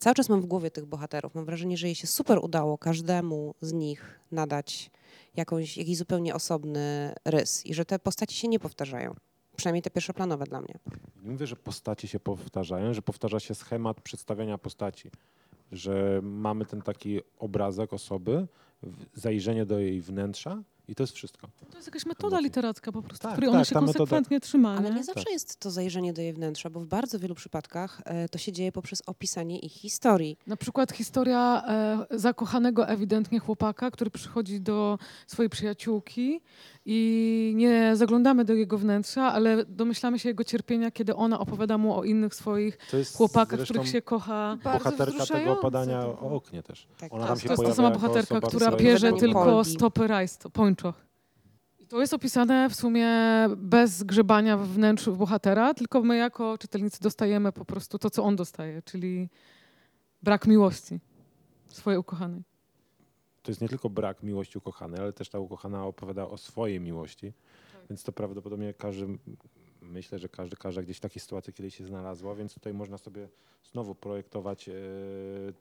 cały 0.00 0.14
czas 0.14 0.28
mam 0.28 0.40
w 0.40 0.46
głowie 0.46 0.70
tych 0.70 0.86
bohaterów. 0.86 1.34
Mam 1.34 1.44
wrażenie, 1.44 1.76
że 1.76 1.86
jej 1.86 1.94
się 1.94 2.06
super 2.06 2.38
udało 2.42 2.78
każdemu 2.78 3.54
z 3.60 3.72
nich 3.72 4.20
nadać 4.32 4.90
jakąś, 5.36 5.76
jakiś 5.76 5.96
zupełnie 5.96 6.34
osobny 6.34 7.14
rys 7.24 7.66
i 7.66 7.74
że 7.74 7.84
te 7.84 7.98
postaci 7.98 8.36
się 8.36 8.48
nie 8.48 8.58
powtarzają. 8.58 9.14
Przynajmniej 9.56 9.82
te 9.82 9.90
pierwszoplanowe 9.90 10.44
dla 10.44 10.60
mnie. 10.60 10.74
Nie 11.22 11.30
mówię, 11.30 11.46
że 11.46 11.56
postaci 11.56 12.08
się 12.08 12.20
powtarzają, 12.20 12.94
że 12.94 13.02
powtarza 13.02 13.40
się 13.40 13.54
schemat 13.54 14.00
przedstawiania 14.00 14.58
postaci. 14.58 15.10
Że 15.72 16.20
mamy 16.22 16.64
ten 16.64 16.82
taki 16.82 17.20
obrazek 17.38 17.92
osoby, 17.92 18.46
zajrzenie 19.14 19.66
do 19.66 19.78
jej 19.78 20.00
wnętrza 20.02 20.62
i 20.88 20.94
to 20.94 21.02
jest 21.02 21.12
wszystko. 21.14 21.48
To 21.70 21.76
jest 21.76 21.88
jakaś 21.88 22.06
metoda 22.06 22.40
literacka 22.40 22.92
po 22.92 23.02
prostu, 23.02 23.22
Tak, 23.22 23.32
której 23.32 23.50
ona 23.50 23.58
tak, 23.58 23.68
się 23.68 23.74
ta 23.74 23.80
metoda- 23.80 23.98
konsekwentnie 23.98 24.40
trzyma. 24.40 24.76
Ale 24.78 24.90
nie? 24.90 24.96
nie 24.96 25.04
zawsze 25.04 25.30
jest 25.32 25.56
to 25.60 25.70
zajrzenie 25.70 26.12
do 26.12 26.22
jej 26.22 26.32
wnętrza, 26.32 26.70
bo 26.70 26.80
w 26.80 26.86
bardzo 26.86 27.18
wielu 27.18 27.34
przypadkach 27.34 28.02
e, 28.04 28.28
to 28.28 28.38
się 28.38 28.52
dzieje 28.52 28.72
poprzez 28.72 29.02
opisanie 29.06 29.58
ich 29.58 29.72
historii. 29.72 30.38
Na 30.46 30.56
przykład 30.56 30.92
historia 30.92 31.62
e, 31.68 32.18
zakochanego 32.18 32.88
ewidentnie 32.88 33.38
chłopaka, 33.38 33.90
który 33.90 34.10
przychodzi 34.10 34.60
do 34.60 34.98
swojej 35.26 35.50
przyjaciółki 35.50 36.40
i 36.88 37.52
nie 37.56 37.96
zaglądamy 37.96 38.44
do 38.44 38.54
jego 38.54 38.78
wnętrza, 38.78 39.22
ale 39.32 39.64
domyślamy 39.64 40.18
się 40.18 40.28
jego 40.28 40.44
cierpienia, 40.44 40.90
kiedy 40.90 41.14
ona 41.16 41.38
opowiada 41.38 41.78
mu 41.78 41.94
o 41.98 42.04
innych 42.04 42.34
swoich 42.34 42.78
chłopakach, 43.16 43.60
których 43.60 43.88
się 43.88 44.02
kocha. 44.02 44.56
Bardzo 44.64 44.90
bohaterka 44.90 45.26
tego 45.26 45.52
opadania 45.52 46.02
to 46.02 46.20
o 46.20 46.34
oknie 46.34 46.62
też. 46.62 46.86
Tak, 46.98 47.12
Ona 47.12 47.22
tak. 47.22 47.28
tam 47.28 47.40
się 47.40 47.48
To 47.48 47.52
jest 47.52 47.64
ta 47.64 47.74
sama 47.74 47.90
bohaterka, 47.90 48.40
która 48.40 48.70
Wydanie 48.70 49.12
tylko 49.20 49.64
stopy 49.64 50.06
rajst, 50.06 50.48
pończoch. 50.76 51.06
I 51.78 51.86
to 51.86 52.00
jest 52.00 52.14
opisane 52.14 52.70
w 52.70 52.74
sumie 52.74 53.08
bez 53.56 54.02
grzebania 54.02 54.56
w 54.56 54.68
wnętrzu 54.68 55.16
bohatera, 55.16 55.74
tylko 55.74 56.02
my 56.02 56.16
jako 56.16 56.58
czytelnicy 56.58 57.00
dostajemy 57.00 57.52
po 57.52 57.64
prostu 57.64 57.98
to, 57.98 58.10
co 58.10 58.24
on 58.24 58.36
dostaje, 58.36 58.82
czyli 58.82 59.28
brak 60.22 60.46
miłości 60.46 61.00
swojej 61.68 61.98
ukochanej. 61.98 62.42
To 63.42 63.50
jest 63.50 63.60
nie 63.60 63.68
tylko 63.68 63.90
brak 63.90 64.22
miłości 64.22 64.58
ukochanej, 64.58 65.00
ale 65.00 65.12
też 65.12 65.28
ta 65.28 65.38
ukochana 65.38 65.84
opowiada 65.84 66.28
o 66.28 66.36
swojej 66.36 66.80
miłości. 66.80 67.32
Więc 67.90 68.02
to 68.02 68.12
prawdopodobnie 68.12 68.74
każdy, 68.74 69.18
myślę, 69.86 70.18
że 70.18 70.28
każdy, 70.28 70.56
każda 70.56 70.82
gdzieś 70.82 70.96
w 70.96 71.00
takiej 71.00 71.20
sytuacji 71.20 71.52
kiedyś 71.52 71.76
się 71.76 71.84
znalazła, 71.84 72.34
więc 72.34 72.54
tutaj 72.54 72.74
można 72.74 72.98
sobie 72.98 73.28
znowu 73.72 73.94
projektować 73.94 74.68
e, 74.68 74.72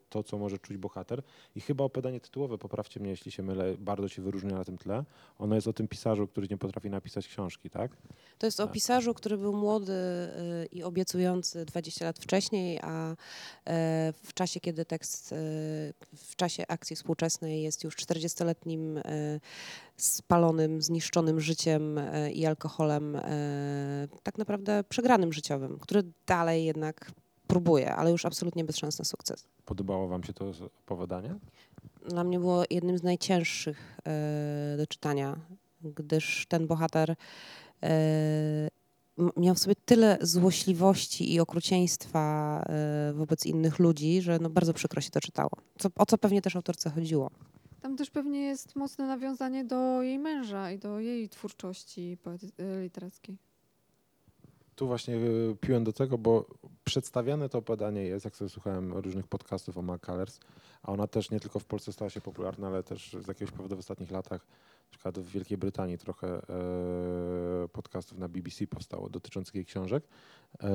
to, 0.09 0.23
co 0.23 0.37
może 0.37 0.59
czuć 0.59 0.77
bohater. 0.77 1.23
I 1.55 1.61
chyba 1.61 1.83
opowiadanie 1.83 2.19
tytułowe, 2.19 2.57
poprawcie 2.57 2.99
mnie, 2.99 3.09
jeśli 3.09 3.31
się 3.31 3.43
mylę, 3.43 3.75
bardzo 3.77 4.07
się 4.07 4.21
wyróżnia 4.21 4.55
na 4.55 4.63
tym 4.63 4.77
tle. 4.77 5.03
Ono 5.39 5.55
jest 5.55 5.67
o 5.67 5.73
tym 5.73 5.87
pisarzu, 5.87 6.27
który 6.27 6.47
nie 6.49 6.57
potrafi 6.57 6.89
napisać 6.89 7.27
książki, 7.27 7.69
tak? 7.69 7.91
To 8.37 8.47
jest 8.47 8.59
o 8.59 8.63
Tak. 8.63 8.73
pisarzu, 8.73 9.13
który 9.13 9.37
był 9.37 9.53
młody 9.53 9.93
y, 9.93 10.65
i 10.71 10.83
obiecujący 10.83 11.65
20 11.65 12.05
lat 12.05 12.19
wcześniej, 12.19 12.79
a 12.81 13.11
e, 13.11 13.15
w 14.23 14.33
czasie, 14.33 14.59
kiedy 14.59 14.85
tekst, 14.85 15.33
e, 15.33 15.35
w 16.15 16.35
czasie 16.35 16.63
akcji 16.67 16.95
współczesnej 16.95 17.63
jest 17.63 17.83
już 17.83 17.95
40-letnim 17.95 18.97
e, 18.97 19.39
spalonym, 19.97 20.81
zniszczonym 20.81 21.41
życiem 21.41 21.97
e, 21.97 22.31
i 22.31 22.45
alkoholem, 22.45 23.15
e, 23.15 24.07
tak 24.23 24.37
naprawdę 24.37 24.83
przegranym 24.89 25.33
życiowym, 25.33 25.79
który 25.79 26.03
dalej 26.27 26.65
jednak 26.65 27.11
próbuje, 27.47 27.95
ale 27.95 28.11
już 28.11 28.25
absolutnie 28.25 28.63
bez 28.63 28.77
szans 28.77 28.99
na 28.99 29.05
sukces. 29.05 29.47
Podobało 29.65 30.07
wam 30.07 30.23
się 30.23 30.33
to 30.33 30.51
opowiadanie? 30.85 31.35
Dla 32.09 32.23
mnie 32.23 32.39
było 32.39 32.63
jednym 32.69 32.97
z 32.97 33.03
najcięższych 33.03 33.97
e, 34.05 34.75
do 34.77 34.87
czytania, 34.87 35.39
gdyż 35.81 36.45
ten 36.49 36.67
bohater 36.67 37.15
e, 37.83 38.67
miał 39.37 39.55
w 39.55 39.59
sobie 39.59 39.75
tyle 39.85 40.17
złośliwości 40.21 41.33
i 41.33 41.39
okrucieństwa 41.39 42.63
e, 42.69 43.13
wobec 43.13 43.45
innych 43.45 43.79
ludzi, 43.79 44.21
że 44.21 44.39
no 44.39 44.49
bardzo 44.49 44.73
przykro 44.73 45.01
się 45.01 45.09
to 45.09 45.21
czytało. 45.21 45.51
Co, 45.79 45.89
o 45.95 46.05
co 46.05 46.17
pewnie 46.17 46.41
też 46.41 46.55
autorce 46.55 46.89
chodziło. 46.89 47.31
Tam 47.81 47.97
też 47.97 48.09
pewnie 48.09 48.41
jest 48.41 48.75
mocne 48.75 49.07
nawiązanie 49.07 49.65
do 49.65 50.01
jej 50.01 50.19
męża 50.19 50.71
i 50.71 50.79
do 50.79 50.99
jej 50.99 51.29
twórczości 51.29 52.17
poety- 52.23 52.81
literackiej. 52.81 53.37
Tu 54.75 54.87
właśnie 54.87 55.15
y, 55.15 55.57
piłem 55.61 55.83
do 55.83 55.93
tego, 55.93 56.17
bo 56.17 56.45
przedstawiane 56.83 57.49
to 57.49 57.57
opowiadanie 57.57 58.03
jest, 58.03 58.25
jak 58.25 58.35
sobie 58.35 58.49
słuchałem 58.49 58.93
różnych 58.93 59.27
podcastów 59.27 59.77
o 59.77 59.81
McCullers, 59.81 60.39
a 60.83 60.91
ona 60.91 61.07
też 61.07 61.31
nie 61.31 61.39
tylko 61.39 61.59
w 61.59 61.65
Polsce 61.65 61.93
stała 61.93 62.09
się 62.09 62.21
popularna, 62.21 62.67
ale 62.67 62.83
też 62.83 63.15
z 63.23 63.27
jakiegoś 63.27 63.53
powodu 63.53 63.75
w 63.75 63.79
ostatnich 63.79 64.11
latach, 64.11 64.47
na 64.85 64.89
przykład 64.89 65.19
w 65.19 65.31
Wielkiej 65.31 65.57
Brytanii 65.57 65.97
trochę 65.97 66.27
e, 66.27 67.67
podcastów 67.67 68.17
na 68.17 68.29
BBC 68.29 68.67
powstało 68.67 69.09
dotyczących 69.09 69.55
jej 69.55 69.65
książek. 69.65 70.07
E, 70.63 70.69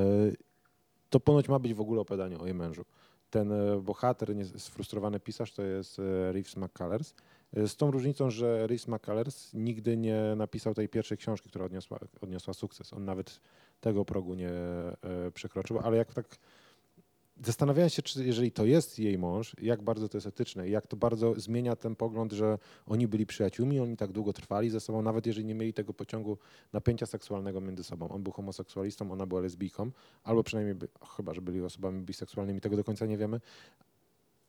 to 1.10 1.20
ponoć 1.20 1.48
ma 1.48 1.58
być 1.58 1.74
w 1.74 1.80
ogóle 1.80 2.00
opowiadanie 2.00 2.38
o 2.38 2.44
jej 2.46 2.54
mężu. 2.54 2.84
Ten 3.30 3.52
e, 3.52 3.80
bohater, 3.80 4.28
sfrustrowany 4.58 5.20
pisarz, 5.20 5.52
to 5.52 5.62
jest 5.62 5.98
e, 5.98 6.32
Reeves 6.32 6.56
McCullers. 6.56 7.14
E, 7.56 7.68
Z 7.68 7.76
tą 7.76 7.90
różnicą, 7.90 8.30
że 8.30 8.66
Reeves 8.66 8.88
McCullers 8.88 9.54
nigdy 9.54 9.96
nie 9.96 10.34
napisał 10.36 10.74
tej 10.74 10.88
pierwszej 10.88 11.18
książki, 11.18 11.48
która 11.48 11.64
odniosła, 11.64 11.98
odniosła 12.20 12.54
sukces. 12.54 12.92
On 12.92 13.04
nawet 13.04 13.40
tego 13.80 14.04
progu 14.04 14.34
nie 14.34 14.50
e, 14.50 14.96
przekroczył, 15.34 15.78
ale 15.78 15.96
jak 15.96 16.14
tak 16.14 16.38
zastanawiałem 17.44 17.90
się, 17.90 18.02
czy 18.02 18.24
jeżeli 18.24 18.52
to 18.52 18.64
jest 18.64 18.98
jej 18.98 19.18
mąż, 19.18 19.56
jak 19.62 19.82
bardzo 19.82 20.08
to 20.08 20.16
jest 20.16 20.26
etyczne 20.26 20.68
i 20.68 20.70
jak 20.70 20.86
to 20.86 20.96
bardzo 20.96 21.34
zmienia 21.40 21.76
ten 21.76 21.96
pogląd, 21.96 22.32
że 22.32 22.58
oni 22.86 23.08
byli 23.08 23.26
przyjaciółmi, 23.26 23.80
oni 23.80 23.96
tak 23.96 24.12
długo 24.12 24.32
trwali 24.32 24.70
ze 24.70 24.80
sobą, 24.80 25.02
nawet 25.02 25.26
jeżeli 25.26 25.46
nie 25.46 25.54
mieli 25.54 25.72
tego 25.72 25.94
pociągu 25.94 26.38
napięcia 26.72 27.06
seksualnego 27.06 27.60
między 27.60 27.84
sobą. 27.84 28.08
On 28.08 28.22
był 28.22 28.32
homoseksualistą, 28.32 29.12
ona 29.12 29.26
była 29.26 29.40
lesbijką, 29.40 29.90
albo 30.24 30.42
przynajmniej, 30.42 30.74
by, 30.74 30.88
chyba, 31.16 31.34
że 31.34 31.40
byli 31.40 31.60
osobami 31.60 32.02
biseksualnymi, 32.02 32.60
tego 32.60 32.76
do 32.76 32.84
końca 32.84 33.06
nie 33.06 33.18
wiemy, 33.18 33.40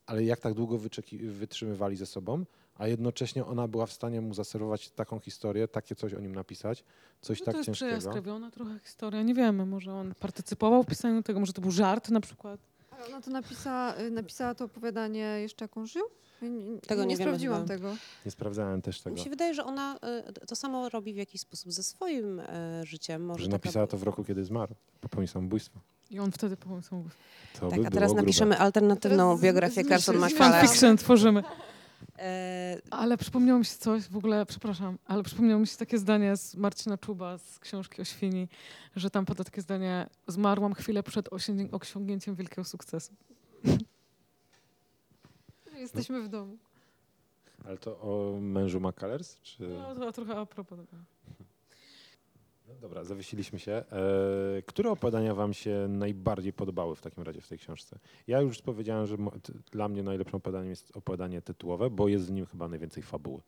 ale 0.06 0.24
jak 0.24 0.40
tak 0.40 0.54
długo 0.54 0.78
wyczeki- 0.78 1.30
wytrzymywali 1.30 1.96
ze 1.96 2.06
sobą, 2.06 2.46
a 2.76 2.88
jednocześnie 2.88 3.46
ona 3.46 3.68
była 3.68 3.86
w 3.86 3.92
stanie 3.94 4.22
mu 4.22 4.34
zaserwować 4.34 4.90
taką 4.90 5.20
historię, 5.20 5.68
takie 5.68 5.96
coś 5.96 6.14
o 6.14 6.20
nim 6.20 6.36
napisać, 6.36 6.84
coś 7.22 7.40
No 7.40 7.46
tak 7.46 7.54
to 7.54 7.58
jest 7.60 7.66
ciężkiego. 7.68 7.90
przejaskrawiona 7.98 8.52
trochę 8.52 8.80
historia, 8.80 9.22
nie 9.24 9.34
wiemy, 9.34 9.66
może 9.66 9.94
on 9.94 10.14
partycypował 10.20 10.84
w 10.84 10.86
pisaniu 10.86 11.24
tego, 11.24 11.40
może 11.40 11.54
to 11.54 11.62
był 11.62 11.72
żart 11.72 12.10
na 12.10 12.22
przykład. 12.22 12.60
Ale 12.92 13.06
ona 13.08 13.22
to 13.22 13.32
napisała, 13.32 13.98
y, 14.00 14.12
napisała 14.12 14.56
to 14.56 14.66
opowiadanie 14.66 15.20
jeszcze 15.42 15.66
jak 15.66 15.78
on 15.78 15.88
żył? 15.88 16.04
Nie, 16.42 16.82
Tego 16.82 17.04
nie 17.06 17.18
wiemy 17.18 17.30
sprawdziłam 17.30 17.62
chyba. 17.62 17.68
tego. 17.76 17.96
Nie 18.26 18.32
sprawdzałem 18.32 18.82
też 18.82 19.02
tego. 19.02 19.16
Mi 19.16 19.22
się 19.22 19.30
wydaje, 19.30 19.54
że 19.54 19.64
ona 19.66 20.00
y, 20.42 20.46
to 20.48 20.56
samo 20.56 20.90
robi 20.90 21.14
w 21.14 21.18
jakiś 21.18 21.42
sposób 21.42 21.72
ze 21.72 21.84
swoim 21.84 22.40
y, 22.40 22.46
życiem. 22.84 23.26
Może 23.26 23.44
Że 23.44 23.48
taka- 23.48 23.56
napisała 23.56 23.88
to 23.88 23.98
w 23.98 24.04
roku, 24.04 24.24
kiedy 24.24 24.44
zmarł. 24.46 24.76
Popełnił 25.02 25.28
samobójstwo. 25.28 25.80
I 26.12 26.20
on 26.20 26.32
wtedy 26.32 26.58
popełnił 26.58 26.82
samobójstwo. 26.84 27.24
To 27.60 27.70
Tak, 27.70 27.82
by 27.82 27.88
a 27.88 27.90
teraz 27.92 28.14
napiszemy 28.14 28.50
grube. 28.52 28.64
alternatywną 28.66 29.38
biografię 29.38 29.84
z- 29.84 29.88
Carson 29.88 30.16
McCullers. 30.16 30.38
Fanfiction 30.38 30.98
tworzymy. 30.98 31.44
E, 32.20 32.78
Ale 32.92 33.18
przypomniało 33.18 33.60
mi 33.60 33.66
się 33.66 33.78
coś, 33.78 34.04
w 34.08 34.18
ogóle, 34.18 34.46
przepraszam, 34.46 34.98
ale 35.06 35.24
przypomniało 35.24 35.60
mi 35.60 35.68
się 35.68 35.78
takie 35.78 35.98
zdanie 35.98 36.38
z 36.38 36.56
Marcina 36.56 36.98
Czuba 36.98 37.38
z 37.38 37.60
książki 37.60 38.02
o 38.02 38.06
świni, 38.06 38.48
że 38.96 39.10
tam 39.10 39.26
pada 39.26 39.44
takie 39.44 39.62
zdanie, 39.62 40.10
zmarłam 40.28 40.74
chwilę 40.74 41.04
przed 41.04 41.30
osiągnię- 41.30 41.70
osiągnięciem 41.72 42.36
wielkiego 42.36 42.64
sukcesu. 42.64 43.14
Jesteśmy 45.78 46.22
w 46.22 46.28
domu. 46.30 46.58
Ale 47.66 47.78
to 47.78 47.92
o 48.02 48.40
mężu 48.42 48.80
McCullers? 48.80 49.40
Czy... 49.42 49.68
No 49.68 49.96
to 49.96 50.12
trochę 50.12 50.38
a 50.38 50.46
propos 50.46 50.80
tego. 50.80 51.04
Dobra, 52.82 53.04
zawiesiliśmy 53.04 53.60
się. 53.60 53.72
E, 53.72 53.86
które 54.66 54.92
opowiadania 54.92 55.36
wam 55.36 55.54
się 55.54 55.88
najbardziej 55.90 56.54
podobały 56.54 56.96
w 56.96 57.02
takim 57.02 57.24
razie 57.24 57.42
w 57.42 57.48
tej 57.48 57.58
książce? 57.58 58.00
Ja 58.28 58.42
już 58.42 58.62
powiedziałem, 58.62 59.08
że 59.08 59.18
dla 59.72 59.90
mnie 59.90 60.04
najlepszym 60.04 60.38
opowiadaniem 60.38 60.70
jest 60.70 60.98
opowiadanie 60.98 61.42
tytułowe, 61.42 61.90
bo 61.90 62.08
jest 62.08 62.28
w 62.28 62.32
nim 62.32 62.46
chyba 62.46 62.68
najwięcej 62.68 63.04
fabuły. 63.04 63.42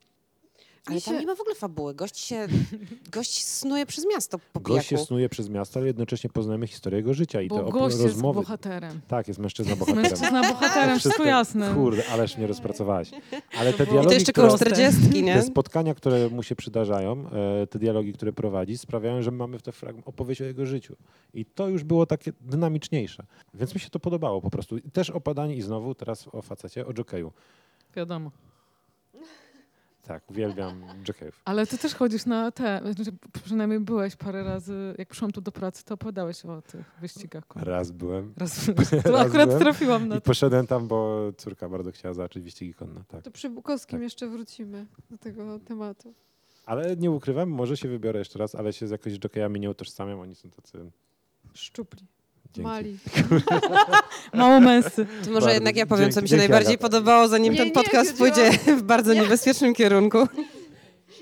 Ale 0.86 1.01
tam 1.01 1.13
się- 1.13 1.19
nie 1.19 1.25
ma 1.27 1.36
w 1.36 1.41
ogóle 1.41 1.55
fabuły. 1.55 1.93
Gość 1.95 2.17
się, 2.19 2.47
gość 3.13 3.43
snuje 3.43 3.86
przez 3.86 4.05
miasto 4.05 4.39
po 4.53 4.59
Gość 4.59 4.88
się 4.88 4.97
snuje 4.97 5.29
przez 5.29 5.49
miasto, 5.49 5.79
ale 5.79 5.88
jednocześnie 5.88 6.29
poznajemy 6.29 6.67
historię 6.67 6.97
jego 6.97 7.13
życia 7.13 7.41
i 7.41 7.49
te 7.49 7.55
Bo 7.55 7.61
op- 7.65 7.71
gość 7.71 7.95
jest 7.95 8.05
rozmowy. 8.07 8.39
bohaterem. 8.41 9.01
Tak, 9.07 9.27
jest 9.27 9.39
mężczyzna 9.39 9.75
bohaterem. 9.86 10.01
Mężczyzna 10.03 10.41
bohaterem, 10.53 10.99
wszystko 10.99 11.23
jasne. 11.23 11.73
Kurde, 11.75 12.03
ależ 12.09 12.38
mnie 12.38 12.47
rozpracowałaś. 12.47 13.11
Ale 13.59 13.73
te 13.73 13.77
było- 13.77 13.88
I 13.88 13.91
dialogi, 13.91 14.07
to 14.07 14.13
jeszcze 14.13 14.34
koło 14.34 14.55
czterdziestki, 14.57 15.23
nie? 15.23 15.34
te 15.34 15.41
spotkania, 15.43 15.93
które 15.95 16.29
mu 16.29 16.43
się 16.43 16.55
przydarzają, 16.55 17.25
e, 17.63 17.67
te 17.67 17.79
dialogi, 17.79 18.13
które 18.13 18.34
prowadzi, 18.34 18.77
sprawiają, 18.77 19.21
że 19.21 19.31
mamy 19.31 19.59
w 19.59 19.61
te 19.61 19.71
frag- 19.71 20.01
opowieść 20.05 20.41
o 20.41 20.45
jego 20.45 20.65
życiu. 20.65 20.95
I 21.34 21.45
to 21.45 21.67
już 21.69 21.84
było 21.84 22.05
takie 22.05 22.31
dynamiczniejsze. 22.41 23.25
Więc 23.53 23.75
mi 23.75 23.81
się 23.81 23.89
to 23.89 23.99
podobało 23.99 24.41
po 24.41 24.49
prostu. 24.49 24.77
I 24.77 24.91
też 24.91 25.09
opadanie 25.09 25.55
i 25.55 25.61
znowu 25.61 25.95
teraz 25.95 26.27
o 26.31 26.41
facecie, 26.41 26.86
o 26.88 26.93
jokeju. 26.93 27.31
Wiadomo. 27.95 28.31
Tak, 30.08 30.32
uwielbiam 30.32 30.82
jokejów. 31.08 31.41
Ale 31.45 31.68
ty 31.68 31.78
też 31.78 31.95
chodzisz 31.95 32.26
na 32.26 32.51
te, 32.51 32.82
znaczy 32.93 33.12
przynajmniej 33.43 33.80
byłeś 33.80 34.16
parę 34.16 34.43
razy, 34.43 34.95
jak 34.97 35.10
przyszłam 35.10 35.32
tu 35.32 35.41
do 35.41 35.51
pracy, 35.51 35.86
to 35.86 35.93
opowiadałeś 35.93 36.45
o 36.45 36.62
tych 36.62 36.91
wyścigach. 37.01 37.43
Raz 37.56 37.91
byłem 37.91 38.34
Raz, 38.38 38.66
to 39.04 39.12
Raz 39.12 39.28
akurat 39.28 39.47
byłem 39.49 39.62
trafiłam 39.62 40.08
na 40.08 40.16
i 40.16 40.18
to. 40.18 40.26
poszedłem 40.26 40.68
tam, 40.68 40.88
bo 40.88 41.20
córka 41.38 41.70
bardzo 41.70 41.91
chciała 41.91 42.14
zobaczyć 42.14 42.43
wyścigi 42.43 42.74
konne. 42.74 43.04
Tak. 43.08 43.22
To 43.24 43.32
przy 43.32 43.49
Bukowskim 43.49 43.97
Tak. 43.99 44.04
jeszcze 44.04 44.28
wrócimy 44.28 44.86
do 45.12 45.18
tego 45.18 45.60
tematu. 45.60 46.14
Ale 46.66 46.95
nie 46.95 47.12
ukrywam, 47.12 47.49
może 47.49 47.78
się 47.78 47.88
wybiorę 47.89 48.20
jeszcze 48.20 48.39
raz, 48.39 48.56
ale 48.56 48.74
się 48.74 48.88
z 48.88 48.91
jakoś 48.91 49.14
jokejami 49.24 49.60
nie 49.60 49.70
utożsamiam. 49.70 50.20
Oni 50.20 50.36
są 50.36 50.49
tacy... 50.49 50.91
Szczupli, 51.54 52.06
Dzięki. 52.54 52.62
mali. 52.62 52.97
Mało 54.34 54.60
męscy. 54.60 55.06
To 55.06 55.12
może 55.28 55.34
Bardzo 55.34 55.49
jednak 55.49 55.76
ja 55.76 55.86
powiem, 55.86 56.12
co 56.12 56.14
dzięki- 56.22 56.24
mi 56.24 56.30
się 56.30 56.38
najbardziej 56.38 56.74
Agata. 56.74 56.82
podobało, 56.89 57.28
zanim 57.28 57.54
Nie, 57.54 57.60
ten 57.60 57.68
nie, 57.68 57.74
podcast 57.74 58.12
chodziło- 58.12 58.18
pójdzie 58.32 58.51
w 58.78 58.84
bardzo 58.84 59.14
Nie. 59.14 59.22
niebezpiecznym 59.22 59.74
kierunku. 59.74 60.18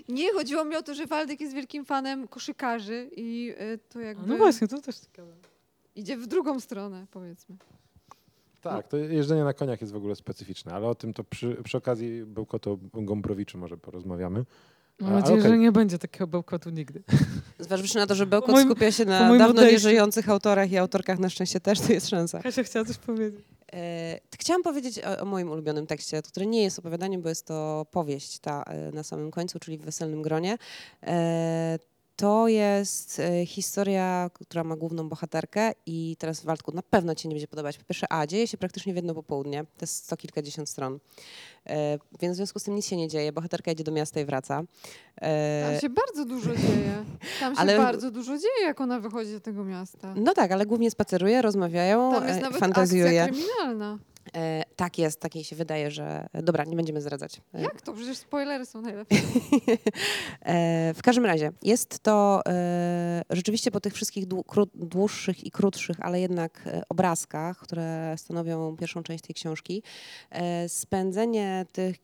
Nie, 0.10 0.34
chodziło 0.34 0.66
mi 0.66 0.76
o 0.76 0.82
to, 0.84 0.94
że 0.96 1.08
Waldek 1.08 1.42
jest 1.42 1.54
wielkim 1.54 1.86
fanem 1.86 2.28
koszykarzy 2.28 3.10
i 3.16 3.54
y, 3.62 3.80
to 3.90 4.00
jakby 4.00 4.28
No 4.28 4.38
właśnie, 4.38 4.68
to 4.68 4.82
też 4.82 4.96
ciekawe. 4.98 5.32
idzie 5.96 6.18
w 6.18 6.28
drugą 6.28 6.60
stronę, 6.60 7.06
powiedzmy. 7.12 7.56
Tak, 8.62 8.88
to 8.88 8.98
jeżdżenie 8.98 9.44
na 9.44 9.54
koniach 9.54 9.82
jest 9.82 9.94
w 9.94 9.96
ogóle 9.96 10.16
specyficzne, 10.16 10.74
ale 10.74 10.88
o 10.88 10.96
tym 10.96 11.14
to 11.14 11.24
przy, 11.24 11.58
przy 11.64 11.78
okazji 11.78 12.26
Bełkotu 12.26 12.80
Gombrowiczu 12.94 13.58
może 13.58 13.78
porozmawiamy. 13.78 14.46
Mam 15.02 15.14
nadzieję, 15.14 15.40
okej. 15.40 15.52
że 15.52 15.58
nie 15.58 15.72
będzie 15.72 15.98
takiego 15.98 16.28
bełkotu 16.28 16.70
nigdy. 16.70 17.04
Zważywszy 17.60 17.96
na 17.98 18.08
to, 18.08 18.16
że 18.16 18.26
Bełkot 18.26 18.56
moim- 18.56 18.66
skupia 18.66 18.92
się 18.92 19.06
na 19.06 19.20
dawno 19.20 19.48
odejściu. 19.48 19.72
nieżyjących 19.74 20.30
autorach 20.30 20.72
i 20.72 20.78
autorkach, 20.78 21.20
na 21.20 21.30
szczęście 21.30 21.60
też 21.60 21.80
to 21.80 21.94
jest 21.94 22.10
szansa. 22.10 22.40
Kasia 22.40 22.64
chciała 22.64 22.86
coś 22.86 22.98
powiedzieć. 22.98 23.46
E, 23.74 24.20
chciałam 24.40 24.64
powiedzieć 24.64 25.00
o, 25.00 25.20
o 25.22 25.26
moim 25.26 25.50
ulubionym 25.52 25.88
tekście, 25.88 26.22
który 26.22 26.46
nie 26.46 26.64
jest 26.64 26.80
opowiadaniem, 26.80 27.22
bo 27.22 27.30
jest 27.30 27.46
to 27.46 27.86
powieść 27.92 28.40
ta 28.40 28.64
e, 28.64 28.92
na 28.92 29.04
samym 29.04 29.32
końcu, 29.32 29.60
czyli 29.60 29.78
w 29.78 29.82
Weselnym 29.82 30.22
Gronie. 30.22 30.58
E, 31.04 31.80
to 32.22 32.48
jest 32.48 33.20
e, 33.20 33.46
historia, 33.46 34.30
która 34.34 34.64
ma 34.64 34.76
główną 34.76 35.10
bohaterkę 35.10 35.72
i 35.86 36.16
teraz 36.20 36.44
Waldku 36.44 36.72
na 36.72 36.82
pewno 36.82 37.16
ci 37.16 37.28
nie 37.28 37.36
będzie 37.36 37.48
podobać. 37.48 37.78
Po 37.78 37.84
pierwsze, 37.84 38.14
a 38.14 38.28
dzieje 38.28 38.48
się 38.48 38.58
praktycznie 38.58 38.94
w 38.94 38.96
jedno 38.96 39.14
popołudnie, 39.14 39.64
to 39.64 39.84
jest 39.84 39.96
sto 39.96 40.18
kilkadziesiąt 40.18 40.70
stron, 40.70 41.00
e, 41.70 42.00
więc 42.20 42.34
w 42.34 42.38
związku 42.38 42.60
z 42.60 42.64
tym 42.64 42.76
nic 42.76 42.86
się 42.88 42.98
nie 42.98 43.08
dzieje. 43.08 43.32
Bohaterka 43.32 43.72
idzie 43.72 43.84
do 43.84 43.92
miasta 43.92 44.20
i 44.20 44.26
wraca. 44.26 44.64
E, 45.22 45.70
Tam 45.72 45.82
się 45.82 45.90
bardzo 45.90 46.26
dużo 46.26 46.56
dzieje. 46.56 47.06
Tam 47.40 47.56
się 47.56 47.62
ale- 47.62 47.78
bardzo 47.78 48.12
dużo 48.12 48.38
dzieje, 48.38 48.62
jak 48.64 48.82
ona 48.82 49.00
wychodzi 49.00 49.32
do 49.32 49.40
tego 49.40 49.64
miasta. 49.64 50.14
no 50.18 50.34
tak, 50.34 50.52
ale 50.52 50.66
głównie 50.66 50.92
spaceruje, 50.92 51.42
rozmawiają, 51.42 52.12
Tam 52.12 52.28
jest 52.28 52.40
e, 52.40 52.42
nawet 52.42 52.60
fantazjuje. 52.60 53.24
akcja 53.24 53.44
kryminalna. 53.44 53.98
E, 54.36 54.64
tak 54.76 54.98
jest, 54.98 55.20
tak 55.20 55.36
jej 55.36 55.44
się 55.44 55.56
wydaje, 55.56 55.92
że... 55.92 56.28
Dobra, 56.34 56.64
nie 56.64 56.76
będziemy 56.76 57.02
zdradzać. 57.02 57.42
E, 57.54 57.62
Jak 57.62 57.82
to? 57.82 57.94
Przecież 57.94 58.18
spoilery 58.18 58.66
są 58.66 58.82
najlepsze. 58.82 59.16
E, 60.46 60.94
w 60.94 61.02
każdym 61.02 61.26
razie, 61.26 61.52
jest 61.64 62.00
to 62.00 62.42
e, 62.48 63.22
rzeczywiście 63.30 63.72
po 63.72 63.80
tych 63.80 63.94
wszystkich 63.94 64.28
dłu- 64.28 64.68
dłuższych 64.76 65.44
i 65.44 65.52
krótszych, 65.52 65.98
ale 66.00 66.22
jednak 66.22 66.62
e, 66.68 66.82
obrazkach, 66.90 67.58
które 67.58 68.14
stanowią 68.18 68.78
pierwszą 68.78 69.04
część 69.04 69.24
tej 69.24 69.36
książki, 69.36 69.84
e, 70.30 70.70
spędzenie 70.70 71.66
tych 71.72 71.98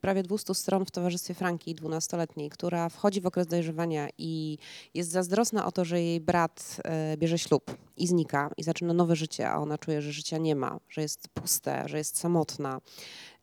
prawie 0.00 0.22
200 0.22 0.54
stron 0.54 0.84
w 0.84 0.90
towarzystwie 0.90 1.34
Franki, 1.34 1.74
12-letniej, 1.76 2.50
która 2.50 2.88
wchodzi 2.88 3.20
w 3.20 3.26
okres 3.26 3.46
dojrzewania 3.46 4.08
i 4.18 4.58
jest 4.94 5.10
zazdrosna 5.10 5.66
o 5.66 5.72
to, 5.72 5.84
że 5.84 6.02
jej 6.02 6.20
brat 6.20 6.76
bierze 7.16 7.38
ślub 7.38 7.76
i 7.96 8.06
znika 8.06 8.50
i 8.56 8.62
zaczyna 8.62 8.92
nowe 8.92 9.16
życie, 9.16 9.50
a 9.50 9.56
ona 9.58 9.78
czuje, 9.78 10.02
że 10.02 10.12
życia 10.12 10.38
nie 10.38 10.56
ma, 10.56 10.80
że 10.88 11.02
jest 11.02 11.28
puste, 11.60 11.88
że 11.88 11.98
jest 11.98 12.18
samotna 12.18 12.80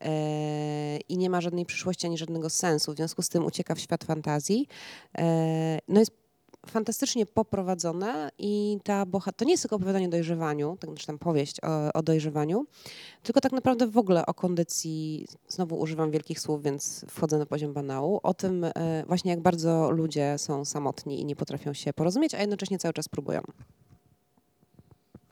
e, 0.02 0.98
i 0.98 1.18
nie 1.18 1.30
ma 1.30 1.42
żadnej 1.42 1.66
przyszłości 1.66 2.08
ani 2.08 2.18
żadnego 2.18 2.50
sensu. 2.50 2.94
W 2.94 2.96
związku 2.96 3.22
z 3.22 3.30
tym 3.30 3.46
ucieka 3.46 3.76
w 3.76 3.80
świat 3.80 4.04
fantazji. 4.04 4.68
E, 5.18 5.80
no 5.88 6.00
jest 6.00 6.12
fantastycznie 6.68 7.26
poprowadzone 7.26 8.30
i 8.38 8.80
ta 8.84 9.06
boha- 9.06 9.32
to 9.36 9.46
nie 9.46 9.52
jest 9.52 9.64
tylko 9.64 9.76
opowiadanie 9.76 10.08
o 10.08 10.10
dojrzewaniu, 10.10 10.78
tak, 10.80 10.94
czy 10.96 11.08
tam 11.08 11.20
powieść 11.20 11.58
o, 11.64 11.94
o 11.94 12.04
dojrzewaniu, 12.04 12.66
tylko 13.24 13.42
tak 13.42 13.52
naprawdę 13.52 13.88
w 13.88 13.98
ogóle 13.98 14.26
o 14.26 14.34
kondycji, 14.34 15.28
znowu 15.48 15.80
używam 15.80 16.12
wielkich 16.12 16.40
słów, 16.40 16.64
więc 16.64 17.06
wchodzę 17.10 17.38
na 17.38 17.46
poziom 17.46 17.74
banału, 17.74 18.20
o 18.24 18.34
tym 18.34 18.64
e, 18.64 19.04
właśnie 19.08 19.32
jak 19.32 19.40
bardzo 19.42 19.92
ludzie 19.92 20.36
są 20.38 20.66
samotni 20.66 21.22
i 21.22 21.26
nie 21.26 21.36
potrafią 21.36 21.74
się 21.74 21.94
porozumieć, 21.94 22.34
a 22.34 22.42
jednocześnie 22.42 22.78
cały 22.78 22.94
czas 22.94 23.10
próbują. 23.10 23.42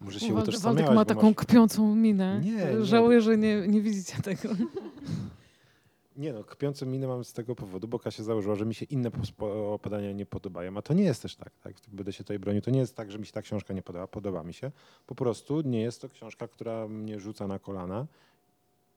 Może 0.05 0.19
się 0.19 0.33
utożsamiałaś, 0.33 0.61
Waldek 0.61 0.95
ma 0.95 1.05
taką 1.05 1.27
masz... 1.27 1.35
kpiącą 1.35 1.95
minę. 1.95 2.41
Nie, 2.43 2.51
nie. 2.51 2.85
Żałuję, 2.85 3.21
że 3.21 3.37
nie, 3.37 3.67
nie 3.67 3.81
widzicie 3.81 4.21
tego. 4.21 4.49
Nie 6.17 6.33
no, 6.33 6.43
kpiące 6.43 6.85
miny 6.85 7.07
mam 7.07 7.23
z 7.23 7.33
tego 7.33 7.55
powodu, 7.55 7.87
bo 7.87 7.99
Kasia 7.99 8.23
założyła, 8.23 8.55
że 8.55 8.65
mi 8.65 8.75
się 8.75 8.85
inne 8.85 9.11
opowiadania 9.39 10.11
nie 10.11 10.25
podobają, 10.25 10.77
a 10.77 10.81
to 10.81 10.93
nie 10.93 11.03
jest 11.03 11.21
też 11.21 11.35
tak, 11.35 11.53
tak. 11.63 11.73
Będę 11.87 12.13
się 12.13 12.23
tutaj 12.23 12.39
bronił. 12.39 12.61
To 12.61 12.71
nie 12.71 12.79
jest 12.79 12.95
tak, 12.95 13.11
że 13.11 13.19
mi 13.19 13.25
się 13.25 13.31
ta 13.31 13.41
książka 13.41 13.73
nie 13.73 13.81
podoba, 13.81 14.07
podoba 14.07 14.43
mi 14.43 14.53
się. 14.53 14.71
Po 15.05 15.15
prostu 15.15 15.61
nie 15.61 15.81
jest 15.81 16.01
to 16.01 16.09
książka, 16.09 16.47
która 16.47 16.87
mnie 16.87 17.19
rzuca 17.19 17.47
na 17.47 17.59
kolana. 17.59 18.07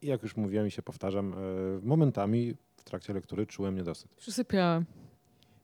I 0.02 0.06
jak 0.06 0.22
już 0.22 0.36
mówiłem 0.36 0.66
i 0.66 0.70
się 0.70 0.82
powtarzam, 0.82 1.32
e, 1.32 1.36
momentami 1.82 2.54
w 2.76 2.84
trakcie 2.84 3.12
lektury 3.12 3.46
czułem 3.46 3.74
niedosyt. 3.74 4.14
Przysypiałem. 4.14 4.84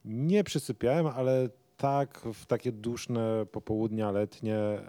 Nie 0.04 0.44
przysypiałem, 0.44 1.06
ale 1.06 1.48
tak 1.76 2.20
w 2.34 2.46
takie 2.46 2.72
duszne 2.72 3.46
popołudnia 3.52 4.10
letnie 4.10 4.56
e, 4.56 4.80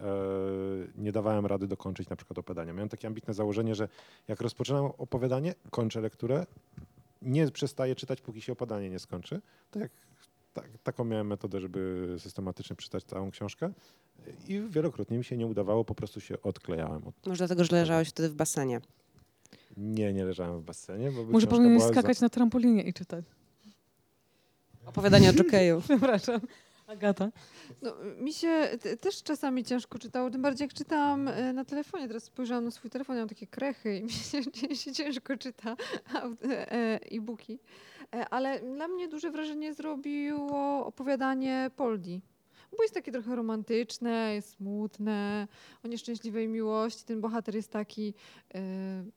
nie 0.98 1.12
dawałem 1.12 1.46
rady 1.46 1.68
dokończyć 1.68 2.10
na 2.10 2.16
przykład 2.16 2.38
opowiadania. 2.38 2.74
Miałem 2.74 2.90
takie 2.90 3.08
ambitne 3.08 3.34
założenie, 3.34 3.76
że 3.76 3.88
jak 4.28 4.42
rozpoczynam 4.42 4.86
opowiadanie, 4.86 5.56
kończę 5.72 6.02
lekturę, 6.02 6.46
nie 7.22 7.52
przestaję 7.52 7.96
czytać, 7.96 8.22
póki 8.22 8.42
się 8.42 8.52
opowiadanie 8.52 8.90
nie 8.90 9.00
skończy. 9.00 9.42
Tak 9.72 9.82
jak 9.82 9.92
tak, 10.56 10.70
taką 10.84 11.06
miałem 11.06 11.28
metodę, 11.28 11.62
żeby 11.62 12.16
systematycznie 12.20 12.76
przeczytać 12.76 13.04
całą 13.04 13.32
książkę 13.32 13.74
i 14.48 14.62
wielokrotnie 14.70 15.18
mi 15.18 15.24
się 15.24 15.38
nie 15.38 15.48
udawało, 15.48 15.86
po 15.86 15.96
prostu 15.96 16.22
się 16.22 16.42
odklejałem. 16.42 17.08
Od... 17.08 17.28
Może 17.28 17.38
dlatego, 17.38 17.64
że 17.64 17.76
leżałeś 17.76 18.10
wtedy 18.10 18.30
w 18.30 18.36
basenie. 18.36 18.82
Nie, 19.78 20.14
nie 20.14 20.26
leżałem 20.26 20.60
w 20.60 20.64
basenie, 20.64 21.12
Może 21.12 21.48
powinieneś 21.48 21.84
skakać 21.84 22.22
na 22.22 22.30
trampolinie 22.30 22.84
i 22.84 22.94
czytać. 22.94 23.26
Opowiadanie 24.86 25.30
o 25.30 25.34
jokeju. 25.34 25.82
Przepraszam. 25.86 26.42
Agata. 26.88 27.32
No, 27.82 27.94
mi 28.20 28.34
się 28.34 28.70
też 29.02 29.24
czasami 29.24 29.64
ciężko 29.64 30.00
czytało, 30.00 30.30
tym 30.30 30.42
bardziej 30.42 30.66
jak 30.66 30.74
czytałam 30.74 31.28
e, 31.28 31.54
na 31.54 31.66
telefonie. 31.66 32.08
Teraz 32.08 32.24
spojrzałam 32.24 32.66
na 32.66 32.72
swój 32.72 32.90
telefon, 32.92 33.16
ja 33.16 33.22
mam 33.22 33.30
takie 33.30 33.48
krechy 33.48 33.98
i 33.98 34.04
mi 34.08 34.12
się, 34.12 34.44
się 34.76 34.92
ciężko 34.92 35.38
czyta 35.38 35.76
e, 36.16 36.72
e, 36.72 37.00
e-booki. 37.12 37.60
Ale 38.30 38.60
dla 38.60 38.88
mnie 38.88 39.08
duże 39.08 39.32
wrażenie 39.32 39.74
zrobiło 39.74 40.86
opowiadanie 40.86 41.72
Poldi. 41.76 42.22
Bo 42.78 42.84
jest 42.84 42.94
takie 42.94 43.12
trochę 43.12 43.36
romantyczne, 43.36 44.32
jest 44.36 44.50
smutne, 44.50 45.48
o 45.84 45.88
nieszczęśliwej 45.88 46.48
miłości. 46.48 47.04
Ten 47.06 47.22
bohater 47.22 47.56
jest 47.56 47.72
taki 47.72 48.14
e, 48.56 48.62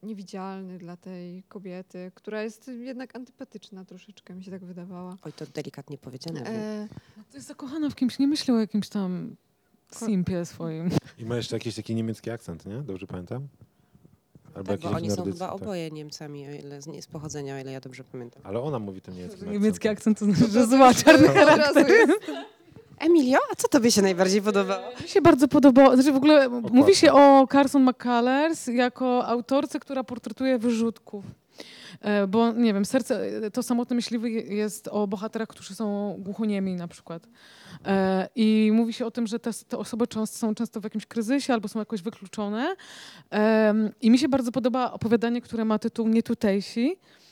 niewidzialny 0.03 0.79
dla 0.79 0.97
tej 0.97 1.43
kobiety, 1.43 2.13
która 2.15 2.43
jest 2.43 2.69
jednak 2.69 3.17
antypatyczna 3.17 3.85
troszeczkę, 3.85 4.35
mi 4.35 4.45
się 4.45 4.51
tak 4.51 4.65
wydawała. 4.65 5.17
Oj, 5.23 5.33
to 5.33 5.47
delikatnie 5.47 5.99
powiedziane. 5.99 6.41
E, 6.47 6.89
To 7.31 7.37
jest 7.37 7.49
zakochana 7.49 7.91
w 7.91 7.95
kimś, 7.95 8.19
nie 8.19 8.27
myślę 8.29 8.55
o 8.55 8.61
jakimś 8.61 8.89
tam 8.89 9.37
simpie 9.93 10.45
swoim. 10.45 10.91
I 11.19 11.25
ma 11.25 11.37
jeszcze 11.37 11.57
jakiś 11.57 11.75
taki 11.75 11.95
niemiecki 11.95 12.31
akcent, 12.31 12.67
nie? 12.67 12.83
Dobrze 12.83 13.07
pamiętam? 13.07 13.49
Albo 14.55 14.73
tak, 14.73 14.81
bo 14.81 14.91
oni 14.91 15.11
są 15.11 15.25
chyba 15.25 15.39
tak. 15.39 15.53
oboje 15.55 15.91
Niemcami, 15.91 16.49
o 16.49 16.51
ile 16.51 16.83
z, 16.83 16.87
nie 16.87 17.03
z 17.03 17.07
pochodzenia, 17.07 17.55
o 17.57 17.59
ile 17.59 17.73
ja 17.73 17.81
dobrze 17.81 18.05
pamiętam. 18.05 18.43
Ale 18.47 18.61
ona 18.61 18.79
mówi 18.79 19.01
tym 19.01 19.15
niemieckim 19.15 19.53
Niemiecki 19.53 19.89
akcentem. 19.89 20.29
akcent 20.29 20.39
to 20.39 20.47
znaczy, 20.47 20.53
że 20.53 20.61
to 20.61 20.77
zła, 20.77 20.95
czarny 20.95 21.29
charakter. 21.29 21.87
Emilio, 22.99 23.39
a 23.53 23.57
co 23.57 23.69
tobie 23.69 23.91
się 23.93 24.03
najbardziej 24.03 24.43
podobało? 24.43 24.83
Mi 25.03 25.09
się 25.09 25.23
bardzo 25.23 25.49
podobało, 25.49 25.95
znaczy 25.95 26.13
w 26.13 26.17
ogóle 26.17 26.49
mówi 26.49 26.95
się 26.95 27.13
o 27.13 27.47
Carson 27.53 27.83
McCullers 27.91 28.67
jako 28.67 29.27
autorce, 29.27 29.81
która 29.81 30.05
portretuje 30.05 30.59
wyrzutków. 30.59 31.25
E, 32.01 32.27
Bo 32.27 32.53
nie 32.53 32.75
wiem, 32.75 32.85
serce, 32.85 33.21
to 33.51 33.63
samotny 33.63 33.97
myśliwy 33.97 34.31
je- 34.31 34.43
jest 34.43 34.89
o 34.89 35.07
bohaterach, 35.07 35.49
którzy 35.49 35.75
są 35.75 36.17
głuchoniemi 36.19 36.75
na 36.75 36.89
przykład. 36.89 37.23
E, 37.87 38.29
I 38.37 38.71
mówi 38.75 38.93
się 38.93 39.07
o 39.07 39.11
tym, 39.11 39.27
że 39.27 39.39
te, 39.39 39.51
te 39.69 39.79
osoby 39.79 40.07
często, 40.07 40.39
są 40.39 40.55
często 40.55 40.81
w 40.81 40.85
jakimś 40.85 41.07
kryzysie 41.07 41.53
albo 41.53 41.69
są 41.69 41.79
jakoś 41.79 42.03
wykluczone. 42.03 42.77
I 44.01 44.11
mi 44.11 44.19
się 44.19 44.29
bardzo 44.29 44.53
podoba 44.53 44.93
opowiadanie, 44.93 45.41
które 45.41 45.65
ma 45.65 45.79
tytuł 45.79 46.09
Nietutejsi. 46.09 46.93
E, 46.93 47.28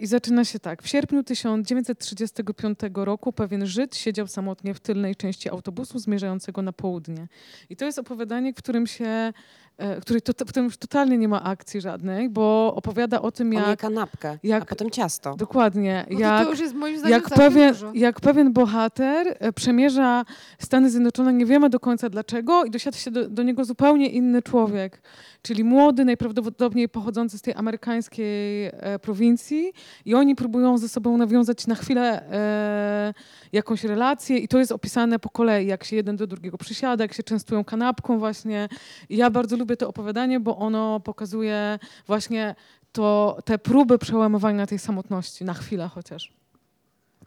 I 0.00 0.06
zaczyna 0.06 0.44
się 0.44 0.58
tak. 0.58 0.82
W 0.82 0.88
sierpniu 0.88 1.22
1935 1.22 2.78
roku 2.94 3.32
pewien 3.32 3.66
Żyd 3.66 3.96
siedział 3.96 4.26
samotnie 4.26 4.74
w 4.74 4.80
tylnej 4.80 5.16
części 5.16 5.48
autobusu 5.50 5.98
zmierzającego 5.98 6.62
na 6.62 6.72
południe. 6.72 7.28
I 7.70 7.76
to 7.76 7.84
jest 7.84 7.98
opowiadanie, 7.98 8.52
w 8.52 8.56
którym 8.56 8.86
się, 8.86 9.32
e, 9.78 10.00
której 10.00 10.22
to, 10.22 10.32
w 10.44 10.48
którym 10.48 10.64
już 10.64 10.76
totalnie 10.76 11.18
nie 11.18 11.28
ma 11.28 11.42
akcji 11.42 11.80
żadnej, 11.80 12.28
bo 12.28 12.74
opowiada 12.76 13.22
o 13.22 13.32
tym, 13.32 13.52
jak 13.52 13.78
kanapkę, 13.80 14.38
jak- 14.42 14.62
a 14.62 14.66
potem 14.66 14.90
ciasto. 14.90 15.34
dokładnie, 15.36 16.06
No 16.10 16.16
to, 16.16 16.22
jak 16.22 16.44
to 16.44 16.50
już 16.50 16.60
jest 16.60 16.74
moim 16.74 16.98
zdaniem 16.98 17.12
jak 17.20 17.30
pewien, 17.30 17.72
dużo. 17.72 17.90
jak 17.94 18.20
pewien 18.20 18.52
bohater 18.52 19.36
e, 19.40 19.52
przemierza 19.52 20.24
Stany 20.58 20.90
Zjednoczone, 20.90 21.32
nie 21.32 21.46
wiemy 21.46 21.70
do 21.70 21.80
końca 21.80 22.08
dlaczego, 22.10 22.64
i 22.64 22.70
dosiada 22.70 22.98
się 22.98 23.10
do, 23.10 23.28
do 23.28 23.42
niego 23.42 23.64
zupełnie 23.64 24.08
inny 24.08 24.42
człowiek, 24.42 25.02
czyli 25.42 25.64
młody, 25.64 26.04
najprawdopodobniej 26.04 26.88
pochodzący 26.88 27.38
z 27.38 27.42
tej 27.42 27.54
amerykańskiej 27.54 28.66
e, 28.72 28.98
prowincji, 28.98 29.72
i 30.04 30.14
oni 30.14 30.34
próbują 30.34 30.78
ze 30.78 30.88
sobą 30.88 31.16
nawiązać 31.16 31.66
na 31.66 31.74
chwilę 31.74 32.30
e, 32.32 33.14
jakąś 33.52 33.84
relację, 33.84 34.38
i 34.38 34.48
to 34.48 34.58
jest 34.58 34.72
opisane 34.72 35.18
po 35.18 35.28
kolei, 35.30 35.66
jak 35.66 35.84
się 35.84 35.96
jeden 35.96 36.16
do 36.16 36.26
drugiego 36.26 36.58
przysiada, 36.58 37.04
jak 37.04 37.12
się 37.12 37.22
częstują 37.22 37.64
kanapką, 37.64 38.18
właśnie. 38.18 38.68
I 39.08 39.16
ja 39.16 39.30
bardzo 39.30 39.56
lubię 39.56 39.67
to 39.76 39.88
opowiadanie, 39.88 40.40
bo 40.40 40.56
ono 40.56 41.00
pokazuje 41.00 41.78
właśnie 42.06 42.54
to, 42.92 43.38
te 43.44 43.58
próby 43.58 43.98
przełamywania 43.98 44.66
tej 44.66 44.78
samotności, 44.78 45.44
na 45.44 45.54
chwilę 45.54 45.88
chociaż. 45.94 46.32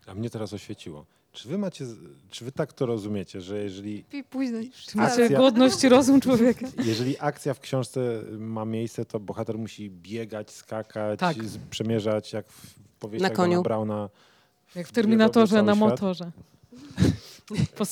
A 0.08 0.14
mnie 0.16 0.30
teraz 0.30 0.54
oświeciło. 0.54 1.06
Czy 1.32 1.50
wy 1.50 1.58
macie, 1.58 1.86
czy 2.30 2.46
wy 2.46 2.52
tak 2.52 2.74
to 2.74 2.86
rozumiecie, 2.86 3.42
że 3.42 3.64
jeżeli, 3.64 4.06
I 4.14 4.24
później. 4.24 4.72
Czy 4.72 4.98
macie 4.98 5.24
Akcja- 5.26 5.38
godność 5.38 5.84
i 5.84 5.90
rozum 5.96 6.22
człowieka? 6.22 6.68
jeżeli 6.86 7.20
akcja 7.20 7.54
w 7.54 7.60
książce 7.60 8.22
ma 8.38 8.66
miejsce, 8.66 9.06
to 9.06 9.20
bohater 9.20 9.58
musi 9.58 9.90
biegać, 9.90 10.52
skakać, 10.52 11.20
Tak. 11.20 11.38
przemierzać 11.70 12.34
jak 12.34 12.48
w 12.50 12.76
powieściach 13.00 13.32
Na 13.32 13.36
koniu. 13.36 13.64
Brauna. 13.64 14.10
Jak 14.76 14.88
w 14.88 14.92
Terminatorze 14.92 15.64
na 15.64 15.76
świat, 15.76 15.90
motorze. 15.90 16.32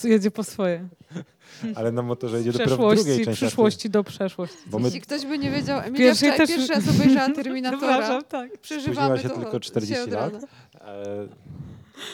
Jedzie 0.03 0.31
po 0.31 0.43
swoje. 0.43 0.87
Ale 1.75 1.91
na 1.91 2.01
motorze 2.01 2.37
jedzie 2.37 2.51
dopiero 2.51 2.75
w 2.75 2.79
drugiej 2.79 2.95
przeszłości, 2.95 3.25
części. 3.25 3.45
przyszłości 3.45 3.89
do 3.89 4.03
przeszłości. 4.03 4.57
Bo 4.67 4.79
my 4.79 4.85
Jeśli 4.85 5.01
ktoś 5.01 5.25
by 5.25 5.37
nie 5.37 5.51
wiedział, 5.51 5.79
Emilia 5.79 5.97
Pierwszej 5.97 6.29
wczoraj 6.31 6.47
też- 6.47 6.55
pierwszy 6.55 6.73
raz 6.73 6.87
obejrzała 6.95 7.29
Terminatora. 7.43 8.23
Tak. 8.23 8.57
Przeżywamy 8.57 9.17
Spóźniła 9.17 9.17
się 9.17 9.29
to 9.29 9.35
tylko 9.41 9.57
od- 9.57 9.63
40 9.63 9.95
dzisiaj 9.95 10.03
od 10.23 10.33
lat. 10.33 10.43
E, 10.81 11.27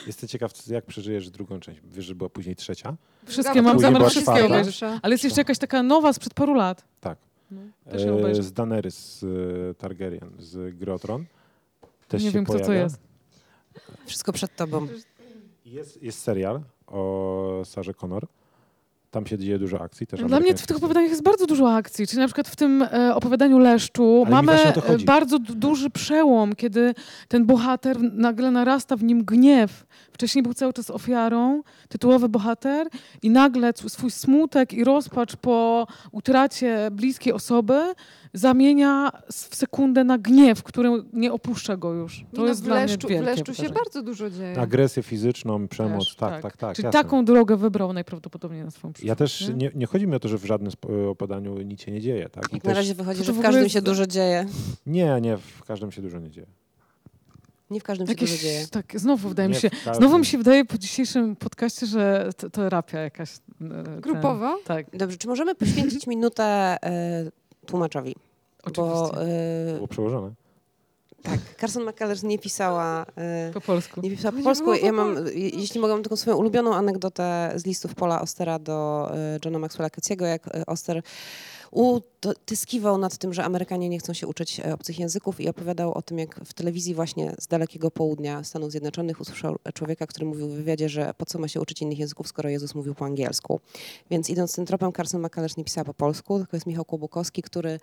jestem 0.07 0.29
ciekaw, 0.29 0.67
jak 0.67 0.85
przeżyjesz 0.85 1.29
drugą 1.29 1.59
część. 1.59 1.81
Wiesz, 1.91 2.05
że 2.05 2.15
była 2.15 2.29
później 2.29 2.55
trzecia? 2.55 2.95
Wszystkie 3.25 3.61
mam 3.61 3.79
zamiar 3.79 4.09
wszystkie 4.09 4.45
obejrzeć. 4.45 4.79
Ale 5.01 5.13
jest 5.13 5.23
jeszcze 5.23 5.41
jakaś 5.41 5.57
taka 5.57 5.83
nowa 5.83 6.13
sprzed 6.13 6.33
paru 6.33 6.53
lat. 6.53 6.83
Tak. 7.01 7.17
No, 7.51 7.61
też 7.91 8.03
ją 8.03 8.09
E, 8.09 8.19
obejrzę. 8.19 8.43
z 8.43 8.53
Daenerys 8.53 9.19
z 9.19 9.23
e, 9.23 9.73
Targaryen, 9.73 10.31
z 10.39 10.75
Grotron. 10.77 11.25
Też 12.07 12.23
Nie 12.23 12.29
się 12.29 12.33
wiem, 12.35 12.43
kto 12.45 12.53
to 12.53 12.59
pojawia. 12.65 12.83
jest. 12.83 12.97
Wszystko 14.05 14.33
przed 14.33 14.55
tobą. 14.55 14.87
Jest, 15.65 16.03
jest 16.03 16.19
serial 16.21 16.61
o 16.88 17.61
Sarze 17.65 17.93
Connor. 17.93 18.27
Tam 19.11 19.25
się 19.25 19.38
dzieje 19.38 19.59
dużo 19.59 19.81
akcji. 19.81 20.07
Też 20.07 20.23
Dla 20.23 20.39
mnie 20.39 20.55
w 20.55 20.67
tych 20.67 20.77
opowiadaniach 20.77 21.09
jest 21.09 21.23
bardzo 21.23 21.45
dużo 21.45 21.75
akcji. 21.75 22.07
Czyli 22.07 22.19
na 22.19 22.27
przykład 22.27 22.47
w 22.47 22.55
tym 22.55 22.81
e, 22.81 23.15
opowiadaniu 23.15 23.59
Leszczu 23.59 24.23
mi 24.25 24.31
mamy 24.31 24.53
e, 24.53 24.97
bardzo 25.05 25.39
duży 25.39 25.89
przełom, 25.89 26.55
kiedy 26.55 26.93
ten 27.27 27.45
bohater 27.45 27.97
nagle 28.01 28.51
narasta 28.51 28.95
w 28.95 29.03
nim 29.03 29.25
gniew. 29.25 29.86
Wcześniej 30.16 30.43
był 30.43 30.53
cały 30.53 30.74
czas 30.74 30.89
ofiarą, 30.89 31.61
tytułowy 31.89 32.30
bohater 32.30 32.88
i 33.22 33.30
nagle 33.30 33.72
swój 33.88 34.11
smutek 34.11 34.74
i 34.74 34.84
rozpacz 34.84 35.36
po 35.36 35.88
utracie 36.11 36.89
bliskiej 36.91 37.34
osoby 37.34 37.93
zamienia 38.34 39.11
w 39.32 39.55
sekundę 39.55 40.03
na 40.03 40.18
gniew, 40.18 40.63
który 40.63 40.89
nie 41.13 41.34
opuszcza 41.34 41.78
go 41.78 41.93
już. 41.93 42.26
To 42.34 42.41
no, 42.41 42.47
jest 42.47 42.61
w 42.61 42.66
dla 42.66 42.76
Leszczu, 42.76 43.07
mnie 43.07 43.22
w 43.22 43.26
Leszczu 43.26 43.53
się 43.53 43.70
bardzo 43.70 44.01
dużo 44.03 44.30
dzieje. 44.30 44.59
Agresję 44.61 45.03
fizyczną, 45.03 45.68
przemoc. 45.68 46.05
Też, 46.05 46.16
tak, 46.16 46.41
tak, 46.41 46.57
tak. 46.57 46.76
Czyli 46.76 46.86
jasne. 46.86 47.03
taką 47.03 47.26
drogę 47.26 47.57
wybrał 47.57 47.93
najprawdopodobniej 47.93 48.63
na 48.63 48.72
swoją 48.72 48.93
przyszłość. 48.93 49.09
Ja 49.09 49.16
też 49.16 49.51
nie? 49.55 49.72
nie, 49.76 49.86
chodzi 49.86 50.07
mi 50.07 50.16
o 50.16 50.20
to, 50.20 50.28
że 50.28 50.38
w 50.38 50.45
żadnym 50.45 50.72
opowiadaniu 51.11 51.61
nic 51.61 51.82
się 51.82 51.91
nie 51.91 52.01
dzieje. 52.01 52.30
Tak? 52.30 52.43
I 52.51 52.55
Jak 52.55 52.63
na 52.63 52.70
też, 52.70 52.78
razie 52.78 52.95
wychodzi, 52.95 53.20
To 53.20 53.26
że 53.26 53.32
w 53.32 53.36
w 53.36 53.38
ogóle 53.39 53.47
każdym 53.47 53.63
jest- 53.63 53.74
się 53.74 53.82
dużo 53.82 54.07
dzieje. 54.07 54.45
Nie, 54.86 55.22
nie, 55.22 55.38
w 55.38 55.63
każdym 55.63 55.91
się 55.91 56.01
dużo 56.01 56.20
nie 56.20 56.30
dzieje. 56.30 56.47
Nie 57.70 57.80
w 57.80 57.84
każdym 57.84 58.07
się 58.07 58.16
dużo 58.16 58.26
Jakieś, 58.34 58.41
dzieje. 58.43 58.68
tak, 58.68 58.99
znowu 58.99 59.30
wydaje 59.30 59.49
mi 59.49 59.55
się, 59.55 59.70
znowu 59.93 60.20
mi 60.20 60.26
się 60.26 60.38
wydaje 60.38 60.66
po 60.66 60.78
dzisiejszym 60.78 61.36
podcaście, 61.36 61.86
że 61.86 62.30
to, 62.38 62.49
jakaś. 62.97 63.30
e, 63.32 63.39
ten- 63.84 64.01
Grupowa? 64.01 64.55
tak, 64.66 64.97
Dobrze, 64.97 65.18
czy 65.18 65.28
możemy 65.28 65.55
poświęcić 65.55 66.07
minutę 66.16 66.43
e, 66.84 67.32
tłumaczowi? 67.66 68.16
oczywiście. 68.63 68.82
Bo 68.93 69.22
e, 69.22 69.74
Było 69.76 69.88
przełożone. 69.88 70.32
tak, 71.24 71.39
Carson 71.59 71.84
McCullers 71.89 72.24
nie 72.24 72.39
pisała, 72.39 73.05
e, 73.18 73.51
po 73.53 73.61
polsku. 73.61 74.01
nie 74.01 74.09
pisała 74.09 74.32
po 74.32 74.43
polsku. 74.43 74.74
Ja 74.74 74.91
mam, 74.91 75.16
je- 75.28 75.49
jeśli 75.49 75.80
mogę, 75.80 75.93
mam 75.93 76.03
taką 76.03 76.16
swoją 76.16 76.38
ulubioną 76.38 76.76
anegdotę 76.76 77.51
z 77.55 77.66
listów 77.66 77.95
Paula 77.95 78.22
Ostera 78.22 78.59
do 78.59 79.09
e, 79.16 79.39
Johna 79.45 79.59
Maxwella 79.59 79.89
Catsiego, 79.89 80.26
jak 80.26 80.47
e, 80.47 80.66
Oster 80.66 81.01
utyskiwał 81.76 82.97
nad 82.97 83.17
tym, 83.17 83.34
że 83.34 83.43
Amerykanie 83.43 83.89
nie 83.89 83.99
chcą 83.99 84.13
się 84.13 84.28
uczyć 84.28 84.59
e, 84.59 84.73
obcych 84.73 84.99
języków 84.99 85.41
i 85.41 85.49
opowiadał 85.49 85.93
o 85.93 86.01
tym, 86.01 86.19
jak 86.19 86.45
w 86.45 86.53
telewizji 86.53 86.95
właśnie 86.95 87.36
z 87.39 87.47
dalekiego 87.47 87.91
południa 87.91 88.43
Stanów 88.43 88.71
Zjednoczonych 88.71 89.21
usłyszał 89.21 89.55
człowieka, 89.73 90.07
który 90.07 90.26
mówił 90.26 90.49
w 90.49 90.51
wywiadzie, 90.51 90.89
że 90.89 91.13
po 91.17 91.26
co 91.26 91.39
ma 91.39 91.47
się 91.47 91.61
uczyć 91.61 91.82
innych 91.82 91.99
języków, 91.99 92.28
skoro 92.28 92.49
Jezus 92.49 92.76
mówił 92.76 92.95
po 92.95 93.05
angielsku. 93.05 93.59
Więc 94.11 94.30
idąc 94.30 94.55
tym 94.55 94.65
tropem, 94.65 94.93
Carson 94.93 95.21
McCullers 95.21 95.57
nie 95.57 95.63
pisała 95.63 95.86
po 95.86 95.93
polsku, 95.93 96.38
tylko 96.38 96.57
jest 96.57 96.65
Michał 96.65 96.86
Kłobukowski, 96.86 97.41
który 97.41 97.80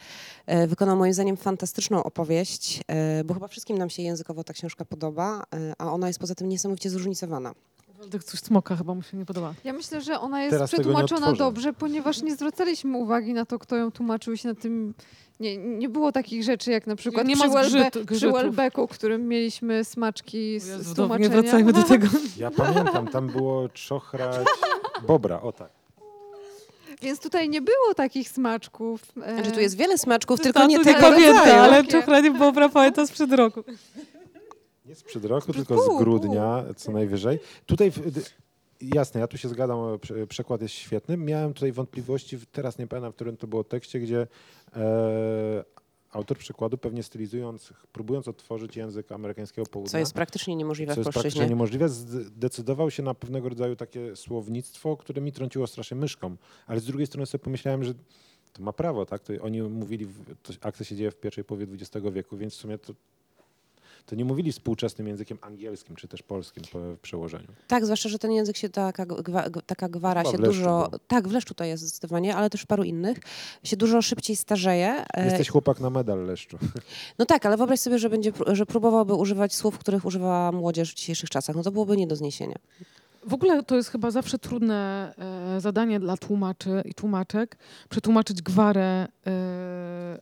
e, 0.46 0.66
wykonał 0.66 0.96
moim 0.96 1.14
zdaniem 1.14 1.36
fantastyczną 1.36 2.04
opowieść, 2.04 2.80
e, 2.88 3.24
bo 3.24 3.34
chyba 3.34 3.48
wszystkim 3.48 3.78
nam 3.78 3.90
się 3.90 4.02
językowo 4.02 4.44
ta 4.44 4.52
książka 4.52 4.84
podoba, 4.84 5.44
a 5.78 5.92
ona 5.92 6.06
jest 6.08 6.18
poza 6.18 6.34
tym 6.34 6.48
niesamowicie 6.48 6.90
zróżnicowana. 6.90 7.54
Waldek 8.02 8.24
coś 8.24 8.40
smoka 8.40 8.76
chyba 8.76 8.94
mu 8.94 9.02
się 9.02 9.16
nie 9.16 9.24
podoba. 9.26 9.54
Ja 9.64 9.72
myślę, 9.72 10.00
że 10.00 10.20
ona 10.20 10.42
jest 10.42 10.50
Teraz 10.54 10.70
tego 10.70 10.82
nie 10.82 10.84
przetłumaczona 10.84 11.20
odtworzę. 11.26 11.38
dobrze, 11.50 11.72
ponieważ 11.72 12.22
nie 12.22 12.34
zwracaliśmy 12.36 12.96
uwagi 12.98 13.32
na 13.34 13.46
to, 13.46 13.58
kto 13.58 13.76
ją 13.76 13.90
tłumaczył 13.92 14.32
i 14.32 14.38
się 14.38 14.48
na 14.48 14.54
tym... 14.54 14.94
Nie, 15.40 15.56
nie 15.56 15.88
było 15.88 16.12
takich 16.12 16.42
rzeczy 16.44 16.70
jak 16.70 16.86
na 16.86 16.96
przykład 16.96 17.26
Nie 17.26 17.36
przy, 17.36 17.48
ma 17.48 17.54
Welbe, 17.54 17.68
zgrzytu- 17.68 17.90
przy 17.90 18.04
grzytów. 18.04 18.32
Welbecku, 18.38 18.88
którym 18.88 19.28
mieliśmy 19.28 19.84
smaczki 19.84 20.60
z, 20.60 20.66
Jezu, 20.66 20.90
z 20.92 20.94
tłumaczenia. 20.96 21.28
nie 21.28 21.42
wracajmy 21.42 21.72
do 21.72 21.82
tego. 21.82 22.06
Ja 22.38 22.50
pamiętam, 22.50 23.08
tam 23.08 23.26
było 23.26 23.68
czochrać 23.68 24.36
bobra, 25.06 25.40
o 25.40 25.52
tak. 25.52 25.70
Więc 27.02 27.20
tutaj 27.20 27.48
nie 27.48 27.62
było 27.62 27.94
takich 27.96 28.28
smaczków. 28.28 29.02
e, 29.22 29.34
Znaczy 29.34 29.50
tu 29.52 29.60
jest 29.60 29.76
wiele 29.76 29.98
smaczków, 29.98 30.40
tylko 30.40 30.66
nie 30.66 30.78
tu 30.78 30.84
tego 30.84 31.10
rodzaju. 31.10 31.34
ale 31.60 31.76
Takie. 31.76 31.88
czochranie 31.92 32.30
bobra 32.30 32.68
pamięta 32.68 33.06
sprzed 33.06 33.32
roku. 33.32 33.64
Nie 34.86 34.94
sprzed 34.94 35.24
roku, 35.24 35.52
tylko 35.52 35.74
pół, 35.74 35.96
z 35.96 35.98
grudnia 35.98 36.64
co 36.76 36.92
najwyżej. 36.92 37.38
Tutaj, 37.66 37.90
w- 37.90 38.30
jasne, 38.80 39.20
ja 39.20 39.26
tu 39.26 39.38
się 39.38 39.48
zgadzam, 39.48 39.78
e, 39.94 39.98
prze- 39.98 40.26
przekład 40.26 40.62
jest 40.62 40.74
świetny. 40.74 41.16
Miałem 41.16 41.54
tutaj 41.54 41.72
wątpliwości, 41.72 42.36
w- 42.38 42.46
teraz 42.46 42.78
nie 42.78 42.86
pamiętam, 42.86 43.12
w 43.12 43.14
którym 43.14 43.36
to 43.36 43.46
było 43.46 43.64
tekście, 43.64 44.00
gdzie 44.00 44.26
e, 44.76 45.64
autor 46.10 46.38
przykładu 46.38 46.78
pewnie 46.78 47.02
stylizując, 47.02 47.72
próbując 47.92 48.28
odtworzyć 48.28 48.76
język 48.76 49.12
amerykańskiego 49.12 49.66
południa, 49.66 49.90
Co 49.90 49.98
jest 49.98 50.12
praktycznie 50.12 50.56
niemożliwe 50.56 50.92
co 50.92 50.94
w 50.94 50.98
jest 50.98 51.04
praktycznie 51.12 51.30
polszczyźnie. 51.38 51.48
niemożliwe, 51.54 51.88
zdecydował 51.88 52.90
się 52.90 53.02
na 53.02 53.14
pewnego 53.14 53.48
rodzaju 53.48 53.76
takie 53.76 54.16
słownictwo, 54.16 54.96
które 54.96 55.20
mi 55.20 55.32
trąciło 55.32 55.66
strasznie 55.66 55.96
myszką. 55.96 56.36
Ale 56.66 56.80
z 56.80 56.84
drugiej 56.84 57.06
strony 57.06 57.26
sobie 57.26 57.44
pomyślałem, 57.44 57.84
że 57.84 57.94
to 58.52 58.62
ma 58.62 58.72
prawo, 58.72 59.06
tak? 59.06 59.22
To 59.22 59.32
oni 59.42 59.62
mówili, 59.62 60.06
w- 60.06 60.34
to, 60.42 60.52
akcja 60.60 60.84
się 60.86 60.96
dzieje 60.96 61.10
w 61.10 61.16
pierwszej 61.16 61.44
połowie 61.44 61.66
XX 61.72 62.06
wieku, 62.12 62.36
więc 62.36 62.54
w 62.54 62.56
sumie 62.56 62.78
to, 62.78 62.92
to 64.06 64.14
nie 64.14 64.24
mówili 64.24 64.52
współczesnym 64.52 65.08
językiem 65.08 65.38
angielskim 65.40 65.96
czy 65.96 66.08
też 66.08 66.22
polskim 66.22 66.62
po 66.72 66.78
w 66.78 66.98
przełożeniu. 66.98 67.48
Tak, 67.68 67.84
zwłaszcza, 67.84 68.08
że 68.08 68.18
ten 68.18 68.32
język 68.32 68.56
się, 68.56 68.68
taka, 68.68 69.06
gwa, 69.06 69.50
taka 69.66 69.88
gwara 69.88 70.20
Chyba 70.20 70.32
się 70.32 70.38
Leszczu 70.38 70.58
dużo, 70.58 70.90
tak, 71.08 71.28
w 71.28 71.32
Leszczu 71.32 71.54
to 71.54 71.64
jest 71.64 71.82
zdecydowanie, 71.82 72.36
ale 72.36 72.50
też 72.50 72.62
w 72.62 72.66
paru 72.66 72.82
innych, 72.82 73.18
się 73.64 73.76
dużo 73.76 74.02
szybciej 74.02 74.36
starzeje. 74.36 75.04
E, 75.14 75.24
Jesteś 75.24 75.48
chłopak 75.48 75.80
na 75.80 75.90
medal, 75.90 76.24
Leszczu. 76.24 76.58
No 77.18 77.26
tak, 77.26 77.46
ale 77.46 77.56
wyobraź 77.56 77.80
sobie, 77.80 77.98
że, 77.98 78.10
będzie, 78.10 78.32
że 78.46 78.66
próbowałby 78.66 79.14
używać 79.14 79.54
słów, 79.54 79.78
których 79.78 80.04
używa 80.04 80.52
młodzież 80.52 80.92
w 80.92 80.94
dzisiejszych 80.94 81.30
czasach. 81.30 81.56
No 81.56 81.62
to 81.62 81.70
byłoby 81.70 81.96
nie 81.96 82.06
do 82.06 82.16
zniesienia. 82.16 82.56
W 83.26 83.34
ogóle 83.34 83.62
to 83.62 83.76
jest 83.76 83.88
chyba 83.88 84.10
zawsze 84.10 84.38
trudne 84.38 85.12
e, 85.56 85.60
zadanie 85.60 86.00
dla 86.00 86.16
tłumaczy 86.16 86.82
i 86.84 86.94
tłumaczek, 86.94 87.56
przetłumaczyć 87.88 88.42
gwarę 88.42 89.08
e, 89.26 90.18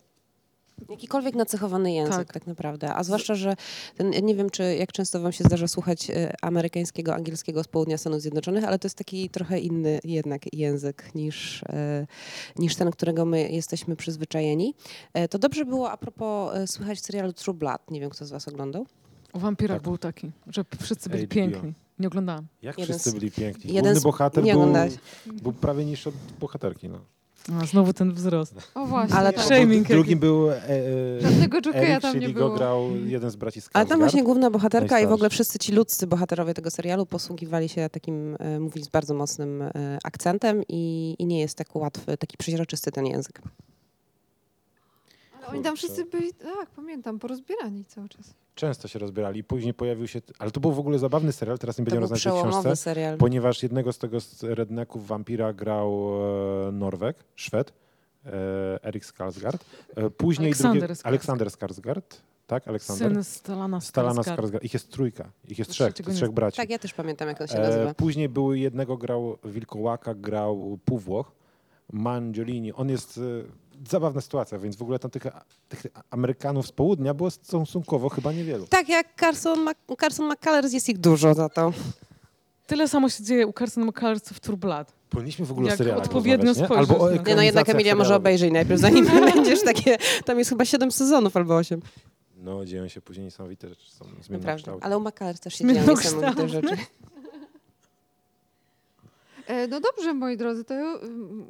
Jakikolwiek 0.88 1.34
nacechowany 1.34 1.92
język 1.92 2.14
tak. 2.16 2.32
Tak. 2.32 2.46
naprawdę. 2.46 2.94
A 2.94 3.04
zwłaszcza, 3.04 3.34
że 3.34 3.56
ten, 3.96 4.10
nie 4.10 4.34
wiem, 4.34 4.50
czy 4.50 4.74
jak 4.76 4.92
często 4.92 5.20
wam 5.20 5.32
się 5.32 5.44
zdarza 5.44 5.68
słuchać 5.68 6.10
e, 6.10 6.32
amerykańskiego, 6.42 7.14
angielskiego 7.14 7.64
z 7.64 7.68
południa 7.68 7.98
Stanów 7.98 8.20
Zjednoczonych, 8.20 8.64
ale 8.64 8.78
to 8.78 8.86
jest 8.86 8.98
taki 8.98 9.30
trochę 9.30 9.58
inny 9.58 10.00
jednak 10.04 10.54
język 10.54 11.14
niż, 11.14 11.62
e, 11.62 12.06
niż 12.58 12.76
ten, 12.76 12.90
którego 12.90 13.24
my 13.24 13.50
jesteśmy 13.50 13.96
przyzwyczajeni. 13.96 14.74
E, 15.14 15.28
to 15.28 15.38
dobrze 15.38 15.64
było 15.64 15.90
a 15.90 15.96
propos 15.96 16.52
słychać 16.70 16.98
w 16.98 17.04
serialu 17.04 17.32
True 17.32 17.54
Blood. 17.54 17.90
Nie 17.90 18.00
wiem, 18.00 18.10
kto 18.10 18.24
z 18.26 18.30
was 18.30 18.48
oglądał. 18.48 18.86
o 19.32 19.38
wampirach 19.38 19.76
Tak. 19.76 19.82
był 19.82 19.98
taki, 19.98 20.30
że 20.46 20.64
wszyscy 20.82 21.10
byli 21.10 21.24
HBO. 21.24 21.34
piękni. 21.34 21.72
Nie 21.98 22.06
oglądałam. 22.06 22.46
Jak 22.62 22.78
Jeden 22.78 22.98
wszyscy 22.98 23.18
byli 23.18 23.30
piękni. 23.30 23.74
jeden 23.74 23.82
Główny 23.84 24.00
z- 24.00 24.02
bohater 24.02 24.44
był, 24.44 24.66
był 25.42 25.52
prawie 25.52 25.84
niż 25.84 26.06
od 26.06 26.14
bohaterki. 26.40 26.88
No. 26.88 26.98
A, 27.62 27.66
znowu 27.66 27.92
ten 27.92 28.12
wzrost. 28.12 28.54
O 28.74 28.86
właśnie, 28.86 29.16
Ale 29.16 29.32
tak. 29.32 29.42
to- 29.42 29.48
Shaming 29.54 29.88
drugim 29.88 30.18
był 30.18 30.50
e, 30.50 30.56
e, 30.68 31.20
Żadnego 31.20 31.60
jokeja 31.60 31.82
Eric, 31.88 32.02
tam 32.02 32.14
nie 32.14 32.20
czyli 32.20 32.34
było. 32.34 32.48
go 32.48 32.56
grał 32.56 32.96
jeden 33.06 33.30
z 33.30 33.36
braci 33.36 33.60
Ale 33.72 33.86
tam 33.86 33.98
Skarsgård. 33.98 34.00
właśnie 34.00 34.22
główna 34.22 34.50
bohaterka 34.50 35.00
i 35.00 35.06
w 35.06 35.12
ogóle 35.12 35.30
wszyscy 35.30 35.58
ci 35.58 35.72
ludzcy 35.72 36.06
bohaterowie 36.06 36.54
tego 36.54 36.70
serialu 36.70 37.06
posługiwali 37.06 37.68
się 37.68 37.88
takim, 37.92 38.36
e, 38.40 38.60
mówili 38.60 38.84
z 38.84 38.88
bardzo 38.88 39.14
mocnym 39.14 39.62
e, 39.62 39.98
akcentem 40.04 40.62
i, 40.68 41.16
i 41.18 41.26
nie 41.26 41.40
jest 41.40 41.58
tak 41.58 41.76
łatwy, 41.76 42.16
taki 42.16 42.36
przeźroczysty 42.36 42.92
ten 42.92 43.06
język. 43.06 43.40
Oni 45.52 45.62
tam 45.62 45.76
wszyscy 45.76 46.04
byli, 46.04 46.34
tak, 46.34 46.70
pamiętam, 46.76 47.18
porozbierani 47.18 47.84
cały 47.84 48.08
czas. 48.08 48.34
Często 48.54 48.88
się 48.88 48.98
rozbierali. 48.98 49.44
Później 49.44 49.74
pojawił 49.74 50.08
się, 50.08 50.20
ale 50.38 50.50
to 50.50 50.60
był 50.60 50.72
w 50.72 50.78
ogóle 50.78 50.98
zabawny 50.98 51.32
serial, 51.32 51.58
teraz 51.58 51.78
nie 51.78 51.84
będziemy 51.84 52.00
rozmawiać 52.00 52.26
o 52.26 52.30
przełomowy 52.30 52.50
książce, 52.62 52.76
serial. 52.76 53.16
ponieważ 53.18 53.62
jednego 53.62 53.92
z 53.92 53.98
tego 53.98 54.20
z 54.20 54.42
redneków 54.42 55.06
wampira 55.06 55.52
grał 55.52 56.10
e, 56.68 56.72
Norweg, 56.72 57.16
Szwed, 57.36 57.72
e, 58.26 58.30
Erik 58.84 59.04
Skarsgård. 59.04 59.58
E, 59.96 60.10
później 60.10 60.46
Aleksander 60.48 60.80
drugi, 60.80 60.94
Skarsgård. 60.94 61.06
Aleksander 61.08 61.48
Skarsgård, 61.48 62.16
tak? 62.46 62.68
Aleksander? 62.68 63.12
Syn 63.12 63.24
Stalana 63.24 63.80
Stalana 63.80 64.22
Skarsgård. 64.22 64.64
Ich 64.64 64.74
jest 64.74 64.90
trójka, 64.92 65.30
ich 65.48 65.58
jest 65.58 65.70
trzech, 65.70 66.06
nie 66.08 66.14
trzech 66.14 66.30
braci. 66.30 66.56
Tak, 66.56 66.70
ja 66.70 66.78
też 66.78 66.94
pamiętam, 66.94 67.28
jak 67.28 67.40
on 67.40 67.46
się 67.46 67.54
E, 67.58 67.60
nazywa. 67.62 67.94
później 67.94 68.28
był 68.28 68.54
jednego 68.54 68.96
grał 68.96 69.38
Wilkołaka, 69.44 70.14
grał 70.14 70.78
Półwłoch, 70.84 71.32
Mangiolini. 71.92 72.72
On 72.72 72.88
jest 72.88 73.18
e, 73.18 73.20
zabawna 73.88 74.20
sytuacja, 74.20 74.58
więc 74.58 74.76
w 74.76 74.82
ogóle 74.82 74.98
tam 74.98 75.10
tych, 75.10 75.22
tych 75.68 75.86
Amerykanów 76.10 76.66
z 76.66 76.72
południa 76.72 77.14
było 77.14 77.30
stosunkowo 77.30 78.08
chyba 78.08 78.32
niewielu. 78.32 78.66
Tak, 78.66 78.88
jak 78.88 79.20
Carson, 79.20 79.60
Mac 79.60 79.76
Carson 80.00 80.32
McCullers 80.32 80.72
jest 80.72 80.88
ich 80.88 80.98
dużo 80.98 81.34
za 81.34 81.48
to. 81.48 81.72
Tyle 82.66 82.88
samo 82.88 83.08
się 83.08 83.24
dzieje 83.24 83.46
u 83.46 83.52
Carson 83.52 83.84
McCullers 83.84 84.28
w 84.28 84.40
True 84.40 84.56
Blood. 84.56 84.92
Powinniśmy 85.10 85.46
w 85.46 85.50
ogóle 85.50 85.66
Jak 85.66 85.74
o 85.74 85.78
serialach 85.78 86.04
odpowiednio 86.04 86.46
rozmawiać, 86.46 86.70
nie? 86.70 86.78
Albo 86.78 86.98
o 87.04 87.10
Nie, 87.10 87.36
no 87.36 87.42
jednak 87.42 87.68
Emilia 87.68 87.94
może 87.94 88.16
obejrzyj 88.16 88.52
najpierw, 88.52 88.80
zanim 88.90 89.06
będziesz 89.34 89.62
takie... 89.62 89.98
Tam 90.24 90.38
jest 90.38 90.50
chyba 90.50 90.64
siedem 90.64 90.92
sezonów 90.92 91.36
albo 91.36 91.56
osiem. 91.56 91.80
No, 92.36 92.64
dzieją 92.64 92.88
się 92.88 93.00
później 93.00 93.24
niesamowite 93.24 93.68
rzeczy, 93.68 93.90
są 93.90 94.04
Naprawdę. 94.04 94.56
kształty. 94.56 94.84
Ale 94.84 94.98
u 94.98 95.00
McCullers 95.00 95.40
też 95.40 95.54
się 95.54 95.66
dzieją 95.66 95.86
niesamowite 95.86 96.48
rzeczy. 96.48 96.76
E, 99.46 99.66
no 99.68 99.80
dobrze, 99.80 100.14
moi 100.14 100.36
drodzy, 100.36 100.64
to... 100.64 100.74
Ja 100.74 100.98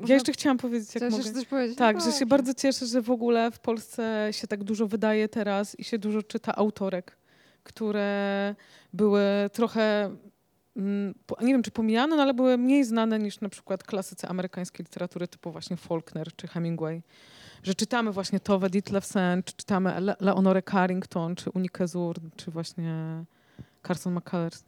Ja 0.06 0.14
jeszcze 0.14 0.32
chciałam 0.32 0.58
powiedzieć, 0.58 0.94
jak 0.94 1.10
mogę. 1.10 1.24
coś 1.32 1.46
powiedzieć? 1.46 1.78
Tak, 1.78 1.96
No 1.96 2.02
że 2.04 2.12
się 2.12 2.26
bardzo 2.26 2.54
cieszę, 2.54 2.86
że 2.86 3.02
w 3.02 3.10
ogóle 3.10 3.50
w 3.50 3.58
Polsce 3.58 4.28
się 4.30 4.46
tak 4.46 4.64
dużo 4.64 4.86
wydaje 4.86 5.28
teraz 5.28 5.78
i 5.80 5.84
się 5.84 5.98
dużo 5.98 6.22
czyta 6.22 6.56
autorek, 6.56 7.16
które 7.64 8.54
były 8.92 9.22
trochę, 9.52 10.16
mm, 10.76 11.14
nie 11.40 11.52
wiem 11.52 11.62
czy 11.62 11.70
pomijane, 11.70 12.16
no 12.16 12.22
ale 12.22 12.34
były 12.34 12.58
mniej 12.58 12.84
znane 12.84 13.18
niż 13.18 13.40
na 13.40 13.48
przykład 13.48 13.84
klasycy 13.84 14.28
amerykańskiej 14.28 14.84
literatury 14.84 15.28
typu 15.28 15.52
właśnie 15.52 15.76
Faulkner 15.76 16.28
czy 16.36 16.46
Hemingway. 16.48 17.02
Że 17.62 17.74
czytamy 17.74 18.12
właśnie 18.12 18.40
Tove 18.40 18.70
Ditlevsen, 18.70 19.42
czy 19.42 19.52
czytamy 19.56 20.00
Le- 20.00 20.16
Leonorę 20.20 20.62
Carrington, 20.62 21.34
czy 21.36 21.50
Unikę 21.50 21.88
Zurd, 21.88 22.22
czy 22.36 22.50
właśnie 22.50 23.24
Carson 23.86 24.14
McCullers. 24.14 24.64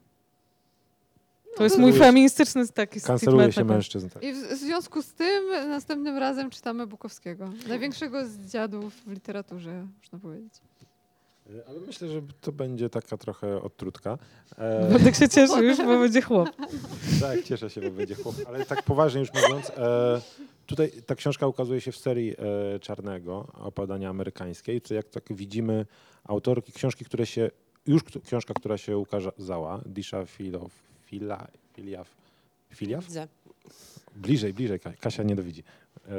To 1.56 1.64
jest 1.64 1.78
mój 1.78 1.92
feministyczny 1.92 2.68
taki 2.68 3.00
Kanceluje 3.00 3.52
się 3.52 3.64
mężczyzn. 3.64 4.08
Tak. 4.08 4.22
I 4.22 4.32
w, 4.32 4.36
w 4.36 4.56
związku 4.58 5.02
z 5.02 5.12
tym 5.12 5.48
następnym 5.68 6.18
razem 6.18 6.50
czytamy 6.50 6.86
Bukowskiego. 6.86 7.52
Największego 7.68 8.26
z 8.26 8.38
dziadów 8.38 8.94
w 9.06 9.10
literaturze, 9.12 9.86
można 9.98 10.18
powiedzieć. 10.18 10.52
E, 11.50 11.68
Ale 11.68 11.80
myślę, 11.80 12.08
że 12.08 12.22
to 12.40 12.52
będzie 12.52 12.90
taka 12.90 13.16
trochę 13.16 13.62
odtrutka. 13.62 14.18
E, 14.58 14.88
Wojtek 14.92 15.16
się 15.16 15.28
cieszy 15.28 15.64
już, 15.64 15.78
bo 15.78 15.98
będzie 15.98 16.22
chłop. 16.22 16.48
tak, 17.20 17.42
cieszę 17.42 17.70
się, 17.70 17.80
bo 17.80 17.90
będzie 17.90 18.14
chłop. 18.14 18.34
Ale 18.46 18.64
tak 18.64 18.82
poważnie 18.82 19.20
już 19.20 19.30
mówiąc, 19.34 19.70
e, 19.70 20.20
tutaj 20.66 20.90
ta 21.06 21.14
książka 21.14 21.46
ukazuje 21.46 21.80
się 21.80 21.92
w 21.92 21.96
serii 21.96 22.34
e, 22.74 22.78
Czarnego, 22.80 23.46
opadania 23.54 24.10
amerykańskiej. 24.10 24.80
To 24.80 24.94
jak 24.94 25.08
tak 25.08 25.24
widzimy 25.30 25.86
autorki 26.24 26.72
książki, 26.72 27.04
które 27.04 27.26
się, 27.26 27.50
już 27.86 28.02
książka, 28.26 28.54
która 28.54 28.78
się 28.78 28.98
ukazała, 28.98 29.80
Disha 29.86 30.26
Filow, 30.26 30.91
Fila, 31.12 31.46
Filiaf, 31.76 32.08
Filiaf? 32.74 33.04
Widzę. 33.06 33.28
Bliżej, 34.16 34.54
bliżej, 34.54 34.80
Ka- 34.80 34.92
Kasia 35.00 35.22
nie 35.22 35.36
dowidzi. 35.36 35.62
E, 36.08 36.12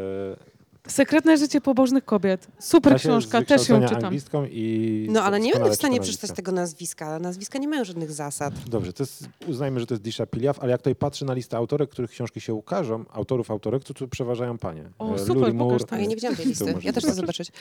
Sekretne 0.88 1.38
życie 1.38 1.62
pobożnych 1.62 2.06
kobiet. 2.06 2.48
Super 2.60 2.94
Kasia 2.94 3.10
książka, 3.10 3.42
też 3.42 3.70
ją 3.70 3.86
czytam. 3.88 4.14
i 4.50 5.08
No 5.12 5.24
ale 5.24 5.40
nie 5.40 5.54
będę 5.54 5.70
w 5.72 5.76
stanie 5.76 5.96
czyta 6.00 6.04
przeczytać 6.04 6.36
tego 6.36 6.52
nazwiska. 6.52 7.20
Nazwiska 7.20 7.60
nie 7.60 7.68
mają 7.68 7.84
żadnych 7.84 8.12
zasad. 8.12 8.54
Dobrze, 8.70 8.94
to 8.94 9.04
jest, 9.04 9.30
uznajmy, 9.48 9.80
że 9.80 9.86
to 9.86 9.94
jest 9.94 10.04
Disha 10.04 10.26
Piliaf, 10.26 10.60
ale 10.60 10.72
jak 10.72 10.82
tutaj 10.82 10.96
patrzę 10.96 11.26
na 11.26 11.34
listę 11.34 11.58
autorek, 11.58 11.90
których 11.90 12.12
książki 12.12 12.42
się 12.42 12.54
ukażą, 12.54 13.06
autorów, 13.12 13.52
autorek, 13.52 13.84
to 13.84 13.94
tu 13.94 14.08
przeważają 14.08 14.58
panie. 14.58 14.84
O, 15.00 15.16
E, 15.16 15.20
super, 15.20 15.36
Luri 15.36 15.52
pokaż 15.58 15.82
Moore, 15.82 16.02
ja 16.02 16.08
nie 16.08 16.16
widziałam 16.16 16.38
tej 16.38 16.46
listy. 16.52 16.76
Ja 16.84 16.94
też 16.94 17.04
chcę 17.04 17.14
zobaczyć. 17.14 17.52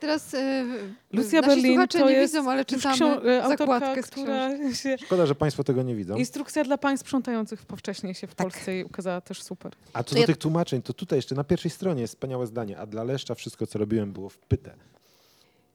Teraz 0.00 0.34
e, 0.34 0.64
Lucja 1.12 1.40
nasi 1.40 1.48
Berlin 1.54 1.74
słuchacze 1.74 1.98
to 1.98 2.06
nie 2.10 2.16
jest 2.16 2.34
widzą, 2.34 2.50
ale 2.50 2.64
czytamy 2.64 2.94
ksią- 2.96 3.04
e, 3.26 3.42
autorka, 3.42 3.48
zakładkę 3.64 4.02
z 4.02 4.06
książki. 4.10 4.22
która 4.22 4.74
się... 4.74 4.96
Szkoda, 4.98 5.26
że 5.26 5.34
państwo 5.34 5.64
tego 5.64 5.82
nie 5.82 5.94
widzą. 5.94 6.16
Instrukcja 6.16 6.64
dla 6.64 6.78
pań 6.78 6.98
sprzątających 6.98 7.66
powcześnie 7.66 8.14
się 8.14 8.26
w 8.26 8.34
Tak. 8.34 8.44
Polsce 8.46 8.78
i 8.78 8.84
ukazała 8.84 9.20
też 9.20 9.42
super. 9.42 9.72
A 9.92 10.02
co 10.02 10.08
To 10.08 10.14
do 10.14 10.20
ja- 10.20 10.26
tych 10.26 10.36
tłumaczeń, 10.36 10.82
to 10.82 10.92
tutaj 10.92 11.18
jeszcze 11.18 11.34
na 11.34 11.44
pierwszej 11.44 11.70
stronie 11.70 12.00
jest 12.00 12.14
wspaniałe 12.14 12.46
zdanie, 12.46 12.78
a 12.78 12.86
dla 12.86 13.04
Leszcza 13.04 13.34
wszystko, 13.34 13.66
co 13.66 13.78
robiłem, 13.78 14.12
było 14.12 14.28
w 14.28 14.38
pytę. 14.38 14.74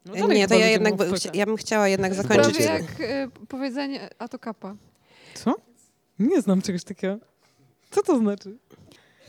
No 0.06 0.14
E, 0.16 0.28
nie, 0.28 0.48
to 0.48 0.56
ja 0.56 0.68
jednak 0.70 0.94
ja 1.34 1.46
bym 1.46 1.58
chciała 1.58 1.88
jednak 1.88 2.14
zakończyć. 2.14 2.58
Prawie 2.58 2.66
jak 2.66 3.02
e, 3.02 3.28
powiedzenie 3.48 4.10
a 4.20 4.28
to 4.28 4.40
kapa. 4.40 4.76
Co? 5.34 5.56
Nie 6.20 6.42
znam 6.42 6.62
czegoś 6.62 6.84
takiego. 6.84 7.18
Co 7.92 8.02
to 8.04 8.18
znaczy? 8.20 8.58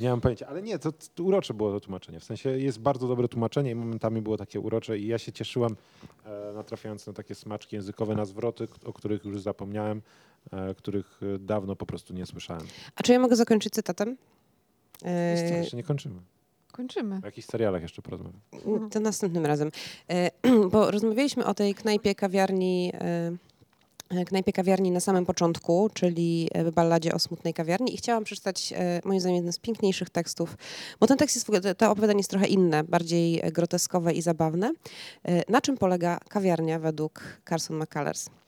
Nie 0.01 0.11
mam 0.11 0.21
pojęcia, 0.21 0.47
ale 0.47 0.63
nie, 0.63 0.79
to, 0.79 0.93
to 1.15 1.23
urocze 1.23 1.55
było 1.55 1.73
to 1.73 1.81
tłumaczenie. 1.81 2.21
W 2.21 2.25
sensie 2.25 2.51
jest 2.59 2.79
bardzo 2.81 3.09
dobre 3.09 3.29
tłumaczenie 3.29 3.71
i 3.71 3.75
momentami 3.75 4.23
było 4.23 4.37
takie 4.37 4.61
urocze 4.61 4.99
i 4.99 5.07
ja 5.07 5.19
się 5.19 5.33
cieszyłem, 5.33 5.77
e, 6.25 6.53
natrafiając 6.55 7.07
na 7.07 7.13
takie 7.13 7.35
smaczki 7.35 7.77
językowe, 7.77 8.15
na 8.15 8.25
zwroty, 8.25 8.69
o 8.85 8.93
których 8.93 9.25
już 9.25 9.41
zapomniałem, 9.41 10.03
e, 10.53 10.75
których 10.75 11.21
e, 11.35 11.39
dawno 11.39 11.77
po 11.77 11.87
prostu 11.87 12.15
nie 12.15 12.27
słyszałem. 12.27 12.67
A 12.97 13.03
czy 13.03 13.13
ja 13.13 13.19
mogę 13.19 13.37
zakończyć 13.37 13.73
cytatem? 13.75 14.17
E, 15.05 15.57
Jeszcze 15.57 15.77
nie 15.77 15.83
kończymy. 15.83 16.21
Kończymy. 16.73 17.21
O 17.23 17.27
jakichś 17.27 17.47
serialach 17.47 17.83
jeszcze 17.83 18.03
porozmawiam. 18.03 18.41
To 18.91 19.01
następnym 19.01 19.47
razem. 19.47 19.71
E, 20.11 20.31
bo 20.73 20.91
rozmawialiśmy 20.91 21.45
o 21.47 21.55
tej 21.55 21.75
knajpie, 21.75 22.15
kawiarni 22.15 22.93
e, 22.95 23.33
knajpie 24.27 24.53
kawiarni 24.53 24.91
na 24.91 25.01
samym 25.01 25.27
początku, 25.27 25.91
czyli 25.95 26.49
e, 26.53 26.73
balladzie 26.73 27.15
o 27.15 27.19
smutnej 27.19 27.55
kawiarni 27.55 27.95
i 27.95 27.97
chciałam 27.97 28.25
przeczytać 28.25 28.73
e, 28.77 29.01
moim 29.05 29.21
zdaniem 29.21 29.37
jeden 29.37 29.53
z 29.53 29.59
piękniejszych 29.59 30.11
tekstów, 30.11 30.57
bo 31.01 31.07
ten 31.07 31.19
tekst 31.19 31.37
jest, 31.37 31.79
to 31.79 31.91
opowiadanie 31.91 32.19
jest 32.19 32.31
trochę 32.31 32.47
inne, 32.47 32.85
bardziej 32.85 33.41
e, 33.43 33.53
groteskowe 33.53 34.13
i 34.13 34.23
zabawne. 34.23 34.73
E, 35.25 35.53
Na 35.53 35.61
czym 35.61 35.79
polega 35.79 36.19
kawiarnia 36.29 36.79
według 36.79 37.23
Carson 37.49 37.77
McCullers? 37.83 38.42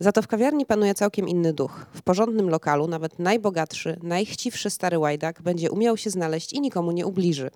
Za 0.00 0.12
to 0.12 0.22
w 0.22 0.26
kawiarni 0.26 0.66
panuje 0.66 0.94
całkiem 0.94 1.28
inny 1.28 1.52
duch. 1.52 1.86
W 1.94 2.02
porządnym 2.02 2.50
lokalu 2.50 2.88
nawet 2.88 3.18
najbogatszy, 3.18 3.98
najchciwszy 4.02 4.70
stary 4.70 4.98
łajdak 4.98 5.42
będzie 5.42 5.70
umiał 5.70 5.96
się 5.96 6.10
znaleźć 6.10 6.52
i 6.52 6.60
nikomu 6.60 6.92
nie 6.92 7.06
ubliży. 7.06 7.50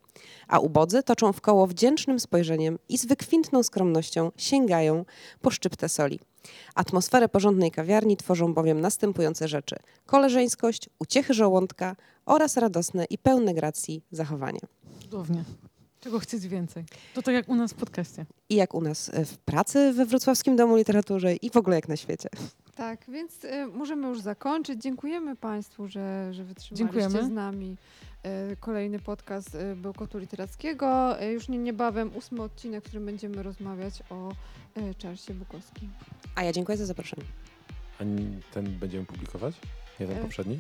A 0.49 0.59
ubodzy 0.59 1.03
toczą 1.03 1.32
w 1.32 1.40
koło 1.40 1.66
wdzięcznym 1.66 2.20
spojrzeniem 2.20 2.78
i 2.88 2.99
z 2.99 3.07
wykwintną 3.07 3.62
skromnością 3.62 4.30
sięgają 4.36 5.05
po 5.40 5.51
szczyptę 5.51 5.88
soli. 5.88 6.20
Atmosferę 6.74 7.28
porządnej 7.28 7.70
kawiarni 7.70 8.16
tworzą 8.16 8.55
bowiem 8.55 8.80
następujące 8.80 9.49
rzeczy: 9.49 9.76
koleżeńskość, 10.07 10.88
uciechy 10.99 11.34
żołądka 11.34 11.97
oraz 12.26 12.57
radosne 12.57 13.05
i 13.05 13.18
pełne 13.18 13.55
gracji 13.55 14.03
zachowania. 14.11 14.61
Cudownie. 15.01 15.45
Czego 16.03 16.18
chcieć 16.18 16.48
więcej? 16.48 16.84
To 17.14 17.22
tak 17.22 17.34
jak 17.34 17.48
u 17.48 17.55
nas 17.55 17.72
w 17.72 17.76
podcaście. 17.76 18.26
I 18.48 18.55
jak 18.55 18.74
u 18.74 18.80
nas 18.80 19.11
e, 19.14 19.24
w 19.24 19.38
pracy 19.38 19.92
we 19.92 20.07
Wrocławskim 20.07 20.57
Domu 20.57 20.76
Literatury 20.76 21.36
i 21.36 21.50
w 21.50 21.57
ogóle 21.57 21.76
jak 21.76 21.88
na 21.88 21.96
świecie. 21.96 22.28
Tak, 22.74 23.05
więc 23.09 23.44
y, 23.44 23.66
możemy 23.66 24.09
już 24.09 24.20
zakończyć. 24.20 24.82
Dziękujemy 24.82 25.36
Państwu, 25.36 25.88
że, 25.88 26.34
że 26.34 26.44
wytrzymaliście 26.44 26.76
Dziękujemy. 26.76 27.26
z 27.26 27.30
nami. 27.30 27.76
Y, 28.53 28.57
Kolejny 28.57 28.98
podcast 28.98 29.55
y, 29.55 29.76
Bełkotu 29.76 30.18
Literackiego. 30.18 31.22
Y, 31.22 31.32
Już 31.32 31.48
nie, 31.48 31.59
niebawem 31.59 32.16
ósmy 32.16 32.42
odcinek, 32.42 32.80
w 32.84 32.86
którym 32.86 33.07
będziemy 33.07 33.42
rozmawiać 33.42 34.03
o 34.11 34.30
y, 34.30 34.94
Charlesie 35.03 35.34
Bukowskim. 35.34 35.90
A 36.34 36.42
ja 36.42 36.53
dziękuję 36.53 36.78
za 36.78 36.86
zaproszenie. 36.86 37.22
A 38.00 38.05
ten 38.55 38.78
będziemy 38.78 39.07
publikować? 39.07 39.55
Nie 40.00 40.07
ten 40.07 40.18
poprzedni? 40.18 40.59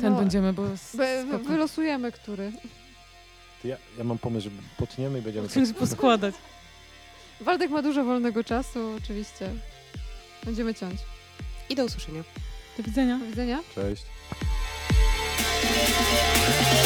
Ten 0.00 0.12
No, 0.12 0.18
będziemy, 0.18 0.52
bo 0.52 0.62
wylosujemy, 1.48 2.12
który. 2.12 2.52
To 3.62 3.68
ja, 3.68 3.76
ja 3.98 4.04
mam 4.04 4.18
pomysł, 4.18 4.44
że 4.44 4.50
potniemy 4.76 5.18
i 5.18 5.22
będziemy... 5.22 5.48
Się 5.48 5.74
poskładać. 5.74 6.34
Waldek 7.40 7.70
ma 7.70 7.82
dużo 7.82 8.04
wolnego 8.04 8.44
czasu, 8.44 8.94
oczywiście. 8.98 9.50
Będziemy 10.44 10.74
ciąć. 10.74 11.00
I 11.68 11.74
do 11.74 11.84
usłyszenia. 11.84 12.22
Do 12.76 12.82
widzenia. 12.82 13.18
Do 13.18 13.26
widzenia. 13.26 13.60
Cześć. 13.74 14.02
Thank 15.62 16.81